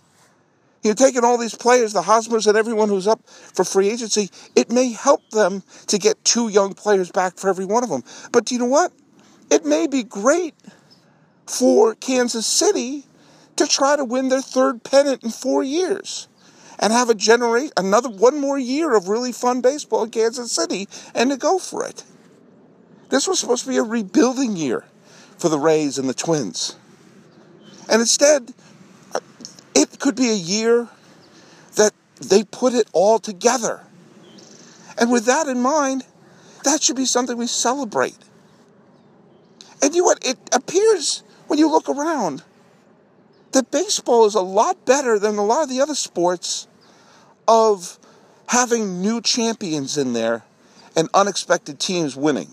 You're 0.83 0.93
taking 0.95 1.23
all 1.23 1.37
these 1.37 1.55
players, 1.55 1.93
the 1.93 2.01
Hosmers 2.01 2.45
and 2.45 2.57
everyone 2.57 2.89
who's 2.89 3.07
up 3.07 3.21
for 3.27 3.63
free 3.63 3.89
agency, 3.89 4.29
it 4.55 4.69
may 4.69 4.91
help 4.91 5.29
them 5.29 5.63
to 5.87 5.97
get 5.97 6.23
two 6.25 6.49
young 6.49 6.73
players 6.73 7.09
back 7.09 7.37
for 7.37 7.49
every 7.49 7.65
one 7.65 7.83
of 7.83 7.89
them. 7.89 8.03
But 8.31 8.45
do 8.45 8.55
you 8.55 8.59
know 8.59 8.67
what? 8.67 8.91
It 9.49 9.65
may 9.65 9.87
be 9.87 10.03
great 10.03 10.55
for 11.47 11.95
Kansas 11.95 12.45
City 12.45 13.05
to 13.55 13.67
try 13.67 13.95
to 13.95 14.03
win 14.03 14.29
their 14.29 14.41
third 14.41 14.83
pennant 14.83 15.23
in 15.23 15.29
four 15.29 15.63
years 15.63 16.27
and 16.79 16.91
have 16.91 17.09
a 17.09 17.15
generate 17.15 17.71
another 17.77 18.09
one 18.09 18.39
more 18.39 18.57
year 18.57 18.95
of 18.95 19.07
really 19.07 19.31
fun 19.31 19.61
baseball 19.61 20.03
in 20.03 20.09
Kansas 20.09 20.51
City 20.51 20.87
and 21.13 21.29
to 21.31 21.37
go 21.37 21.59
for 21.59 21.85
it. 21.85 22.03
This 23.09 23.27
was 23.27 23.39
supposed 23.39 23.63
to 23.65 23.69
be 23.69 23.77
a 23.77 23.83
rebuilding 23.83 24.55
year 24.55 24.83
for 25.37 25.49
the 25.49 25.59
Rays 25.59 25.97
and 25.97 26.09
the 26.09 26.13
Twins. 26.13 26.75
And 27.89 28.01
instead, 28.01 28.53
uh, 29.13 29.19
it 29.75 29.99
could 29.99 30.15
be 30.15 30.29
a 30.29 30.35
year 30.35 30.87
that 31.75 31.91
they 32.19 32.43
put 32.43 32.73
it 32.73 32.87
all 32.91 33.19
together. 33.19 33.81
And 34.97 35.11
with 35.11 35.25
that 35.25 35.47
in 35.47 35.61
mind, 35.61 36.05
that 36.63 36.81
should 36.81 36.95
be 36.95 37.05
something 37.05 37.37
we 37.37 37.47
celebrate. 37.47 38.17
And 39.81 39.93
you 39.93 40.01
know 40.01 40.05
what? 40.05 40.25
It 40.25 40.37
appears 40.53 41.23
when 41.47 41.59
you 41.59 41.69
look 41.69 41.89
around 41.89 42.43
that 43.53 43.71
baseball 43.71 44.25
is 44.25 44.35
a 44.35 44.41
lot 44.41 44.85
better 44.85 45.17
than 45.17 45.37
a 45.37 45.45
lot 45.45 45.63
of 45.63 45.69
the 45.69 45.81
other 45.81 45.95
sports 45.95 46.67
of 47.47 47.97
having 48.47 49.01
new 49.01 49.21
champions 49.21 49.97
in 49.97 50.13
there 50.13 50.43
and 50.95 51.09
unexpected 51.13 51.79
teams 51.79 52.15
winning. 52.15 52.49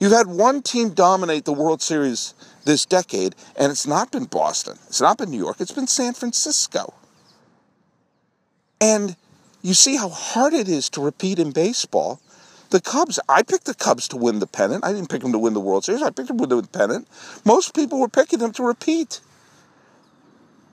You've 0.00 0.12
had 0.12 0.26
one 0.28 0.62
team 0.62 0.90
dominate 0.90 1.44
the 1.44 1.52
World 1.52 1.82
Series 1.82 2.34
this 2.64 2.86
decade, 2.86 3.34
and 3.56 3.72
it's 3.72 3.86
not 3.86 4.12
been 4.12 4.24
Boston. 4.24 4.78
It's 4.86 5.00
not 5.00 5.18
been 5.18 5.30
New 5.30 5.38
York. 5.38 5.60
It's 5.60 5.72
been 5.72 5.88
San 5.88 6.12
Francisco. 6.12 6.94
And 8.80 9.16
you 9.62 9.74
see 9.74 9.96
how 9.96 10.08
hard 10.08 10.54
it 10.54 10.68
is 10.68 10.88
to 10.90 11.00
repeat 11.00 11.40
in 11.40 11.50
baseball. 11.50 12.20
The 12.70 12.80
Cubs, 12.80 13.18
I 13.28 13.42
picked 13.42 13.64
the 13.64 13.74
Cubs 13.74 14.06
to 14.08 14.16
win 14.16 14.38
the 14.38 14.46
pennant. 14.46 14.84
I 14.84 14.92
didn't 14.92 15.08
pick 15.08 15.22
them 15.22 15.32
to 15.32 15.38
win 15.38 15.54
the 15.54 15.60
World 15.60 15.84
Series. 15.84 16.02
I 16.02 16.10
picked 16.10 16.28
them 16.28 16.38
to 16.38 16.46
win 16.46 16.62
the 16.62 16.68
pennant. 16.68 17.08
Most 17.44 17.74
people 17.74 17.98
were 17.98 18.08
picking 18.08 18.38
them 18.38 18.52
to 18.52 18.62
repeat. 18.62 19.20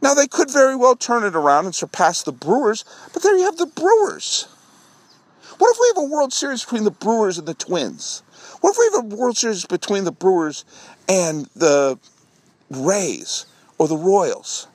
Now, 0.05 0.13
they 0.13 0.27
could 0.27 0.51
very 0.51 0.75
well 0.75 0.95
turn 0.95 1.23
it 1.23 1.35
around 1.35 1.65
and 1.65 1.73
surpass 1.73 2.21
the 2.21 2.31
Brewers, 2.31 2.85
but 3.11 3.23
there 3.23 3.35
you 3.35 3.45
have 3.45 3.57
the 3.57 3.65
Brewers. 3.65 4.47
What 5.57 5.71
if 5.71 5.79
we 5.81 5.87
have 5.95 5.97
a 5.97 6.13
World 6.15 6.31
Series 6.31 6.63
between 6.63 6.83
the 6.83 6.91
Brewers 6.91 7.39
and 7.39 7.47
the 7.47 7.55
Twins? 7.55 8.21
What 8.61 8.73
if 8.73 8.77
we 8.77 8.85
have 8.93 9.11
a 9.11 9.15
World 9.15 9.35
Series 9.35 9.65
between 9.65 10.03
the 10.03 10.11
Brewers 10.11 10.63
and 11.09 11.49
the 11.55 11.97
Rays 12.69 13.47
or 13.79 13.87
the 13.87 13.97
Royals? 13.97 14.67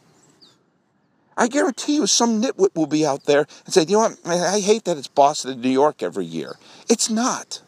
I 1.37 1.47
guarantee 1.47 1.95
you 1.95 2.09
some 2.09 2.43
nitwit 2.43 2.75
will 2.75 2.89
be 2.89 3.07
out 3.07 3.27
there 3.27 3.47
and 3.67 3.73
say, 3.73 3.83
you 3.83 3.93
know 3.93 4.01
what, 4.01 4.19
I 4.27 4.59
hate 4.59 4.85
that 4.87 4.99
it's 4.99 5.07
Boston 5.07 5.53
and 5.53 5.63
New 5.63 5.71
York 5.71 6.03
every 6.03 6.27
year. 6.27 6.57
It's 6.89 7.09
not. 7.09 7.63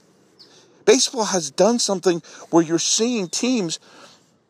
Baseball 0.85 1.27
has 1.27 1.53
done 1.53 1.79
something 1.79 2.23
where 2.51 2.65
you're 2.65 2.81
seeing 2.81 3.29
teams 3.29 3.79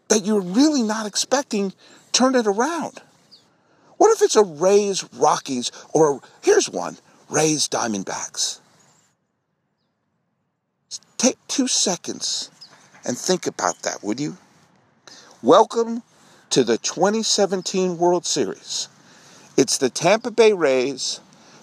that 0.09 0.25
you're 0.25 0.40
really 0.40 0.83
not 0.83 1.05
expecting 1.05 1.75
turn 2.12 2.35
it 2.35 2.46
around. 2.46 3.03
What 3.96 4.12
if 4.12 4.22
it's 4.22 4.37
a 4.37 4.44
Rays 4.44 5.05
Rockies 5.14 5.70
or 5.92 6.20
here's 6.42 6.68
one 6.68 6.98
Rays 7.29 7.68
Diamondbacks? 7.68 8.61
Take 11.16 11.38
two 11.48 11.68
seconds 11.68 12.51
and 13.05 13.16
think 13.16 13.46
about 13.46 13.83
that, 13.83 14.03
would 14.03 14.20
you? 14.20 14.37
Welcome 15.40 16.03
to 16.51 16.64
the 16.64 16.79
2017 16.79 17.96
World 17.96 18.27
Series. 18.27 18.88
It's 19.57 19.79
the 19.79 19.88
Tampa 19.88 20.31
Bay 20.31 20.53
Rays 20.53 21.20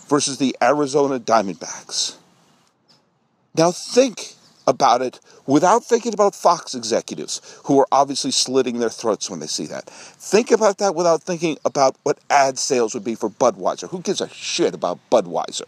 versus 0.07 0.37
the 0.37 0.55
Arizona 0.61 1.19
Diamondbacks. 1.19 2.15
Now 3.55 3.71
think 3.71 4.35
about 4.69 5.01
it 5.01 5.19
without 5.47 5.83
thinking 5.83 6.13
about 6.13 6.35
Fox 6.35 6.75
executives 6.75 7.41
who 7.65 7.79
are 7.79 7.87
obviously 7.91 8.29
slitting 8.29 8.79
their 8.79 8.89
throats 8.89 9.29
when 9.29 9.39
they 9.39 9.47
see 9.47 9.65
that. 9.65 9.89
Think 9.89 10.51
about 10.51 10.77
that 10.77 10.93
without 10.93 11.23
thinking 11.23 11.57
about 11.65 11.95
what 12.03 12.19
ad 12.29 12.59
sales 12.59 12.93
would 12.93 13.03
be 13.03 13.15
for 13.15 13.29
Budweiser. 13.29 13.89
Who 13.89 14.01
gives 14.01 14.21
a 14.21 14.29
shit 14.29 14.75
about 14.75 14.99
Budweiser? 15.11 15.67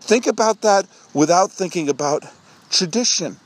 Think 0.00 0.26
about 0.26 0.62
that 0.62 0.86
without 1.12 1.52
thinking 1.52 1.90
about 1.90 2.24
tradition 2.70 3.36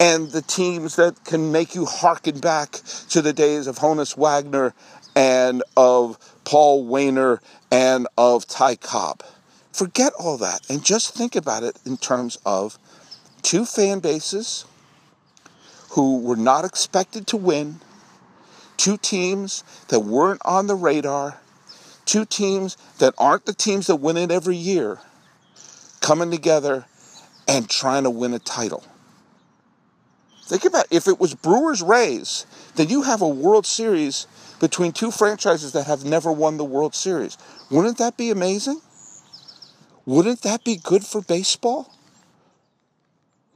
and 0.00 0.30
the 0.30 0.42
teams 0.42 0.96
that 0.96 1.24
can 1.24 1.52
make 1.52 1.74
you 1.74 1.84
harken 1.86 2.40
back 2.40 2.80
to 3.08 3.22
the 3.22 3.32
days 3.32 3.66
of 3.66 3.78
Honus 3.78 4.16
Wagner 4.16 4.74
and 5.14 5.62
of 5.76 6.18
Paul 6.44 6.84
Waner 6.86 7.40
and 7.70 8.06
of 8.18 8.46
Ty 8.46 8.76
Cobb. 8.76 9.22
Forget 9.76 10.14
all 10.18 10.38
that 10.38 10.62
and 10.70 10.82
just 10.82 11.14
think 11.14 11.36
about 11.36 11.62
it 11.62 11.78
in 11.84 11.98
terms 11.98 12.38
of 12.46 12.78
two 13.42 13.66
fan 13.66 13.98
bases 13.98 14.64
who 15.90 16.18
were 16.18 16.34
not 16.34 16.64
expected 16.64 17.26
to 17.26 17.36
win, 17.36 17.80
two 18.78 18.96
teams 18.96 19.62
that 19.88 20.00
weren't 20.00 20.40
on 20.46 20.66
the 20.66 20.74
radar, 20.74 21.40
two 22.06 22.24
teams 22.24 22.78
that 23.00 23.12
aren't 23.18 23.44
the 23.44 23.52
teams 23.52 23.86
that 23.88 23.96
win 23.96 24.16
it 24.16 24.30
every 24.30 24.56
year, 24.56 24.98
coming 26.00 26.30
together 26.30 26.86
and 27.46 27.68
trying 27.68 28.04
to 28.04 28.10
win 28.10 28.32
a 28.32 28.38
title. 28.38 28.82
Think 30.46 30.64
about 30.64 30.86
if 30.90 31.06
it 31.06 31.20
was 31.20 31.34
Brewers 31.34 31.82
Rays, 31.82 32.46
then 32.76 32.88
you 32.88 33.02
have 33.02 33.20
a 33.20 33.28
World 33.28 33.66
Series 33.66 34.26
between 34.58 34.92
two 34.92 35.10
franchises 35.10 35.72
that 35.72 35.86
have 35.86 36.02
never 36.02 36.32
won 36.32 36.56
the 36.56 36.64
World 36.64 36.94
Series. 36.94 37.36
Wouldn't 37.70 37.98
that 37.98 38.16
be 38.16 38.30
amazing? 38.30 38.80
Wouldn't 40.06 40.42
that 40.42 40.64
be 40.64 40.76
good 40.76 41.04
for 41.04 41.20
baseball? 41.20 41.92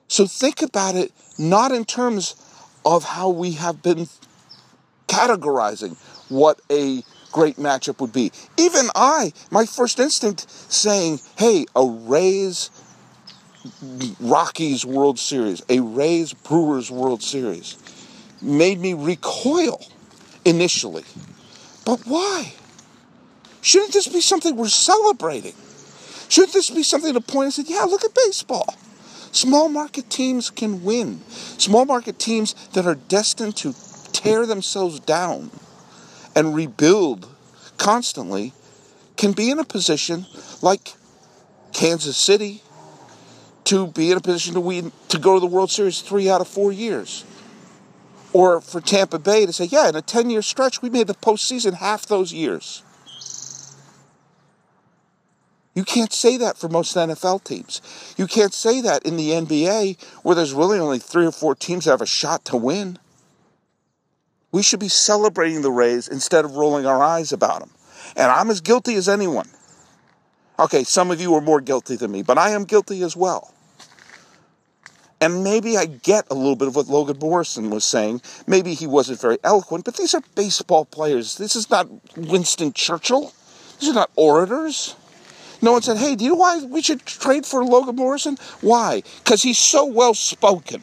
So 0.08 0.26
think 0.26 0.60
about 0.60 0.96
it 0.96 1.12
not 1.38 1.70
in 1.70 1.84
terms 1.84 2.34
of 2.84 3.04
how 3.04 3.30
we 3.30 3.52
have 3.52 3.82
been 3.82 4.08
categorizing 5.06 5.96
what 6.28 6.60
a 6.70 7.02
great 7.32 7.56
matchup 7.56 8.00
would 8.00 8.12
be. 8.12 8.32
Even 8.56 8.86
I, 8.94 9.32
my 9.50 9.64
first 9.64 10.00
instinct 10.00 10.50
saying, 10.50 11.20
hey, 11.38 11.66
a 11.76 11.86
Rays 11.86 12.70
Rockies 14.18 14.84
World 14.84 15.18
Series, 15.18 15.62
a 15.68 15.80
Rays 15.80 16.32
Brewers 16.32 16.90
World 16.90 17.22
Series, 17.22 17.76
made 18.42 18.80
me 18.80 18.94
recoil 18.94 19.84
initially. 20.44 21.04
But 21.84 22.00
why? 22.06 22.54
Shouldn't 23.60 23.92
this 23.92 24.08
be 24.08 24.20
something 24.20 24.56
we're 24.56 24.68
celebrating? 24.68 25.54
Shouldn't 26.30 26.54
this 26.54 26.70
be 26.70 26.84
something 26.84 27.12
to 27.12 27.20
point 27.20 27.52
say, 27.52 27.64
yeah, 27.66 27.82
look 27.82 28.04
at 28.04 28.14
baseball. 28.14 28.74
Small 29.32 29.68
market 29.68 30.08
teams 30.08 30.48
can 30.48 30.84
win. 30.84 31.20
Small 31.28 31.84
market 31.84 32.18
teams 32.18 32.54
that 32.72 32.86
are 32.86 32.94
destined 32.94 33.56
to 33.56 33.74
tear 34.12 34.46
themselves 34.46 35.00
down 35.00 35.50
and 36.34 36.54
rebuild 36.54 37.28
constantly 37.78 38.52
can 39.16 39.32
be 39.32 39.50
in 39.50 39.58
a 39.58 39.64
position 39.64 40.24
like 40.62 40.94
Kansas 41.72 42.16
City, 42.16 42.62
to 43.64 43.88
be 43.88 44.10
in 44.10 44.16
a 44.16 44.20
position 44.20 44.54
to 44.54 44.60
win 44.60 44.92
to 45.08 45.18
go 45.18 45.34
to 45.34 45.40
the 45.40 45.46
World 45.46 45.70
Series 45.70 46.00
three 46.00 46.30
out 46.30 46.40
of 46.40 46.48
four 46.48 46.72
years. 46.72 47.24
Or 48.32 48.60
for 48.60 48.80
Tampa 48.80 49.18
Bay 49.18 49.46
to 49.46 49.52
say, 49.52 49.64
yeah, 49.64 49.88
in 49.88 49.96
a 49.96 50.02
10 50.02 50.30
year 50.30 50.42
stretch, 50.42 50.80
we 50.80 50.90
made 50.90 51.08
the 51.08 51.14
postseason 51.14 51.74
half 51.74 52.06
those 52.06 52.32
years. 52.32 52.82
You 55.74 55.84
can't 55.84 56.12
say 56.12 56.36
that 56.36 56.56
for 56.56 56.68
most 56.68 56.96
NFL 56.96 57.44
teams. 57.44 57.80
You 58.16 58.26
can't 58.26 58.52
say 58.52 58.80
that 58.80 59.04
in 59.04 59.16
the 59.16 59.30
NBA 59.30 60.02
where 60.22 60.34
there's 60.34 60.52
really 60.52 60.78
only 60.78 60.98
three 60.98 61.24
or 61.24 61.32
four 61.32 61.54
teams 61.54 61.84
that 61.84 61.92
have 61.92 62.00
a 62.00 62.06
shot 62.06 62.44
to 62.46 62.56
win. 62.56 62.98
We 64.52 64.62
should 64.62 64.80
be 64.80 64.88
celebrating 64.88 65.62
the 65.62 65.70
Rays 65.70 66.08
instead 66.08 66.44
of 66.44 66.56
rolling 66.56 66.86
our 66.86 67.02
eyes 67.02 67.32
about 67.32 67.60
them. 67.60 67.70
And 68.16 68.32
I'm 68.32 68.50
as 68.50 68.60
guilty 68.60 68.96
as 68.96 69.08
anyone. 69.08 69.48
Okay, 70.58 70.82
some 70.82 71.10
of 71.10 71.20
you 71.20 71.34
are 71.34 71.40
more 71.40 71.60
guilty 71.60 71.96
than 71.96 72.10
me, 72.10 72.22
but 72.22 72.36
I 72.36 72.50
am 72.50 72.64
guilty 72.64 73.02
as 73.02 73.16
well. 73.16 73.54
And 75.20 75.44
maybe 75.44 75.76
I 75.76 75.86
get 75.86 76.26
a 76.30 76.34
little 76.34 76.56
bit 76.56 76.66
of 76.66 76.76
what 76.76 76.88
Logan 76.88 77.18
Morrison 77.18 77.70
was 77.70 77.84
saying. 77.84 78.22
Maybe 78.46 78.74
he 78.74 78.86
wasn't 78.86 79.20
very 79.20 79.38
eloquent, 79.44 79.84
but 79.84 79.96
these 79.96 80.14
are 80.14 80.22
baseball 80.34 80.86
players. 80.86 81.36
This 81.36 81.54
is 81.54 81.70
not 81.70 81.88
Winston 82.16 82.72
Churchill. 82.72 83.32
These 83.78 83.90
are 83.90 83.94
not 83.94 84.10
orators. 84.16 84.96
No 85.62 85.72
one 85.72 85.82
said, 85.82 85.98
hey, 85.98 86.16
do 86.16 86.24
you 86.24 86.30
know 86.30 86.36
why 86.36 86.62
we 86.64 86.82
should 86.82 87.04
trade 87.04 87.44
for 87.44 87.64
Logan 87.64 87.96
Morrison? 87.96 88.38
Why? 88.60 89.02
Because 89.18 89.42
he's 89.42 89.58
so 89.58 89.84
well 89.84 90.14
spoken. 90.14 90.82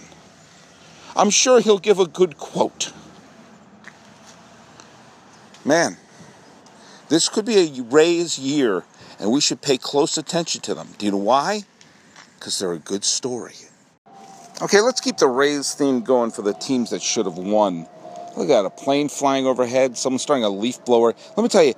I'm 1.15 1.31
sure 1.31 1.59
he'll 1.59 1.79
give 1.79 1.99
a 1.99 2.07
good 2.07 2.37
quote. 2.37 2.93
Man, 5.65 5.97
this 7.09 7.27
could 7.27 7.45
be 7.45 7.57
a 7.57 7.81
Rays 7.83 8.37
year, 8.37 8.83
and 9.19 9.31
we 9.31 9.41
should 9.41 9.61
pay 9.61 9.77
close 9.77 10.17
attention 10.17 10.61
to 10.61 10.75
them. 10.75 10.89
Do 10.97 11.05
you 11.05 11.11
know 11.11 11.17
why? 11.17 11.63
Because 12.37 12.59
they're 12.59 12.73
a 12.73 12.79
good 12.79 13.03
story. 13.03 13.55
Okay, 14.61 14.81
let's 14.81 15.01
keep 15.01 15.17
the 15.17 15.27
Rays 15.27 15.73
theme 15.73 16.01
going 16.01 16.31
for 16.31 16.43
the 16.43 16.53
teams 16.53 16.91
that 16.91 17.01
should 17.01 17.25
have 17.25 17.37
won. 17.37 17.87
Look 18.35 18.49
at 18.49 18.65
a 18.65 18.69
plane 18.69 19.09
flying 19.09 19.47
overhead, 19.47 19.97
someone 19.97 20.19
starting 20.19 20.43
a 20.43 20.49
leaf 20.49 20.85
blower. 20.85 21.15
Let 21.35 21.43
me 21.43 21.49
tell 21.49 21.63
you, 21.63 21.73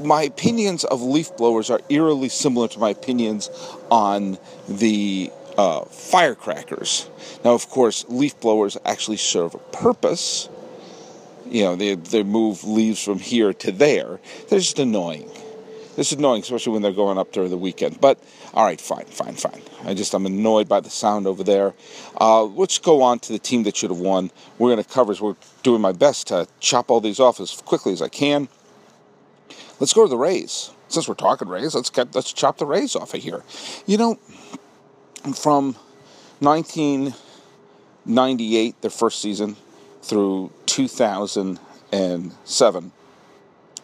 my 0.00 0.22
opinions 0.22 0.84
of 0.84 1.02
leaf 1.02 1.36
blowers 1.36 1.70
are 1.70 1.80
eerily 1.88 2.28
similar 2.28 2.68
to 2.68 2.78
my 2.78 2.90
opinions 2.90 3.50
on 3.90 4.38
the 4.68 5.30
uh, 5.56 5.84
firecrackers. 5.86 7.08
Now, 7.44 7.52
of 7.54 7.68
course, 7.68 8.04
leaf 8.08 8.38
blowers 8.40 8.76
actually 8.84 9.16
serve 9.16 9.54
a 9.54 9.58
purpose. 9.58 10.48
You 11.46 11.64
know, 11.64 11.76
they, 11.76 11.94
they 11.94 12.22
move 12.22 12.64
leaves 12.64 13.02
from 13.02 13.18
here 13.18 13.52
to 13.54 13.72
there. 13.72 14.20
They're 14.48 14.58
just 14.58 14.78
annoying. 14.78 15.30
This 15.96 16.10
is 16.10 16.18
annoying, 16.18 16.40
especially 16.40 16.72
when 16.72 16.80
they're 16.80 16.92
going 16.92 17.18
up 17.18 17.32
during 17.32 17.50
the 17.50 17.58
weekend. 17.58 18.00
But 18.00 18.18
all 18.54 18.64
right, 18.64 18.80
fine, 18.80 19.04
fine, 19.04 19.34
fine. 19.34 19.60
I 19.84 19.92
just 19.92 20.14
I'm 20.14 20.24
annoyed 20.24 20.66
by 20.66 20.80
the 20.80 20.88
sound 20.88 21.26
over 21.26 21.44
there. 21.44 21.74
Uh, 22.18 22.44
let's 22.44 22.78
go 22.78 23.02
on 23.02 23.18
to 23.20 23.32
the 23.32 23.38
team 23.38 23.64
that 23.64 23.76
should 23.76 23.90
have 23.90 23.98
won. 23.98 24.30
We're 24.58 24.70
going 24.70 24.82
to 24.82 24.90
cover. 24.90 25.14
We're 25.20 25.36
doing 25.62 25.82
my 25.82 25.92
best 25.92 26.28
to 26.28 26.48
chop 26.60 26.90
all 26.90 27.00
these 27.00 27.20
off 27.20 27.40
as 27.40 27.52
quickly 27.52 27.92
as 27.92 28.00
I 28.00 28.08
can. 28.08 28.48
Let's 29.82 29.92
go 29.92 30.04
to 30.04 30.08
the 30.08 30.16
Rays. 30.16 30.70
Since 30.86 31.08
we're 31.08 31.14
talking 31.14 31.48
Rays, 31.48 31.74
let's 31.74 31.90
get 31.90 32.14
let's 32.14 32.32
chop 32.32 32.58
the 32.58 32.66
Rays 32.66 32.94
off 32.94 33.14
of 33.14 33.20
here. 33.20 33.42
You 33.84 33.98
know, 33.98 34.14
from 35.34 35.74
1998, 36.38 38.80
their 38.80 38.92
first 38.92 39.20
season, 39.20 39.56
through 40.00 40.52
2007 40.66 42.92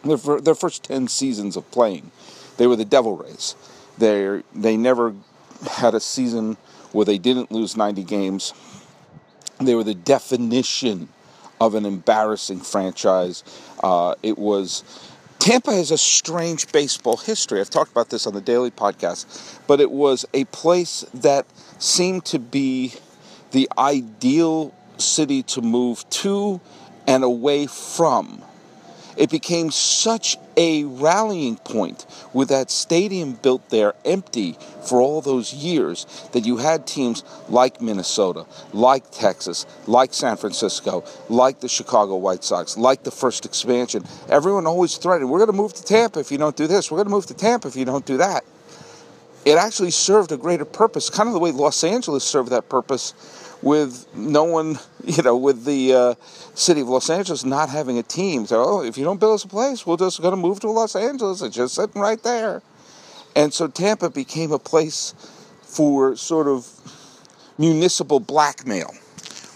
their, 0.05 0.17
their 0.39 0.55
first 0.55 0.85
10 0.85 1.09
seasons 1.09 1.57
of 1.57 1.69
playing, 1.69 2.11
they 2.55 2.65
were 2.65 2.77
the 2.77 2.85
Devil 2.85 3.17
Rays. 3.17 3.57
They 3.97 4.41
they 4.55 4.77
never 4.77 5.13
had 5.69 5.95
a 5.95 5.99
season 5.99 6.55
where 6.93 7.03
they 7.03 7.17
didn't 7.17 7.51
lose 7.51 7.75
90 7.75 8.05
games. 8.05 8.53
They 9.59 9.75
were 9.75 9.83
the 9.83 9.95
definition 9.95 11.09
of 11.59 11.75
an 11.75 11.85
embarrassing 11.85 12.61
franchise. 12.61 13.43
Uh, 13.83 14.15
it 14.23 14.37
was 14.37 14.85
Tampa 15.39 15.71
has 15.73 15.89
a 15.89 15.97
strange 15.97 16.69
baseball 16.71 17.15
history. 17.17 17.61
I've 17.61 17.69
talked 17.69 17.91
about 17.91 18.09
this 18.09 18.27
on 18.27 18.33
the 18.33 18.41
daily 18.41 18.71
podcast, 18.71 19.57
but 19.67 19.79
it 19.79 19.89
was 19.89 20.25
a 20.33 20.43
place 20.45 21.05
that 21.13 21.45
seemed 21.79 22.25
to 22.25 22.39
be 22.39 22.93
the 23.51 23.69
ideal 23.77 24.73
city 24.97 25.41
to 25.43 25.61
move 25.61 26.07
to 26.09 26.59
and 27.07 27.23
away 27.23 27.67
from 27.67 28.43
it 29.19 29.29
became 29.29 29.69
such 29.69 30.37
a 30.55 30.85
rallying 30.85 31.57
point 31.57 32.05
with 32.33 32.47
that 32.47 32.71
stadium 32.71 33.33
built 33.33 33.69
there 33.69 33.93
empty 34.05 34.57
for 34.87 35.01
all 35.01 35.19
those 35.19 35.53
years 35.53 36.05
that 36.31 36.45
you 36.45 36.55
had 36.55 36.87
teams 36.87 37.25
like 37.49 37.81
Minnesota, 37.81 38.45
like 38.71 39.11
Texas, 39.11 39.65
like 39.87 40.13
San 40.13 40.37
Francisco, 40.37 41.03
like 41.27 41.59
the 41.59 41.67
Chicago 41.67 42.15
White 42.15 42.45
Sox, 42.45 42.77
like 42.77 43.03
the 43.03 43.11
first 43.11 43.45
expansion. 43.45 44.05
Everyone 44.29 44.65
always 44.65 44.95
threatened, 44.95 45.29
we're 45.29 45.39
going 45.39 45.51
to 45.51 45.53
move 45.53 45.73
to 45.73 45.83
Tampa 45.83 46.19
if 46.19 46.31
you 46.31 46.37
don't 46.37 46.55
do 46.55 46.65
this, 46.65 46.89
we're 46.89 46.97
going 46.97 47.07
to 47.07 47.13
move 47.13 47.25
to 47.25 47.33
Tampa 47.33 47.67
if 47.67 47.75
you 47.75 47.83
don't 47.83 48.05
do 48.05 48.17
that. 48.17 48.45
It 49.43 49.57
actually 49.57 49.91
served 49.91 50.31
a 50.31 50.37
greater 50.37 50.65
purpose, 50.65 51.09
kind 51.09 51.27
of 51.27 51.33
the 51.33 51.39
way 51.39 51.51
Los 51.51 51.83
Angeles 51.83 52.23
served 52.23 52.51
that 52.51 52.69
purpose 52.69 53.13
with 53.61 54.07
no 54.15 54.43
one, 54.43 54.79
you 55.03 55.23
know, 55.23 55.37
with 55.37 55.65
the 55.65 55.93
uh, 55.93 56.15
city 56.55 56.81
of 56.81 56.89
Los 56.89 57.09
Angeles 57.09 57.43
not 57.45 57.69
having 57.69 57.97
a 57.97 58.03
team. 58.03 58.45
So, 58.45 58.63
oh, 58.63 58.83
if 58.83 58.97
you 58.97 59.03
don't 59.03 59.19
build 59.19 59.35
us 59.35 59.43
a 59.43 59.47
place, 59.47 59.85
we're 59.85 59.97
just 59.97 60.21
going 60.21 60.33
to 60.33 60.37
move 60.37 60.59
to 60.61 60.69
Los 60.69 60.95
Angeles. 60.95 61.41
It's 61.41 61.55
just 61.55 61.75
sitting 61.75 62.01
right 62.01 62.21
there. 62.23 62.61
And 63.35 63.53
so 63.53 63.67
Tampa 63.67 64.09
became 64.09 64.51
a 64.51 64.59
place 64.59 65.13
for 65.61 66.15
sort 66.15 66.47
of 66.47 66.67
municipal 67.57 68.19
blackmail, 68.19 68.91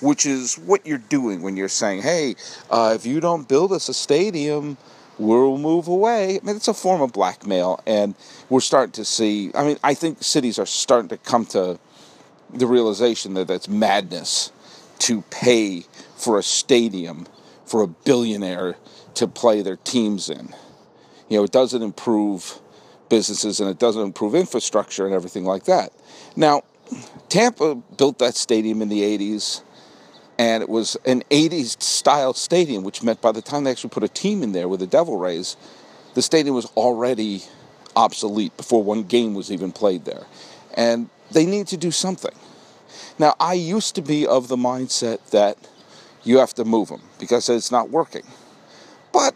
which 0.02 0.26
is 0.26 0.56
what 0.56 0.86
you're 0.86 0.98
doing 0.98 1.42
when 1.42 1.58
you're 1.58 1.68
saying, 1.70 2.02
hey, 2.02 2.36
uh, 2.70 2.94
if 2.96 3.06
you 3.06 3.20
don't 3.20 3.48
build 3.48 3.72
us 3.72 3.89
a 3.89 3.94
stadium, 3.94 4.78
we'll 5.18 5.58
move 5.58 5.88
away. 5.88 6.39
I 6.39 6.46
mean, 6.46 6.56
it's 6.56 6.68
a 6.68 6.74
form 6.74 7.02
of 7.02 7.13
blackmail, 7.13 7.82
and 7.88 8.16
we're 8.50 8.60
starting 8.60 8.92
to 8.94 9.06
see. 9.06 9.52
I 9.56 9.63
mean, 9.63 9.78
I 9.84 9.94
think 9.94 10.22
cities 10.22 10.60
are 10.60 10.66
starting 10.66 11.10
to 11.10 11.18
come 11.18 11.46
to 11.48 11.80
the 12.54 12.68
realization 12.68 13.34
that 13.34 13.48
that's 13.48 13.68
madness 13.68 14.52
to 15.00 15.22
pay 15.24 15.84
for 16.16 16.38
a 16.38 16.44
stadium 16.44 17.28
for 17.66 17.82
a 17.82 17.88
billionaire 17.88 18.76
to 19.16 19.28
play 19.28 19.62
their 19.62 19.78
teams 19.78 20.30
in. 20.30 20.54
You 21.30 21.38
know, 21.38 21.44
it 21.44 21.52
doesn't 21.52 21.82
improve 21.82 22.60
businesses 23.10 23.60
and 23.60 23.70
it 23.70 23.80
doesn't 23.80 24.02
improve 24.02 24.36
infrastructure 24.36 25.06
and 25.06 25.13
everything 25.13 25.46
like 25.46 25.66
that. 25.66 25.92
Now, 26.36 26.63
Tampa 27.30 27.76
built 27.76 28.20
that 28.20 28.36
stadium 28.36 28.82
in 28.82 28.89
the 28.89 29.02
80s 29.02 29.62
and 30.38 30.63
it 30.63 30.70
was 30.70 30.98
an 31.06 31.24
80s 31.30 31.82
style 31.82 32.34
stadium, 32.34 32.84
which 32.84 33.04
meant 33.04 33.22
by 33.22 33.32
the 33.32 33.42
time 33.42 33.63
they 33.63 33.72
actually 33.72 33.92
put 33.92 34.04
a 34.04 34.08
team 34.08 34.44
in 34.44 34.52
there 34.52 34.68
with 34.68 34.80
the 34.80 34.88
Devil 34.88 35.18
Rays, 35.18 35.58
the 36.16 36.22
stadium 36.22 36.56
was 36.56 36.66
already 36.78 37.44
obsolete 37.96 38.56
before 38.58 38.84
one 38.84 39.04
game 39.04 39.34
was 39.34 39.52
even 39.52 39.72
played 39.72 40.06
there. 40.06 40.26
And 40.76 41.10
they 41.32 41.46
need 41.46 41.68
to 41.68 41.78
do 41.78 41.92
something. 41.92 42.34
Now, 43.19 43.36
I 43.39 43.54
used 43.54 43.95
to 43.95 44.02
be 44.02 44.26
of 44.26 44.47
the 44.47 44.56
mindset 44.56 45.30
that 45.30 45.58
you 46.23 46.39
have 46.39 46.54
to 46.56 46.65
move 46.65 46.89
them 46.89 47.02
because 47.19 47.47
it's 47.49 47.71
not 47.71 47.89
working. 47.89 48.23
But 49.12 49.36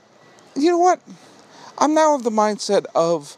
you 0.56 0.72
know 0.72 0.80
what? 0.80 1.00
I'm 1.78 1.94
now 1.94 2.16
of 2.16 2.24
the 2.24 2.32
mindset 2.32 2.86
of 2.96 3.38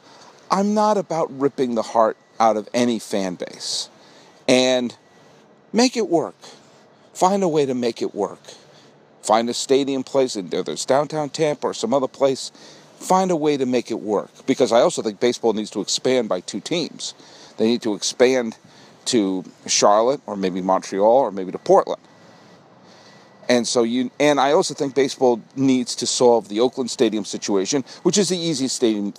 I'm 0.49 0.73
not 0.73 0.97
about 0.97 1.37
ripping 1.37 1.75
the 1.75 1.81
heart 1.81 2.17
out 2.39 2.57
of 2.57 2.69
any 2.73 2.99
fan 2.99 3.35
base. 3.35 3.89
And 4.47 4.95
make 5.73 5.97
it 5.97 6.07
work. 6.07 6.35
Find 7.13 7.43
a 7.43 7.47
way 7.47 7.65
to 7.65 7.73
make 7.73 8.01
it 8.01 8.15
work. 8.15 8.39
Find 9.21 9.49
a 9.49 9.53
stadium 9.53 10.03
place, 10.03 10.35
and 10.35 10.49
there's 10.49 10.85
downtown 10.85 11.29
Tampa 11.29 11.67
or 11.67 11.73
some 11.73 11.93
other 11.93 12.07
place. 12.07 12.51
Find 12.97 13.29
a 13.29 13.35
way 13.35 13.57
to 13.57 13.65
make 13.65 13.91
it 13.91 13.99
work. 13.99 14.31
Because 14.47 14.71
I 14.71 14.79
also 14.79 15.01
think 15.01 15.19
baseball 15.19 15.53
needs 15.53 15.69
to 15.71 15.81
expand 15.81 16.29
by 16.29 16.39
two 16.39 16.61
teams. 16.61 17.13
They 17.57 17.67
need 17.67 17.81
to 17.81 17.93
expand 17.93 18.57
to 19.11 19.43
Charlotte 19.67 20.21
or 20.25 20.35
maybe 20.35 20.61
Montreal 20.61 21.17
or 21.17 21.31
maybe 21.31 21.51
to 21.51 21.57
Portland. 21.57 22.01
And 23.47 23.67
so 23.67 23.81
you 23.81 24.11
and 24.19 24.39
I 24.39 24.51
also 24.51 24.75
think 24.75 24.93
baseball 24.93 25.41
needs 25.55 25.95
to 25.95 26.05
solve 26.05 26.49
the 26.49 26.59
Oakland 26.59 26.91
Stadium 26.91 27.25
situation, 27.25 27.83
which 28.03 28.17
is 28.17 28.29
the 28.29 28.37
easiest 28.37 28.75
stadium 28.75 29.13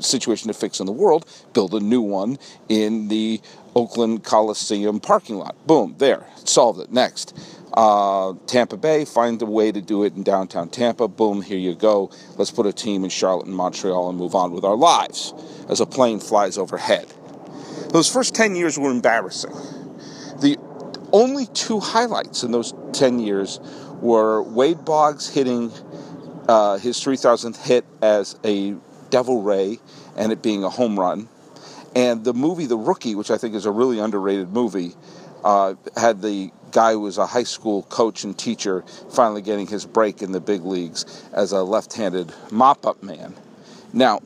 situation 0.00 0.48
to 0.48 0.54
fix 0.54 0.80
in 0.80 0.86
the 0.86 0.92
world. 0.92 1.24
Build 1.52 1.72
a 1.72 1.80
new 1.80 2.00
one 2.00 2.38
in 2.68 3.08
the 3.08 3.40
Oakland 3.76 4.24
Coliseum 4.24 4.98
parking 4.98 5.36
lot. 5.36 5.54
Boom, 5.66 5.94
there, 5.98 6.26
solved 6.44 6.80
it. 6.80 6.90
Next, 6.90 7.38
uh, 7.74 8.34
Tampa 8.46 8.76
Bay, 8.76 9.04
find 9.04 9.40
a 9.40 9.46
way 9.46 9.70
to 9.70 9.80
do 9.80 10.02
it 10.02 10.16
in 10.16 10.24
downtown 10.24 10.68
Tampa. 10.68 11.06
Boom, 11.06 11.40
here 11.40 11.58
you 11.58 11.74
go. 11.74 12.10
Let's 12.36 12.50
put 12.50 12.66
a 12.66 12.72
team 12.72 13.04
in 13.04 13.10
Charlotte 13.10 13.46
and 13.46 13.54
Montreal 13.54 14.08
and 14.08 14.18
move 14.18 14.34
on 14.34 14.50
with 14.52 14.64
our 14.64 14.76
lives 14.76 15.32
as 15.68 15.80
a 15.80 15.86
plane 15.86 16.18
flies 16.18 16.58
overhead. 16.58 17.06
Those 17.90 18.08
first 18.12 18.34
10 18.34 18.56
years 18.56 18.78
were 18.78 18.90
embarrassing. 18.90 19.52
The 20.40 20.58
only 21.12 21.46
two 21.46 21.80
highlights 21.80 22.42
in 22.42 22.52
those 22.52 22.74
10 22.92 23.20
years 23.20 23.60
were 24.00 24.42
Wade 24.42 24.84
Boggs 24.84 25.28
hitting 25.28 25.72
uh, 26.48 26.78
his 26.78 26.98
3,000th 26.98 27.66
hit 27.66 27.84
as 28.02 28.38
a 28.44 28.76
Devil 29.10 29.42
Ray 29.42 29.78
and 30.16 30.32
it 30.32 30.42
being 30.42 30.64
a 30.64 30.70
home 30.70 30.98
run. 30.98 31.28
And 31.94 32.24
the 32.24 32.34
movie 32.34 32.66
The 32.66 32.76
Rookie, 32.76 33.14
which 33.14 33.30
I 33.30 33.38
think 33.38 33.54
is 33.54 33.64
a 33.64 33.70
really 33.70 33.98
underrated 33.98 34.50
movie, 34.50 34.94
uh, 35.44 35.74
had 35.96 36.20
the 36.20 36.50
guy 36.72 36.92
who 36.92 37.00
was 37.00 37.16
a 37.16 37.26
high 37.26 37.44
school 37.44 37.84
coach 37.84 38.24
and 38.24 38.36
teacher 38.36 38.84
finally 39.10 39.40
getting 39.40 39.66
his 39.66 39.86
break 39.86 40.20
in 40.20 40.32
the 40.32 40.40
big 40.40 40.62
leagues 40.62 41.24
as 41.32 41.52
a 41.52 41.62
left 41.62 41.94
handed 41.94 42.32
mop 42.50 42.84
up 42.84 43.02
man. 43.02 43.34
Now, 43.92 44.20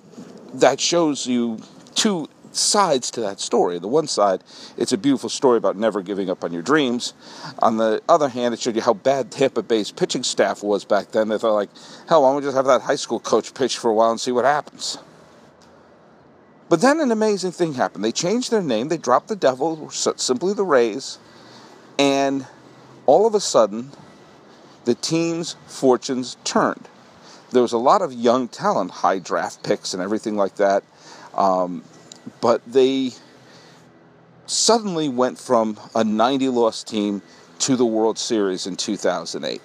that 0.54 0.80
shows 0.80 1.26
you 1.26 1.60
two 1.94 2.28
sides 2.52 3.10
to 3.12 3.20
that 3.20 3.40
story. 3.40 3.78
The 3.78 3.88
one 3.88 4.06
side, 4.06 4.42
it's 4.76 4.92
a 4.92 4.98
beautiful 4.98 5.28
story 5.28 5.58
about 5.58 5.76
never 5.76 6.02
giving 6.02 6.30
up 6.30 6.44
on 6.44 6.52
your 6.52 6.62
dreams. 6.62 7.14
On 7.60 7.76
the 7.76 8.02
other 8.08 8.28
hand, 8.28 8.54
it 8.54 8.60
showed 8.60 8.76
you 8.76 8.82
how 8.82 8.94
bad 8.94 9.30
the 9.30 9.36
Tampa 9.36 9.62
Bay's 9.62 9.90
pitching 9.90 10.22
staff 10.22 10.62
was 10.62 10.84
back 10.84 11.12
then. 11.12 11.28
They 11.28 11.38
thought, 11.38 11.54
like, 11.54 11.70
hell, 12.08 12.22
why 12.22 12.30
don't 12.30 12.36
we 12.36 12.42
just 12.42 12.56
have 12.56 12.66
that 12.66 12.82
high 12.82 12.96
school 12.96 13.20
coach 13.20 13.54
pitch 13.54 13.78
for 13.78 13.90
a 13.90 13.94
while 13.94 14.10
and 14.10 14.20
see 14.20 14.32
what 14.32 14.44
happens? 14.44 14.98
But 16.68 16.80
then 16.80 17.00
an 17.00 17.10
amazing 17.10 17.50
thing 17.50 17.74
happened. 17.74 18.04
They 18.04 18.12
changed 18.12 18.52
their 18.52 18.62
name. 18.62 18.88
They 18.88 18.96
dropped 18.96 19.28
the 19.28 19.36
devil, 19.36 19.90
simply 19.90 20.54
the 20.54 20.64
Rays, 20.64 21.18
and 21.98 22.46
all 23.06 23.26
of 23.26 23.34
a 23.34 23.40
sudden, 23.40 23.90
the 24.84 24.94
team's 24.94 25.56
fortunes 25.66 26.36
turned. 26.44 26.88
There 27.50 27.62
was 27.62 27.72
a 27.72 27.78
lot 27.78 28.02
of 28.02 28.12
young 28.12 28.46
talent, 28.46 28.92
high 28.92 29.18
draft 29.18 29.64
picks, 29.64 29.94
and 29.94 30.02
everything 30.02 30.36
like 30.36 30.56
that. 30.56 30.84
Um, 31.34 31.82
but 32.40 32.62
they 32.66 33.12
suddenly 34.46 35.08
went 35.08 35.38
from 35.38 35.78
a 35.94 36.02
90 36.02 36.48
loss 36.48 36.82
team 36.82 37.22
to 37.60 37.76
the 37.76 37.86
World 37.86 38.18
Series 38.18 38.66
in 38.66 38.76
2008. 38.76 39.60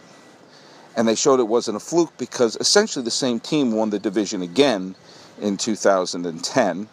And 0.98 1.08
they 1.08 1.16
showed 1.16 1.40
it 1.40 1.48
wasn't 1.48 1.78
a 1.78 1.80
fluke 1.80 2.18
because 2.18 2.56
essentially 2.58 3.04
the 3.04 3.12
same 3.12 3.40
team 3.40 3.72
won 3.72 3.90
the 3.90 4.00
division 4.00 4.42
again 4.42 4.96
in 5.42 5.58
2010. 5.58 6.88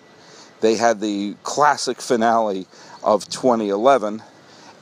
They 0.61 0.77
had 0.77 1.01
the 1.01 1.37
classic 1.42 2.01
finale 2.01 2.66
of 3.03 3.29
2011 3.29 4.23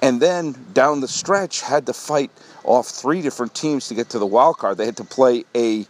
and 0.02 0.20
then 0.20 0.66
down 0.72 1.00
the 1.00 1.08
stretch 1.08 1.60
had 1.60 1.86
to 1.86 1.92
fight 1.92 2.30
off 2.64 2.88
three 2.88 3.22
different 3.22 3.54
teams 3.54 3.88
to 3.88 3.94
get 3.94 4.08
to 4.10 4.18
the 4.18 4.26
wild 4.26 4.58
card. 4.58 4.78
They 4.78 4.86
had 4.86 4.96
to 4.98 5.04
play 5.04 5.44
a 5.54 5.86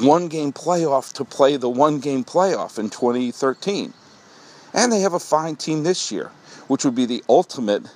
one 0.00 0.28
game 0.28 0.52
playoff 0.52 1.12
to 1.14 1.24
play 1.24 1.56
the 1.56 1.68
one 1.68 2.00
game 2.00 2.24
playoff 2.24 2.78
in 2.78 2.90
2013. 2.90 3.92
And 4.74 4.92
they 4.92 5.00
have 5.00 5.14
a 5.14 5.20
fine 5.20 5.56
team 5.56 5.82
this 5.82 6.10
year, 6.10 6.30
which 6.68 6.84
would 6.84 6.94
be 6.94 7.06
the 7.06 7.22
ultimate 7.28 7.86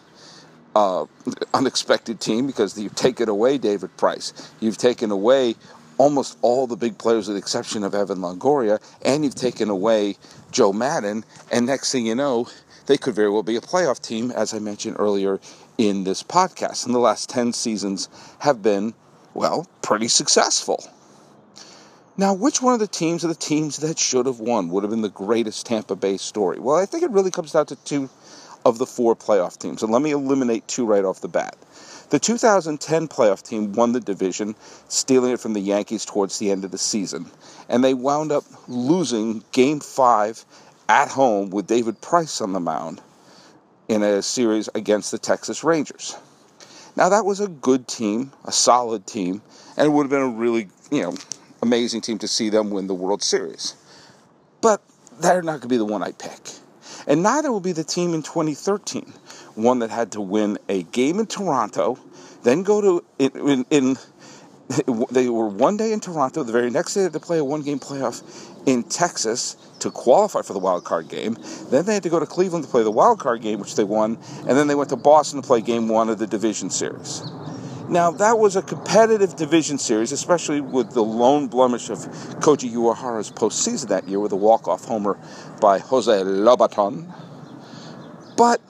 uh, 0.74 1.06
unexpected 1.52 2.20
team 2.20 2.46
because 2.46 2.78
you've 2.78 2.94
taken 2.94 3.28
away 3.28 3.58
David 3.58 3.96
Price. 3.96 4.32
You've 4.60 4.78
taken 4.78 5.10
away 5.10 5.56
almost 5.98 6.38
all 6.40 6.66
the 6.66 6.76
big 6.76 6.96
players 6.96 7.28
with 7.28 7.36
the 7.36 7.38
exception 7.38 7.84
of 7.84 7.94
Evan 7.94 8.18
Longoria, 8.18 8.80
and 9.02 9.24
you've 9.24 9.34
taken 9.34 9.68
away 9.68 10.16
Joe 10.50 10.72
Maddon. 10.72 11.24
And 11.52 11.66
next 11.66 11.92
thing 11.92 12.06
you 12.06 12.14
know, 12.14 12.48
they 12.86 12.96
could 12.96 13.14
very 13.14 13.30
well 13.30 13.42
be 13.42 13.56
a 13.56 13.60
playoff 13.60 14.00
team, 14.00 14.30
as 14.30 14.54
I 14.54 14.58
mentioned 14.58 14.96
earlier 14.98 15.40
in 15.76 16.04
this 16.04 16.22
podcast. 16.22 16.86
And 16.86 16.94
the 16.94 16.98
last 16.98 17.28
10 17.28 17.52
seasons 17.52 18.08
have 18.38 18.62
been, 18.62 18.94
well, 19.34 19.66
pretty 19.82 20.08
successful. 20.08 20.84
Now, 22.20 22.34
which 22.34 22.60
one 22.60 22.74
of 22.74 22.80
the 22.80 22.86
teams 22.86 23.24
are 23.24 23.28
the 23.28 23.34
teams 23.34 23.78
that 23.78 23.98
should 23.98 24.26
have 24.26 24.40
won 24.40 24.68
would 24.68 24.82
have 24.82 24.90
been 24.90 25.00
the 25.00 25.08
greatest 25.08 25.64
Tampa 25.64 25.96
Bay 25.96 26.18
story? 26.18 26.58
Well, 26.58 26.76
I 26.76 26.84
think 26.84 27.02
it 27.02 27.10
really 27.10 27.30
comes 27.30 27.52
down 27.52 27.64
to 27.64 27.76
two 27.76 28.10
of 28.66 28.76
the 28.76 28.84
four 28.84 29.16
playoff 29.16 29.56
teams. 29.56 29.82
And 29.82 29.90
let 29.90 30.02
me 30.02 30.10
eliminate 30.10 30.68
two 30.68 30.84
right 30.84 31.02
off 31.02 31.22
the 31.22 31.28
bat. 31.28 31.56
The 32.10 32.18
2010 32.18 33.08
playoff 33.08 33.42
team 33.42 33.72
won 33.72 33.92
the 33.92 34.00
division, 34.00 34.54
stealing 34.90 35.32
it 35.32 35.40
from 35.40 35.54
the 35.54 35.60
Yankees 35.60 36.04
towards 36.04 36.38
the 36.38 36.50
end 36.50 36.62
of 36.62 36.72
the 36.72 36.76
season. 36.76 37.24
And 37.70 37.82
they 37.82 37.94
wound 37.94 38.32
up 38.32 38.44
losing 38.68 39.42
game 39.52 39.80
five 39.80 40.44
at 40.90 41.08
home 41.08 41.48
with 41.48 41.66
David 41.66 42.02
Price 42.02 42.42
on 42.42 42.52
the 42.52 42.60
mound 42.60 43.00
in 43.88 44.02
a 44.02 44.20
series 44.20 44.68
against 44.74 45.10
the 45.10 45.18
Texas 45.18 45.64
Rangers. 45.64 46.18
Now, 46.96 47.08
that 47.08 47.24
was 47.24 47.40
a 47.40 47.48
good 47.48 47.88
team, 47.88 48.32
a 48.44 48.52
solid 48.52 49.06
team, 49.06 49.40
and 49.78 49.86
it 49.86 49.88
would 49.88 50.02
have 50.02 50.10
been 50.10 50.20
a 50.20 50.28
really, 50.28 50.68
you 50.90 51.00
know, 51.00 51.14
amazing 51.62 52.00
team 52.00 52.18
to 52.18 52.28
see 52.28 52.48
them 52.48 52.70
win 52.70 52.86
the 52.86 52.94
World 52.94 53.22
Series. 53.22 53.74
But 54.60 54.82
they're 55.20 55.42
not 55.42 55.52
going 55.52 55.62
to 55.62 55.68
be 55.68 55.76
the 55.76 55.84
one 55.84 56.02
I 56.02 56.12
pick. 56.12 56.40
And 57.06 57.22
neither 57.22 57.50
will 57.50 57.60
be 57.60 57.72
the 57.72 57.84
team 57.84 58.14
in 58.14 58.22
2013, 58.22 59.12
one 59.54 59.78
that 59.80 59.90
had 59.90 60.12
to 60.12 60.20
win 60.20 60.58
a 60.68 60.82
game 60.84 61.18
in 61.18 61.26
Toronto, 61.26 61.98
then 62.42 62.62
go 62.62 62.80
to 62.80 63.04
in, 63.18 63.48
in, 63.48 63.66
in 63.70 63.96
they 65.10 65.28
were 65.28 65.48
one 65.48 65.76
day 65.76 65.92
in 65.92 66.00
Toronto. 66.00 66.42
The 66.44 66.52
very 66.52 66.70
next 66.70 66.94
day, 66.94 67.00
they 67.00 67.04
had 67.04 67.12
to 67.14 67.20
play 67.20 67.38
a 67.38 67.44
one-game 67.44 67.80
playoff 67.80 68.22
in 68.66 68.84
Texas 68.84 69.56
to 69.80 69.90
qualify 69.90 70.42
for 70.42 70.52
the 70.52 70.58
wild 70.58 70.84
card 70.84 71.08
game. 71.08 71.36
Then 71.70 71.86
they 71.86 71.94
had 71.94 72.02
to 72.04 72.10
go 72.10 72.20
to 72.20 72.26
Cleveland 72.26 72.64
to 72.64 72.70
play 72.70 72.82
the 72.82 72.90
wild 72.90 73.18
card 73.18 73.42
game, 73.42 73.58
which 73.58 73.74
they 73.74 73.84
won, 73.84 74.18
and 74.46 74.50
then 74.50 74.68
they 74.68 74.74
went 74.74 74.90
to 74.90 74.96
Boston 74.96 75.42
to 75.42 75.46
play 75.46 75.60
Game 75.60 75.88
One 75.88 76.08
of 76.08 76.18
the 76.18 76.26
division 76.26 76.70
series. 76.70 77.22
Now, 77.90 78.12
that 78.12 78.38
was 78.38 78.54
a 78.54 78.62
competitive 78.62 79.34
division 79.34 79.76
series, 79.76 80.12
especially 80.12 80.60
with 80.60 80.92
the 80.92 81.02
lone 81.02 81.48
blemish 81.48 81.90
of 81.90 81.98
Koji 82.38 82.70
Uehara's 82.70 83.32
postseason 83.32 83.88
that 83.88 84.06
year 84.06 84.20
with 84.20 84.30
a 84.30 84.36
walk-off 84.36 84.84
homer 84.84 85.18
by 85.60 85.80
Jose 85.80 86.12
Lobaton. 86.12 87.12
But 88.36 88.60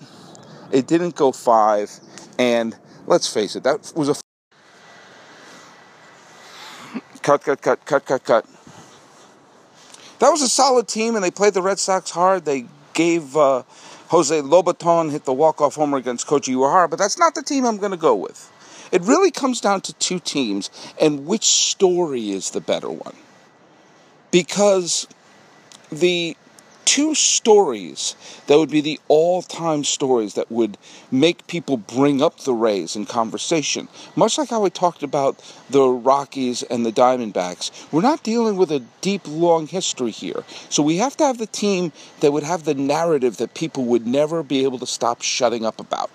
it 0.72 0.86
didn't 0.86 1.16
go 1.16 1.32
five, 1.32 1.90
and 2.38 2.74
let's 3.06 3.30
face 3.30 3.56
it, 3.56 3.62
that 3.64 3.92
was 3.94 4.08
a 4.08 4.14
cut, 7.20 7.44
cut, 7.44 7.60
cut, 7.60 7.84
cut, 7.84 8.06
cut, 8.06 8.24
cut. 8.24 8.46
That 10.20 10.30
was 10.30 10.40
a 10.40 10.48
solid 10.48 10.88
team, 10.88 11.14
and 11.14 11.22
they 11.22 11.30
played 11.30 11.52
the 11.52 11.60
Red 11.60 11.78
Sox 11.78 12.10
hard. 12.10 12.46
They 12.46 12.64
gave 12.94 13.36
uh, 13.36 13.64
Jose 14.08 14.40
Lobaton 14.40 15.10
hit 15.10 15.26
the 15.26 15.34
walk-off 15.34 15.74
homer 15.74 15.98
against 15.98 16.26
Koji 16.26 16.54
Uehara, 16.54 16.88
but 16.88 16.98
that's 16.98 17.18
not 17.18 17.34
the 17.34 17.42
team 17.42 17.66
I'm 17.66 17.76
going 17.76 17.90
to 17.90 17.98
go 17.98 18.14
with. 18.14 18.50
It 18.92 19.02
really 19.02 19.30
comes 19.30 19.60
down 19.60 19.82
to 19.82 19.92
two 19.94 20.18
teams 20.18 20.70
and 21.00 21.26
which 21.26 21.44
story 21.44 22.30
is 22.30 22.50
the 22.50 22.60
better 22.60 22.90
one. 22.90 23.14
Because 24.30 25.06
the 25.90 26.36
two 26.84 27.14
stories 27.14 28.16
that 28.48 28.58
would 28.58 28.68
be 28.68 28.80
the 28.80 28.98
all 29.06 29.42
time 29.42 29.84
stories 29.84 30.34
that 30.34 30.50
would 30.50 30.76
make 31.08 31.46
people 31.46 31.76
bring 31.76 32.20
up 32.20 32.40
the 32.40 32.52
Rays 32.52 32.96
in 32.96 33.06
conversation. 33.06 33.86
Much 34.16 34.38
like 34.38 34.48
how 34.48 34.60
we 34.60 34.70
talked 34.70 35.04
about 35.04 35.38
the 35.70 35.86
Rockies 35.86 36.64
and 36.64 36.84
the 36.84 36.90
Diamondbacks, 36.90 37.70
we're 37.92 38.02
not 38.02 38.24
dealing 38.24 38.56
with 38.56 38.72
a 38.72 38.80
deep, 39.02 39.22
long 39.28 39.68
history 39.68 40.10
here. 40.10 40.42
So 40.68 40.82
we 40.82 40.96
have 40.96 41.16
to 41.18 41.24
have 41.24 41.38
the 41.38 41.46
team 41.46 41.92
that 42.20 42.32
would 42.32 42.42
have 42.42 42.64
the 42.64 42.74
narrative 42.74 43.36
that 43.36 43.54
people 43.54 43.84
would 43.84 44.06
never 44.06 44.42
be 44.42 44.64
able 44.64 44.80
to 44.80 44.86
stop 44.86 45.22
shutting 45.22 45.64
up 45.64 45.78
about. 45.78 46.10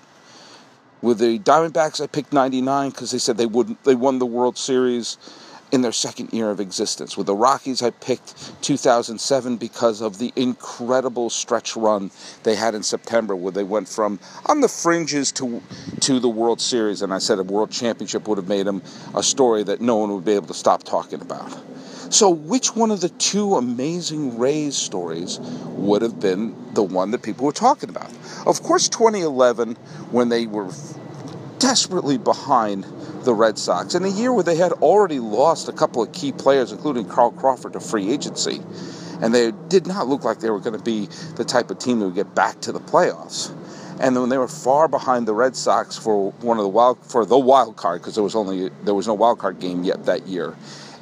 With 1.02 1.18
the 1.18 1.38
Diamondbacks, 1.38 2.00
I 2.00 2.06
picked 2.06 2.32
99 2.32 2.90
because 2.90 3.10
they 3.10 3.18
said 3.18 3.36
they 3.36 3.46
wouldn't. 3.46 3.84
they 3.84 3.94
won 3.94 4.18
the 4.18 4.26
World 4.26 4.56
Series 4.56 5.18
in 5.72 5.82
their 5.82 5.92
second 5.92 6.32
year 6.32 6.50
of 6.50 6.60
existence. 6.60 7.16
With 7.16 7.26
the 7.26 7.34
Rockies, 7.34 7.82
I 7.82 7.90
picked 7.90 8.62
2007 8.62 9.56
because 9.56 10.00
of 10.00 10.18
the 10.18 10.32
incredible 10.36 11.28
stretch 11.28 11.76
run 11.76 12.10
they 12.44 12.54
had 12.54 12.74
in 12.74 12.82
September, 12.82 13.34
where 13.34 13.52
they 13.52 13.64
went 13.64 13.88
from 13.88 14.20
on 14.46 14.60
the 14.60 14.68
fringes 14.68 15.32
to 15.32 15.62
to 16.00 16.20
the 16.20 16.28
World 16.28 16.60
Series, 16.60 17.02
and 17.02 17.12
I 17.12 17.18
said 17.18 17.38
a 17.38 17.42
World 17.42 17.70
Championship 17.70 18.28
would 18.28 18.38
have 18.38 18.48
made 18.48 18.66
them 18.66 18.82
a 19.14 19.22
story 19.22 19.64
that 19.64 19.80
no 19.80 19.96
one 19.96 20.12
would 20.12 20.24
be 20.24 20.32
able 20.32 20.48
to 20.48 20.54
stop 20.54 20.82
talking 20.82 21.20
about. 21.20 21.56
So, 22.08 22.30
which 22.30 22.76
one 22.76 22.92
of 22.92 23.00
the 23.00 23.08
two 23.08 23.56
amazing 23.56 24.38
Rays 24.38 24.76
stories 24.76 25.40
would 25.40 26.02
have 26.02 26.20
been 26.20 26.54
the 26.74 26.82
one 26.82 27.10
that 27.10 27.22
people 27.22 27.46
were 27.46 27.52
talking 27.52 27.90
about? 27.90 28.10
Of 28.46 28.62
course, 28.62 28.88
2011, 28.88 29.74
when 30.12 30.28
they 30.28 30.46
were 30.46 30.70
desperately 31.58 32.16
behind 32.16 32.86
the 33.24 33.34
Red 33.34 33.58
Sox 33.58 33.94
in 33.94 34.04
a 34.04 34.08
year 34.08 34.32
where 34.32 34.44
they 34.44 34.56
had 34.56 34.72
already 34.72 35.18
lost 35.18 35.68
a 35.68 35.72
couple 35.72 36.00
of 36.02 36.12
key 36.12 36.30
players, 36.30 36.70
including 36.70 37.08
Carl 37.08 37.32
Crawford, 37.32 37.72
to 37.72 37.80
free 37.80 38.12
agency. 38.12 38.60
And 39.20 39.34
they 39.34 39.50
did 39.68 39.86
not 39.86 40.06
look 40.06 40.22
like 40.22 40.40
they 40.40 40.50
were 40.50 40.60
going 40.60 40.78
to 40.78 40.84
be 40.84 41.08
the 41.34 41.44
type 41.44 41.70
of 41.70 41.78
team 41.78 41.98
that 41.98 42.06
would 42.06 42.14
get 42.14 42.34
back 42.34 42.60
to 42.62 42.72
the 42.72 42.80
playoffs. 42.80 43.50
And 43.98 44.14
when 44.14 44.28
they 44.28 44.38
were 44.38 44.48
far 44.48 44.88
behind 44.88 45.26
the 45.26 45.34
Red 45.34 45.56
Sox 45.56 45.96
for 45.96 46.30
one 46.32 46.58
of 46.58 46.62
the 46.62 46.68
wild 46.68 46.98
for 47.02 47.24
the 47.24 47.38
wild 47.38 47.76
card, 47.76 48.02
because 48.02 48.14
there 48.14 48.24
was 48.24 48.34
only 48.34 48.68
there 48.84 48.94
was 48.94 49.06
no 49.06 49.14
wild 49.14 49.38
card 49.38 49.58
game 49.58 49.84
yet 49.84 50.04
that 50.04 50.26
year, 50.26 50.54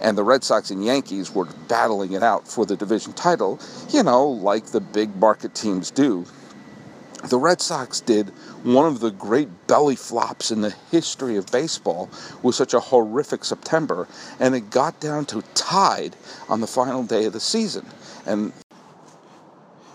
and 0.04 0.16
the 0.16 0.22
Red 0.22 0.44
Sox 0.44 0.70
and 0.70 0.84
Yankees 0.84 1.34
were 1.34 1.46
battling 1.66 2.12
it 2.12 2.22
out 2.22 2.46
for 2.46 2.64
the 2.64 2.76
division 2.76 3.12
title, 3.14 3.58
you 3.88 4.02
know, 4.02 4.28
like 4.28 4.66
the 4.66 4.80
big 4.80 5.16
market 5.16 5.54
teams 5.54 5.90
do 5.90 6.24
the 7.28 7.38
Red 7.38 7.60
Sox 7.60 8.00
did 8.00 8.28
one 8.64 8.86
of 8.86 9.00
the 9.00 9.10
great 9.10 9.66
belly 9.66 9.96
flops 9.96 10.50
in 10.50 10.60
the 10.60 10.74
history 10.90 11.36
of 11.36 11.46
baseball 11.46 12.10
with 12.42 12.54
such 12.54 12.74
a 12.74 12.80
horrific 12.80 13.44
September, 13.44 14.06
and 14.38 14.54
it 14.54 14.70
got 14.70 15.00
down 15.00 15.24
to 15.26 15.42
tied 15.54 16.16
on 16.48 16.60
the 16.60 16.66
final 16.66 17.02
day 17.02 17.24
of 17.24 17.32
the 17.32 17.40
season. 17.40 17.86
And 18.26 18.52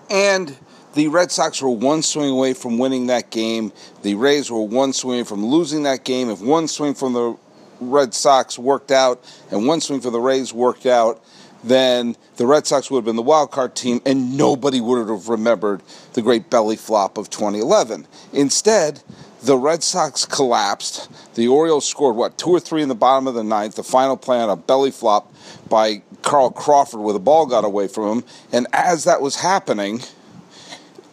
and 0.10 0.58
the 0.96 1.08
Red 1.08 1.32
Sox 1.32 1.62
were 1.62 1.70
one 1.70 2.02
swing 2.02 2.32
away 2.32 2.54
from 2.54 2.80
winning 2.80 3.08
that 3.08 3.30
game. 3.30 3.72
The 4.02 4.16
Rays 4.16 4.50
were 4.50 4.64
one 4.64 4.92
swing 4.92 5.24
from 5.24 5.46
losing 5.46 5.84
that 5.84 6.04
game. 6.04 6.32
If 6.32 6.42
one 6.42 6.68
swing 6.68 6.96
from 6.96 7.14
the 7.14 7.38
Red 7.80 8.14
Sox 8.14 8.58
worked 8.58 8.92
out 8.92 9.24
and 9.52 9.66
one 9.68 9.82
swing 9.82 10.02
for 10.02 10.10
the 10.10 10.20
Rays 10.20 10.54
worked 10.54 10.86
out, 10.86 11.24
then 11.64 12.16
the 12.38 12.46
Red 12.46 12.68
Sox 12.68 12.90
would 12.90 13.00
have 13.00 13.06
been 13.06 13.16
the 13.16 13.22
wild 13.22 13.52
card 13.52 13.76
team 13.76 14.02
and 14.06 14.38
nobody 14.38 14.82
would 14.82 15.08
have 15.08 15.30
remembered 15.30 15.82
the 16.14 16.22
great 16.22 16.50
belly 16.50 16.76
flop 16.76 17.18
of 17.18 17.30
2011. 17.30 18.08
Instead, 18.34 19.02
the 19.42 19.58
Red 19.58 19.84
Sox 19.84 20.26
collapsed. 20.26 21.10
The 21.36 21.48
Orioles 21.48 21.88
scored, 21.88 22.16
what, 22.16 22.38
two 22.38 22.50
or 22.50 22.60
three 22.60 22.82
in 22.82 22.90
the 22.90 22.96
bottom 22.96 23.28
of 23.28 23.34
the 23.34 23.44
ninth. 23.44 23.76
The 23.76 23.84
final 23.84 24.18
play 24.18 24.40
on 24.40 24.50
a 24.50 24.56
belly 24.56 24.92
flop 24.92 25.34
by 25.70 26.02
Carl 26.22 26.52
Crawford 26.52 27.00
where 27.00 27.14
the 27.14 27.20
ball 27.20 27.46
got 27.46 27.64
away 27.64 27.88
from 27.88 28.20
him. 28.20 28.26
And 28.52 28.68
as 28.74 29.06
that 29.06 29.22
was 29.22 29.38
happening, 29.38 30.02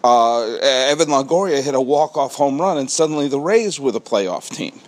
uh, 0.03 0.57
Evan 0.57 1.09
Longoria 1.09 1.63
hit 1.63 1.75
a 1.75 1.81
walk-off 1.81 2.35
home 2.35 2.61
run, 2.61 2.79
and 2.79 2.91
suddenly 2.91 3.29
the 3.29 3.41
Rays 3.41 3.81
were 3.81 3.93
the 3.93 4.01
playoff 4.01 4.49
team. 4.49 4.81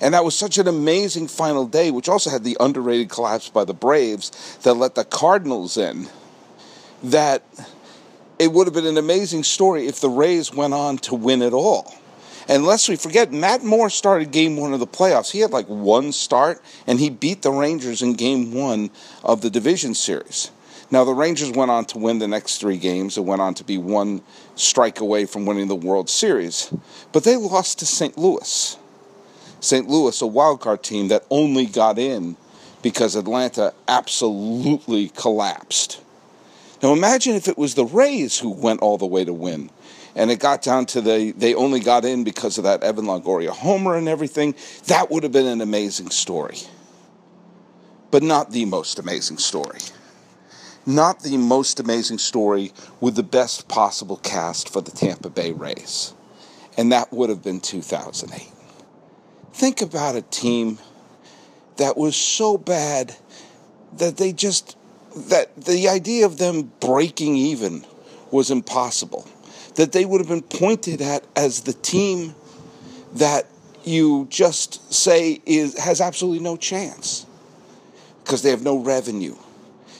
And 0.00 0.14
that 0.14 0.24
was 0.24 0.36
such 0.36 0.58
an 0.58 0.68
amazing 0.68 1.28
final 1.28 1.66
day, 1.66 1.90
which 1.90 2.08
also 2.08 2.30
had 2.30 2.44
the 2.44 2.56
underrated 2.60 3.10
collapse 3.10 3.48
by 3.48 3.64
the 3.64 3.74
Braves 3.74 4.58
that 4.62 4.74
let 4.74 4.94
the 4.94 5.04
Cardinals 5.04 5.76
in, 5.76 6.08
that 7.02 7.42
it 8.38 8.52
would 8.52 8.66
have 8.66 8.74
been 8.74 8.86
an 8.86 8.98
amazing 8.98 9.42
story 9.42 9.86
if 9.86 10.00
the 10.00 10.08
Rays 10.08 10.54
went 10.54 10.74
on 10.74 10.98
to 10.98 11.14
win 11.14 11.42
it 11.42 11.52
all. 11.52 11.92
And 12.48 12.64
lest 12.64 12.88
we 12.88 12.96
forget, 12.96 13.30
Matt 13.30 13.62
Moore 13.62 13.90
started 13.90 14.30
game 14.30 14.56
one 14.56 14.72
of 14.72 14.80
the 14.80 14.86
playoffs. 14.86 15.30
He 15.30 15.40
had 15.40 15.50
like 15.50 15.66
one 15.66 16.12
start, 16.12 16.62
and 16.86 16.98
he 16.98 17.10
beat 17.10 17.42
the 17.42 17.50
Rangers 17.50 18.00
in 18.00 18.14
game 18.14 18.54
one 18.54 18.90
of 19.22 19.42
the 19.42 19.50
division 19.50 19.94
series. 19.94 20.50
Now, 20.90 21.04
the 21.04 21.12
Rangers 21.12 21.50
went 21.50 21.70
on 21.70 21.84
to 21.86 21.98
win 21.98 22.18
the 22.18 22.28
next 22.28 22.58
three 22.58 22.78
games 22.78 23.18
and 23.18 23.26
went 23.26 23.42
on 23.42 23.52
to 23.54 23.64
be 23.64 23.76
one 23.76 24.22
strike 24.54 25.00
away 25.00 25.26
from 25.26 25.44
winning 25.44 25.68
the 25.68 25.76
World 25.76 26.08
Series. 26.08 26.72
But 27.12 27.24
they 27.24 27.36
lost 27.36 27.80
to 27.80 27.86
St. 27.86 28.16
Louis. 28.16 28.78
St. 29.60 29.88
Louis, 29.88 30.20
a 30.20 30.26
wild 30.26 30.60
card 30.60 30.82
team 30.82 31.08
that 31.08 31.24
only 31.30 31.66
got 31.66 31.98
in 31.98 32.36
because 32.82 33.16
Atlanta 33.16 33.74
absolutely 33.88 35.08
collapsed. 35.10 36.00
Now 36.82 36.92
imagine 36.92 37.34
if 37.34 37.48
it 37.48 37.58
was 37.58 37.74
the 37.74 37.84
Rays 37.84 38.38
who 38.38 38.50
went 38.50 38.80
all 38.80 38.98
the 38.98 39.06
way 39.06 39.24
to 39.24 39.32
win. 39.32 39.70
And 40.14 40.30
it 40.30 40.40
got 40.40 40.62
down 40.62 40.86
to 40.86 41.00
the 41.00 41.32
they 41.36 41.54
only 41.54 41.80
got 41.80 42.04
in 42.04 42.24
because 42.24 42.58
of 42.58 42.64
that 42.64 42.82
Evan 42.82 43.04
Longoria 43.04 43.50
homer 43.50 43.96
and 43.96 44.08
everything. 44.08 44.54
That 44.86 45.10
would 45.10 45.22
have 45.22 45.32
been 45.32 45.46
an 45.46 45.60
amazing 45.60 46.10
story. 46.10 46.58
But 48.10 48.22
not 48.22 48.50
the 48.50 48.64
most 48.64 48.98
amazing 48.98 49.38
story. 49.38 49.78
Not 50.86 51.20
the 51.20 51.36
most 51.36 51.78
amazing 51.78 52.18
story 52.18 52.72
with 53.00 53.14
the 53.14 53.22
best 53.22 53.68
possible 53.68 54.16
cast 54.16 54.72
for 54.72 54.80
the 54.80 54.90
Tampa 54.90 55.28
Bay 55.28 55.52
Rays. 55.52 56.14
And 56.76 56.90
that 56.92 57.12
would 57.12 57.28
have 57.28 57.42
been 57.42 57.60
2008. 57.60 58.57
Think 59.52 59.82
about 59.82 60.16
a 60.16 60.22
team 60.22 60.78
that 61.76 61.96
was 61.96 62.16
so 62.16 62.58
bad 62.58 63.16
that 63.96 64.16
they 64.16 64.32
just 64.32 64.76
that 65.16 65.56
the 65.56 65.88
idea 65.88 66.26
of 66.26 66.38
them 66.38 66.72
breaking 66.80 67.36
even 67.36 67.84
was 68.30 68.50
impossible. 68.50 69.26
That 69.76 69.92
they 69.92 70.04
would 70.04 70.20
have 70.20 70.28
been 70.28 70.42
pointed 70.42 71.00
at 71.00 71.24
as 71.34 71.62
the 71.62 71.72
team 71.72 72.34
that 73.14 73.46
you 73.84 74.26
just 74.28 74.92
say 74.92 75.40
is 75.46 75.78
has 75.78 76.00
absolutely 76.00 76.40
no 76.40 76.56
chance 76.56 77.26
because 78.22 78.42
they 78.42 78.50
have 78.50 78.62
no 78.62 78.78
revenue. 78.78 79.36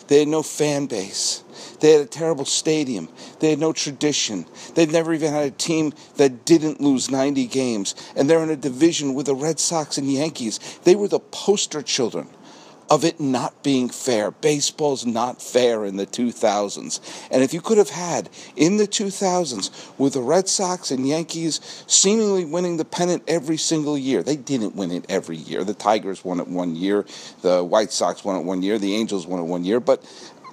They 0.09 0.21
had 0.21 0.29
no 0.29 0.43
fan 0.43 0.87
base. 0.87 1.43
They 1.81 1.93
had 1.93 2.01
a 2.01 2.07
terrible 2.07 2.45
stadium. 2.45 3.09
They 3.41 3.51
had 3.51 3.59
no 3.59 3.73
tradition. 3.73 4.47
They'd 4.75 4.93
never 4.93 5.13
even 5.13 5.33
had 5.33 5.45
a 5.45 5.51
team 5.51 5.93
that 6.17 6.45
didn't 6.45 6.81
lose 6.81 7.11
90 7.11 7.47
games. 7.47 7.95
And 8.17 8.29
they're 8.29 8.43
in 8.43 8.51
a 8.51 8.57
division 8.57 9.15
with 9.15 9.27
the 9.27 9.35
Red 9.35 9.61
Sox 9.61 9.99
and 9.99 10.11
Yankees. 10.11 10.59
They 10.85 10.97
were 10.97 11.09
the 11.09 11.21
poster 11.21 11.83
children 11.83 12.29
of 12.91 13.05
it 13.05 13.21
not 13.21 13.63
being 13.63 13.89
fair. 13.89 14.31
Baseball's 14.31 15.05
not 15.05 15.43
fair 15.43 15.85
in 15.85 15.97
the 15.97 16.07
2000s. 16.07 17.29
And 17.31 17.43
if 17.43 17.53
you 17.53 17.61
could 17.61 17.79
have 17.79 17.91
had 17.91 18.31
in 18.57 18.79
the 18.79 18.87
2000s 18.87 19.99
with 19.99 20.15
the 20.15 20.23
Red 20.23 20.49
Sox 20.49 20.91
and 20.91 21.07
Yankees 21.07 21.85
seemingly 21.87 22.45
winning 22.45 22.77
the 22.77 22.85
pennant 22.85 23.23
every 23.29 23.57
single 23.57 23.99
year, 23.99 24.23
they 24.23 24.37
didn't 24.37 24.75
win 24.75 24.91
it 24.91 25.05
every 25.09 25.37
year. 25.37 25.65
The 25.65 25.75
Tigers 25.75 26.25
won 26.25 26.41
it 26.41 26.49
one 26.49 26.77
year, 26.77 27.05
the 27.43 27.63
White 27.63 27.93
Sox 27.93 28.25
won 28.25 28.37
it 28.37 28.45
one 28.45 28.63
year, 28.63 28.79
the 28.79 28.95
Angels 28.95 29.27
won 29.27 29.41
it 29.41 29.45
one 29.45 29.65
year, 29.65 29.81
but 29.81 30.03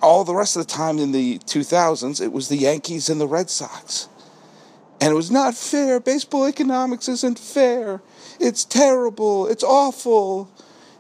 all 0.02 0.24
the 0.24 0.36
rest 0.36 0.56
of 0.56 0.68
the 0.68 0.74
time 0.74 1.00
in 1.00 1.12
the 1.12 1.40
2000s, 1.40 2.22
it 2.22 2.32
was 2.32 2.50
the 2.50 2.58
Yankees 2.58 3.10
and 3.10 3.20
the 3.20 3.28
Red 3.28 3.50
Sox. 3.50 4.10
And 5.02 5.12
it 5.12 5.16
was 5.16 5.32
not 5.32 5.56
fair. 5.56 6.00
Baseball 6.00 6.48
economics 6.48 7.08
isn't 7.10 7.38
fair. 7.38 8.02
It's 8.40 8.64
terrible. 8.64 9.48
It's 9.48 9.64
awful. 9.64 10.50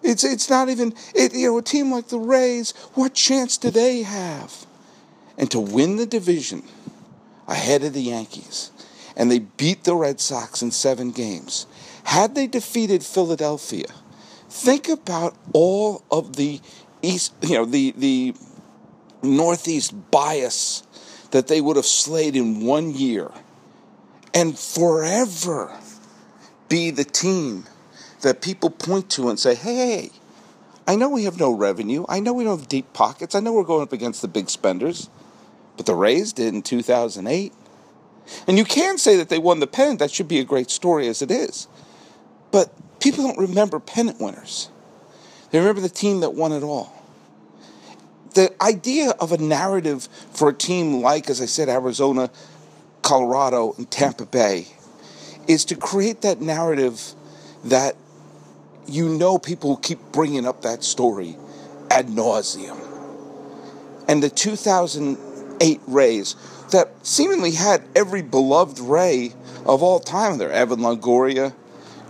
It's, 0.03 0.23
it's 0.23 0.49
not 0.49 0.69
even, 0.69 0.93
it, 1.15 1.33
you 1.33 1.47
know, 1.47 1.57
a 1.57 1.61
team 1.61 1.91
like 1.91 2.09
the 2.09 2.19
Rays, 2.19 2.73
what 2.93 3.15
chance 3.15 3.57
do 3.57 3.71
they 3.71 4.03
have? 4.03 4.65
And 5.37 5.49
to 5.51 5.59
win 5.59 5.95
the 5.95 6.05
division 6.05 6.63
ahead 7.47 7.83
of 7.83 7.93
the 7.93 8.01
Yankees, 8.01 8.71
and 9.17 9.31
they 9.31 9.39
beat 9.39 9.83
the 9.83 9.95
Red 9.95 10.19
Sox 10.19 10.61
in 10.61 10.71
seven 10.71 11.11
games. 11.11 11.65
Had 12.03 12.35
they 12.35 12.45
defeated 12.45 13.03
Philadelphia, 13.03 13.87
think 14.47 14.87
about 14.87 15.35
all 15.53 16.03
of 16.11 16.35
the 16.35 16.61
East, 17.01 17.33
you 17.41 17.55
know, 17.55 17.65
the, 17.65 17.93
the 17.97 18.35
Northeast 19.21 19.93
bias 20.11 20.83
that 21.31 21.47
they 21.47 21.61
would 21.61 21.75
have 21.75 21.85
slayed 21.85 22.35
in 22.35 22.65
one 22.65 22.93
year 22.93 23.31
and 24.33 24.57
forever 24.57 25.77
be 26.69 26.91
the 26.91 27.03
team 27.03 27.65
that 28.21 28.41
people 28.41 28.69
point 28.69 29.09
to 29.11 29.29
and 29.29 29.39
say, 29.39 29.55
hey, 29.55 30.11
I 30.87 30.95
know 30.95 31.09
we 31.09 31.23
have 31.23 31.39
no 31.39 31.51
revenue. 31.51 32.05
I 32.07 32.19
know 32.19 32.33
we 32.33 32.43
don't 32.43 32.59
have 32.59 32.67
deep 32.67 32.93
pockets. 32.93 33.33
I 33.33 33.39
know 33.39 33.53
we're 33.53 33.63
going 33.63 33.81
up 33.81 33.93
against 33.93 34.21
the 34.21 34.27
big 34.27 34.49
spenders. 34.49 35.09
But 35.77 35.85
the 35.85 35.95
Rays 35.95 36.33
did 36.33 36.53
in 36.53 36.61
2008. 36.61 37.53
And 38.47 38.57
you 38.57 38.65
can 38.65 38.97
say 38.97 39.15
that 39.17 39.29
they 39.29 39.39
won 39.39 39.59
the 39.59 39.67
pennant. 39.67 39.99
That 39.99 40.11
should 40.11 40.27
be 40.27 40.39
a 40.39 40.43
great 40.43 40.69
story 40.69 41.07
as 41.07 41.21
it 41.21 41.31
is. 41.31 41.67
But 42.51 42.73
people 42.99 43.23
don't 43.23 43.37
remember 43.37 43.79
pennant 43.79 44.19
winners. 44.19 44.69
They 45.51 45.59
remember 45.59 45.81
the 45.81 45.89
team 45.89 46.21
that 46.21 46.33
won 46.33 46.51
it 46.51 46.63
all. 46.63 46.94
The 48.35 48.53
idea 48.61 49.11
of 49.11 49.31
a 49.31 49.37
narrative 49.37 50.09
for 50.33 50.49
a 50.49 50.53
team 50.53 51.01
like, 51.01 51.29
as 51.29 51.41
I 51.41 51.45
said, 51.45 51.69
Arizona, 51.69 52.29
Colorado, 53.01 53.73
and 53.77 53.89
Tampa 53.89 54.25
Bay 54.25 54.67
is 55.47 55.63
to 55.65 55.75
create 55.75 56.21
that 56.21 56.41
narrative 56.41 57.13
that 57.63 57.95
you 58.87 59.07
know 59.07 59.37
people 59.37 59.77
keep 59.77 59.99
bringing 60.11 60.45
up 60.45 60.61
that 60.63 60.83
story 60.83 61.37
ad 61.89 62.07
nauseum. 62.07 62.77
And 64.07 64.21
the 64.21 64.29
2008 64.29 65.81
Rays 65.87 66.35
that 66.71 66.89
seemingly 67.03 67.51
had 67.51 67.83
every 67.95 68.21
beloved 68.21 68.79
Ray 68.79 69.33
of 69.65 69.81
all 69.81 69.99
time 69.99 70.37
there 70.37 70.51
Evan 70.51 70.79
Longoria, 70.79 71.53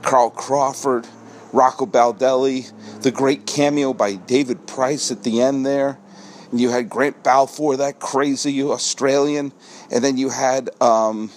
Carl 0.02 0.32
Crawford, 0.32 1.08
Rocco 1.54 1.86
Baldelli, 1.86 2.72
the 3.02 3.12
great 3.12 3.46
cameo 3.46 3.94
by 3.94 4.16
David 4.16 4.66
Price 4.66 5.12
at 5.12 5.24
the 5.24 5.42
end 5.42 5.66
there. 5.66 6.00
And 6.56 6.62
you 6.62 6.70
had 6.70 6.90
Grant 6.90 7.22
Balfour, 7.22 7.76
that 7.76 8.00
crazy 8.00 8.64
Australian. 8.64 9.52
And 9.92 10.02
then 10.02 10.18
you 10.18 10.30
had 10.30 10.70
um, 10.82 11.30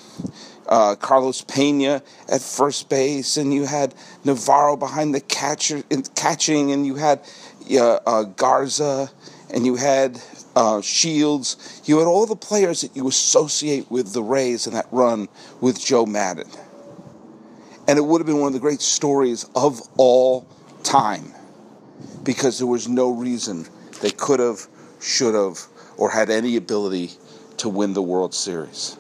uh, 0.69 0.95
Carlos 0.95 1.43
Pena 1.43 2.05
at 2.29 2.41
first 2.41 2.89
base. 2.89 3.37
And 3.37 3.53
you 3.53 3.64
had 3.64 3.97
Navarro 4.23 4.77
behind 4.77 5.16
the 5.16 5.21
catcher, 5.21 5.83
catching. 6.14 6.71
And 6.71 6.87
you 6.87 6.95
had 6.95 7.21
uh, 7.69 7.99
uh, 8.07 8.23
Garza. 8.23 9.11
And 9.53 9.66
you 9.66 9.75
had 9.75 10.23
uh, 10.55 10.83
Shields. 10.83 11.83
You 11.85 11.99
had 11.99 12.07
all 12.07 12.25
the 12.25 12.37
players 12.37 12.83
that 12.83 12.95
you 12.95 13.09
associate 13.09 13.91
with 13.91 14.12
the 14.12 14.23
Rays 14.23 14.69
in 14.69 14.75
that 14.75 14.87
run 14.93 15.27
with 15.61 15.85
Joe 15.85 16.07
Maddon, 16.07 16.49
And 17.89 17.99
it 17.99 18.03
would 18.03 18.21
have 18.21 18.27
been 18.29 18.39
one 18.39 18.47
of 18.47 18.53
the 18.53 18.61
great 18.61 18.83
stories 18.83 19.47
of 19.57 19.81
all 19.97 20.47
time 20.85 21.35
because 22.23 22.59
there 22.59 22.69
was 22.69 22.87
no 22.87 23.11
reason 23.11 23.66
they 24.01 24.12
could 24.12 24.39
have, 24.39 24.69
should 25.01 25.35
have, 25.35 25.59
or 25.97 26.11
had 26.11 26.31
any 26.31 26.57
ability 26.57 27.13
to 27.59 27.69
win 27.69 27.93
the 27.93 28.03
World 28.03 28.35
Series. 28.35 28.97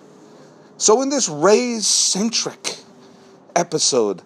So, 0.76 1.02
in 1.02 1.08
this 1.08 1.28
Rays 1.28 1.86
centric 1.86 2.76
episode 3.56 4.22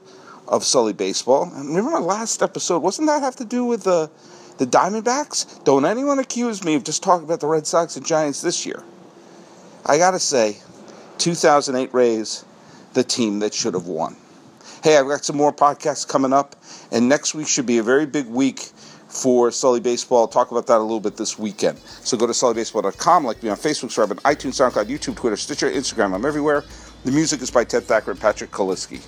of 0.48 0.64
Sully 0.64 0.92
Baseball, 0.92 1.50
remember 1.54 1.90
my 1.90 1.98
last 1.98 2.42
episode, 2.42 2.82
wasn't 2.82 3.08
that 3.08 3.22
have 3.22 3.36
to 3.36 3.44
do 3.44 3.64
with 3.64 3.84
the, 3.84 4.10
the 4.58 4.66
Diamondbacks? 4.66 5.64
Don't 5.64 5.84
anyone 5.84 6.18
accuse 6.18 6.62
me 6.62 6.74
of 6.74 6.84
just 6.84 7.02
talking 7.02 7.24
about 7.24 7.40
the 7.40 7.46
Red 7.46 7.66
Sox 7.66 7.96
and 7.96 8.04
Giants 8.04 8.42
this 8.42 8.66
year. 8.66 8.82
I 9.86 9.98
gotta 9.98 10.18
say, 10.18 10.58
2008 11.18 11.92
Rays, 11.94 12.44
the 12.92 13.02
team 13.02 13.38
that 13.40 13.54
should 13.54 13.74
have 13.74 13.86
won. 13.86 14.16
Hey, 14.82 14.98
I've 14.98 15.06
got 15.06 15.24
some 15.24 15.36
more 15.36 15.52
podcasts 15.52 16.06
coming 16.06 16.32
up, 16.32 16.56
and 16.90 17.08
next 17.08 17.34
week 17.34 17.48
should 17.48 17.66
be 17.66 17.78
a 17.78 17.82
very 17.82 18.04
big 18.04 18.26
week 18.26 18.70
for 19.12 19.50
Sully 19.50 19.80
Baseball. 19.80 20.26
Talk 20.26 20.50
about 20.50 20.66
that 20.68 20.78
a 20.78 20.82
little 20.82 21.00
bit 21.00 21.16
this 21.16 21.38
weekend. 21.38 21.78
So 21.78 22.16
go 22.16 22.26
to 22.26 22.32
sullybaseball.com, 22.32 23.24
like 23.24 23.42
me 23.42 23.50
on 23.50 23.56
Facebook, 23.56 23.90
subscribe 23.90 24.10
on 24.10 24.16
iTunes, 24.18 24.54
SoundCloud, 24.60 24.86
YouTube, 24.86 25.16
Twitter, 25.16 25.36
Stitcher, 25.36 25.70
Instagram. 25.70 26.14
I'm 26.14 26.24
everywhere. 26.24 26.64
The 27.04 27.12
music 27.12 27.42
is 27.42 27.50
by 27.50 27.64
Ted 27.64 27.84
Thacker 27.84 28.12
and 28.12 28.20
Patrick 28.20 28.50
Kaliski. 28.50 29.04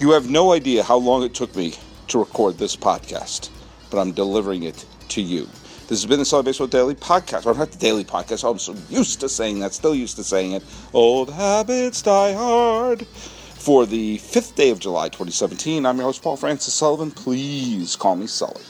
You 0.00 0.10
have 0.10 0.28
no 0.28 0.52
idea 0.52 0.82
how 0.82 0.96
long 0.96 1.22
it 1.22 1.34
took 1.34 1.56
me 1.56 1.74
to 2.08 2.18
record 2.18 2.58
this 2.58 2.76
podcast, 2.76 3.48
but 3.90 3.98
I'm 3.98 4.12
delivering 4.12 4.64
it 4.64 4.84
to 5.08 5.22
you. 5.22 5.44
This 5.88 6.02
has 6.02 6.06
been 6.06 6.18
the 6.18 6.24
Sully 6.24 6.42
Baseball 6.42 6.66
Daily 6.66 6.94
Podcast, 6.94 7.46
or 7.46 7.54
not 7.54 7.70
the 7.70 7.78
Daily 7.78 8.04
Podcast. 8.04 8.48
I'm 8.48 8.58
so 8.58 8.74
used 8.90 9.20
to 9.20 9.28
saying 9.28 9.60
that, 9.60 9.72
still 9.72 9.94
used 9.94 10.16
to 10.16 10.24
saying 10.24 10.52
it. 10.52 10.64
Old 10.92 11.30
habits 11.30 12.02
die 12.02 12.32
hard. 12.32 13.06
For 13.06 13.86
the 13.86 14.18
fifth 14.18 14.54
day 14.54 14.70
of 14.70 14.80
July 14.80 15.08
2017, 15.08 15.86
I'm 15.86 15.96
your 15.96 16.06
host, 16.06 16.22
Paul 16.22 16.36
Francis 16.36 16.74
Sullivan. 16.74 17.10
Please 17.10 17.96
call 17.96 18.16
me 18.16 18.26
Sully. 18.26 18.62